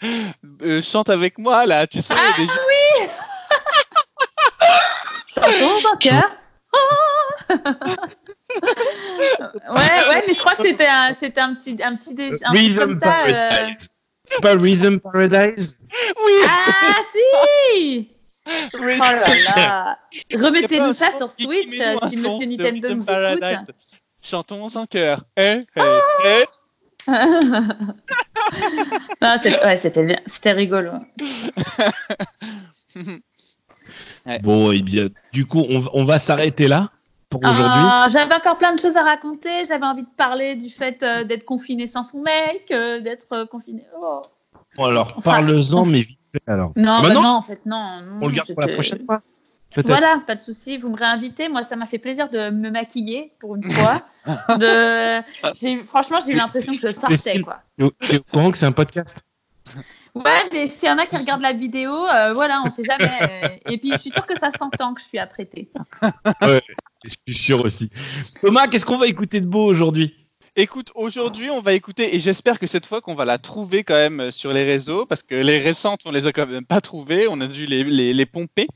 euh, 0.63 0.81
Chante 0.83 1.11
avec 1.11 1.37
moi, 1.39 1.67
là, 1.67 1.87
tu 1.87 2.01
sais. 2.01 2.15
Ah 2.17 2.33
des 2.39 2.47
jeux- 2.47 2.51
Chantons 5.29 5.81
dans 5.83 5.97
cœur. 5.99 6.31
ouais, 9.71 10.09
ouais, 10.11 10.25
mais 10.27 10.35
je 10.35 10.39
crois 10.41 10.55
que 10.55 10.63
c'était 10.63 10.87
un, 10.87 11.13
c'était 11.19 11.41
un 11.41 11.55
petit, 11.55 11.77
un 11.83 11.97
petit, 11.97 12.15
dé- 12.15 12.31
un 12.45 12.55
truc 12.55 12.79
comme 12.79 12.99
ça. 12.99 13.27
euh. 13.27 13.49
Pas 14.43 14.55
Rhythm 14.57 14.99
Paradise? 14.99 15.79
Oui 15.91 16.33
Ah 16.47 17.01
si 17.13 17.19
Oh 18.75 18.79
là 18.79 19.27
là 19.45 19.99
Remettez-nous 20.35 20.93
ça 20.93 21.11
sur 21.17 21.31
Switch 21.31 21.81
euh, 21.81 21.97
si 22.11 22.17
Monsieur 22.19 22.47
Nintendo 22.47 22.95
nous 22.95 23.03
écoute. 23.03 23.77
Chantons 24.23 24.77
en 24.77 24.87
cœur. 24.87 25.23
Eh, 25.37 25.61
eh, 25.77 25.81
eh. 26.27 26.45
Non, 27.09 27.17
c'est- 29.41 29.65
ouais, 29.65 29.77
c'était 29.77 30.05
bien, 30.05 30.21
c'était 30.27 30.53
rigolo. 30.53 30.93
Ouais. 34.27 34.39
Bon, 34.41 34.73
et 34.73 34.83
bien, 34.83 35.07
du 35.33 35.47
coup, 35.47 35.65
on, 35.69 35.85
on 35.93 36.05
va 36.05 36.19
s'arrêter 36.19 36.67
là 36.67 36.91
pour 37.39 37.51
aujourd'hui. 37.51 37.83
Ah, 37.83 38.07
j'avais 38.09 38.35
encore 38.35 38.59
plein 38.59 38.75
de 38.75 38.81
choses 38.81 38.97
à 38.97 39.03
raconter. 39.03 39.65
J'avais 39.65 39.87
envie 39.87 40.03
de 40.03 40.15
parler 40.17 40.55
du 40.55 40.71
fait 40.71 41.03
euh, 41.03 41.25
d'être 41.25 41.45
confiné 41.45 41.87
sans 41.87 42.03
son 42.03 42.23
mec, 42.23 42.67
euh, 42.71 43.01
d'être 43.01 43.27
euh, 43.33 43.47
confiné. 43.47 43.85
Oh. 44.01 44.23
Bon, 44.77 44.85
alors, 44.85 45.15
Enfin, 45.17 45.43
parle-en, 45.43 45.85
mais 45.85 46.01
vite 46.01 46.19
fait 46.33 46.43
alors. 46.51 46.73
Non, 46.77 46.99
Ah 46.99 47.03
bah 47.03 47.09
bah 47.09 47.15
non, 47.15 47.23
non, 47.23 47.29
en 47.31 47.43
fait, 47.43 47.61
non. 47.67 48.01
non, 48.01 48.19
on 48.23 48.27
le 48.29 48.35
garde 48.35 48.53
pour 48.53 48.61
la 48.61 48.69
prochaine 48.69 49.05
fois. 49.05 49.23
Voilà, 49.85 50.23
pas 50.27 50.35
de 50.35 50.41
souci. 50.41 50.79
Vous 50.79 50.91
me 50.91 50.97
réinvitez. 50.97 51.49
Moi, 51.49 51.63
ça 51.63 51.77
m'a 51.77 51.87
fait 51.87 51.99
plaisir 51.99 52.31
de 52.31 52.51
me 52.51 52.71
maquiller 52.71 53.33
pour 53.41 53.57
une 53.57 53.65
fois. 53.65 54.03
de... 54.59 55.85
Franchement, 55.85 56.19
j'ai 56.25 56.33
eu 56.33 56.37
l'impression 56.37 56.75
que 56.75 56.81
je 56.81 56.93
sortais. 56.93 57.41
Quoi. 57.43 57.61
T'es 58.09 58.19
au 58.19 58.23
courant 58.23 58.51
que 58.51 58.59
c'est 58.59 58.67
un 58.67 58.73
podcast? 58.73 59.25
Ouais, 60.17 60.49
mais 60.51 60.69
s'il 60.71 60.89
y 60.89 60.93
en 60.93 60.97
a 60.97 61.05
qui 61.05 61.15
regardent 61.15 61.43
la 61.43 61.53
vidéo, 61.53 61.93
euh, 61.93 62.33
voilà, 62.33 62.63
on 62.65 62.71
sait 62.71 62.85
jamais. 62.85 63.61
Et 63.71 63.77
puis, 63.77 63.93
je 63.93 63.99
suis 63.99 64.11
sûre 64.11 64.27
que 64.27 64.39
ça 64.39 64.51
s'entend 64.51 64.95
que 64.95 65.01
je 65.03 65.07
suis 65.07 65.19
apprêtée. 65.19 65.69
Je 67.05 67.11
suis 67.11 67.35
sûr 67.35 67.63
aussi. 67.63 67.91
Thomas, 68.41 68.67
qu'est-ce 68.67 68.87
qu'on 68.87 68.97
va 68.97 69.07
écouter 69.07 69.43
de 69.43 69.47
beau 69.47 69.65
aujourd'hui? 69.65 70.26
Écoute, 70.59 70.91
aujourd'hui, 70.95 71.51
on 71.51 71.61
va 71.61 71.75
écouter, 71.75 72.15
et 72.15 72.19
j'espère 72.19 72.59
que 72.59 72.67
cette 72.67 72.87
fois 72.87 73.03
qu'on 73.03 73.15
va 73.15 73.27
la 73.27 73.37
trouver 73.37 73.85
quand 73.85 73.93
même 73.95 74.21
euh, 74.21 74.31
sur 74.31 74.55
les 74.55 74.65
réseaux, 74.65 75.05
parce 75.05 75.23
que 75.23 75.35
les 75.35 75.59
récentes, 75.59 76.01
on 76.07 76.11
les 76.13 76.27
a 76.27 76.33
quand 76.33 76.47
même 76.47 76.65
pas 76.65 76.81
trouvées, 76.81 77.27
on 77.29 77.43
a 77.43 77.47
dû 77.47 77.67
les, 77.67 77.85
les, 77.85 78.15
les 78.15 78.27
pomper. 78.27 78.67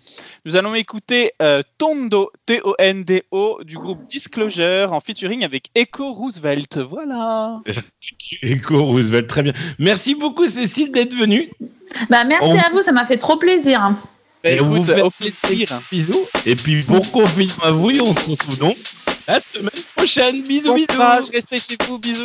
Nous 0.44 0.56
allons 0.56 0.74
écouter 0.74 1.32
euh, 1.40 1.62
Tondo, 1.78 2.30
T-O-N-D-O, 2.44 3.60
du 3.64 3.78
groupe 3.78 4.06
Disclosure, 4.08 4.92
en 4.92 5.00
featuring 5.00 5.42
avec 5.42 5.70
Echo 5.74 6.12
Roosevelt. 6.12 6.76
Voilà. 6.76 7.60
Echo 8.42 8.84
Roosevelt, 8.84 9.26
très 9.26 9.42
bien. 9.42 9.54
Merci 9.78 10.14
beaucoup, 10.14 10.46
Cécile, 10.46 10.92
d'être 10.92 11.14
venue. 11.14 11.48
Bah, 12.10 12.24
merci 12.24 12.46
On- 12.46 12.58
à 12.58 12.68
vous, 12.72 12.82
ça 12.82 12.92
m'a 12.92 13.06
fait 13.06 13.16
trop 13.16 13.36
plaisir. 13.36 13.94
Bah, 14.44 14.50
écoute, 14.50 14.66
vous 14.66 14.84
fait 14.84 15.00
au 15.00 15.10
plaisir. 15.10 15.80
Bisous. 15.90 16.26
Et 16.44 16.56
puis, 16.56 16.82
bon 16.82 17.00
confinement 17.00 17.64
à 17.64 17.70
vous, 17.70 17.90
et 17.90 18.02
on 18.02 18.14
se 18.14 18.28
retrouve 18.28 18.58
donc 18.58 18.76
la 19.28 19.40
semaine 19.40 19.70
prochaine. 20.00 20.42
Bisous, 20.42 20.68
Bon 20.68 20.74
bisous. 20.76 21.30
restez 21.32 21.58
chez 21.58 21.76
vous, 21.86 21.98
bisous. 21.98 22.24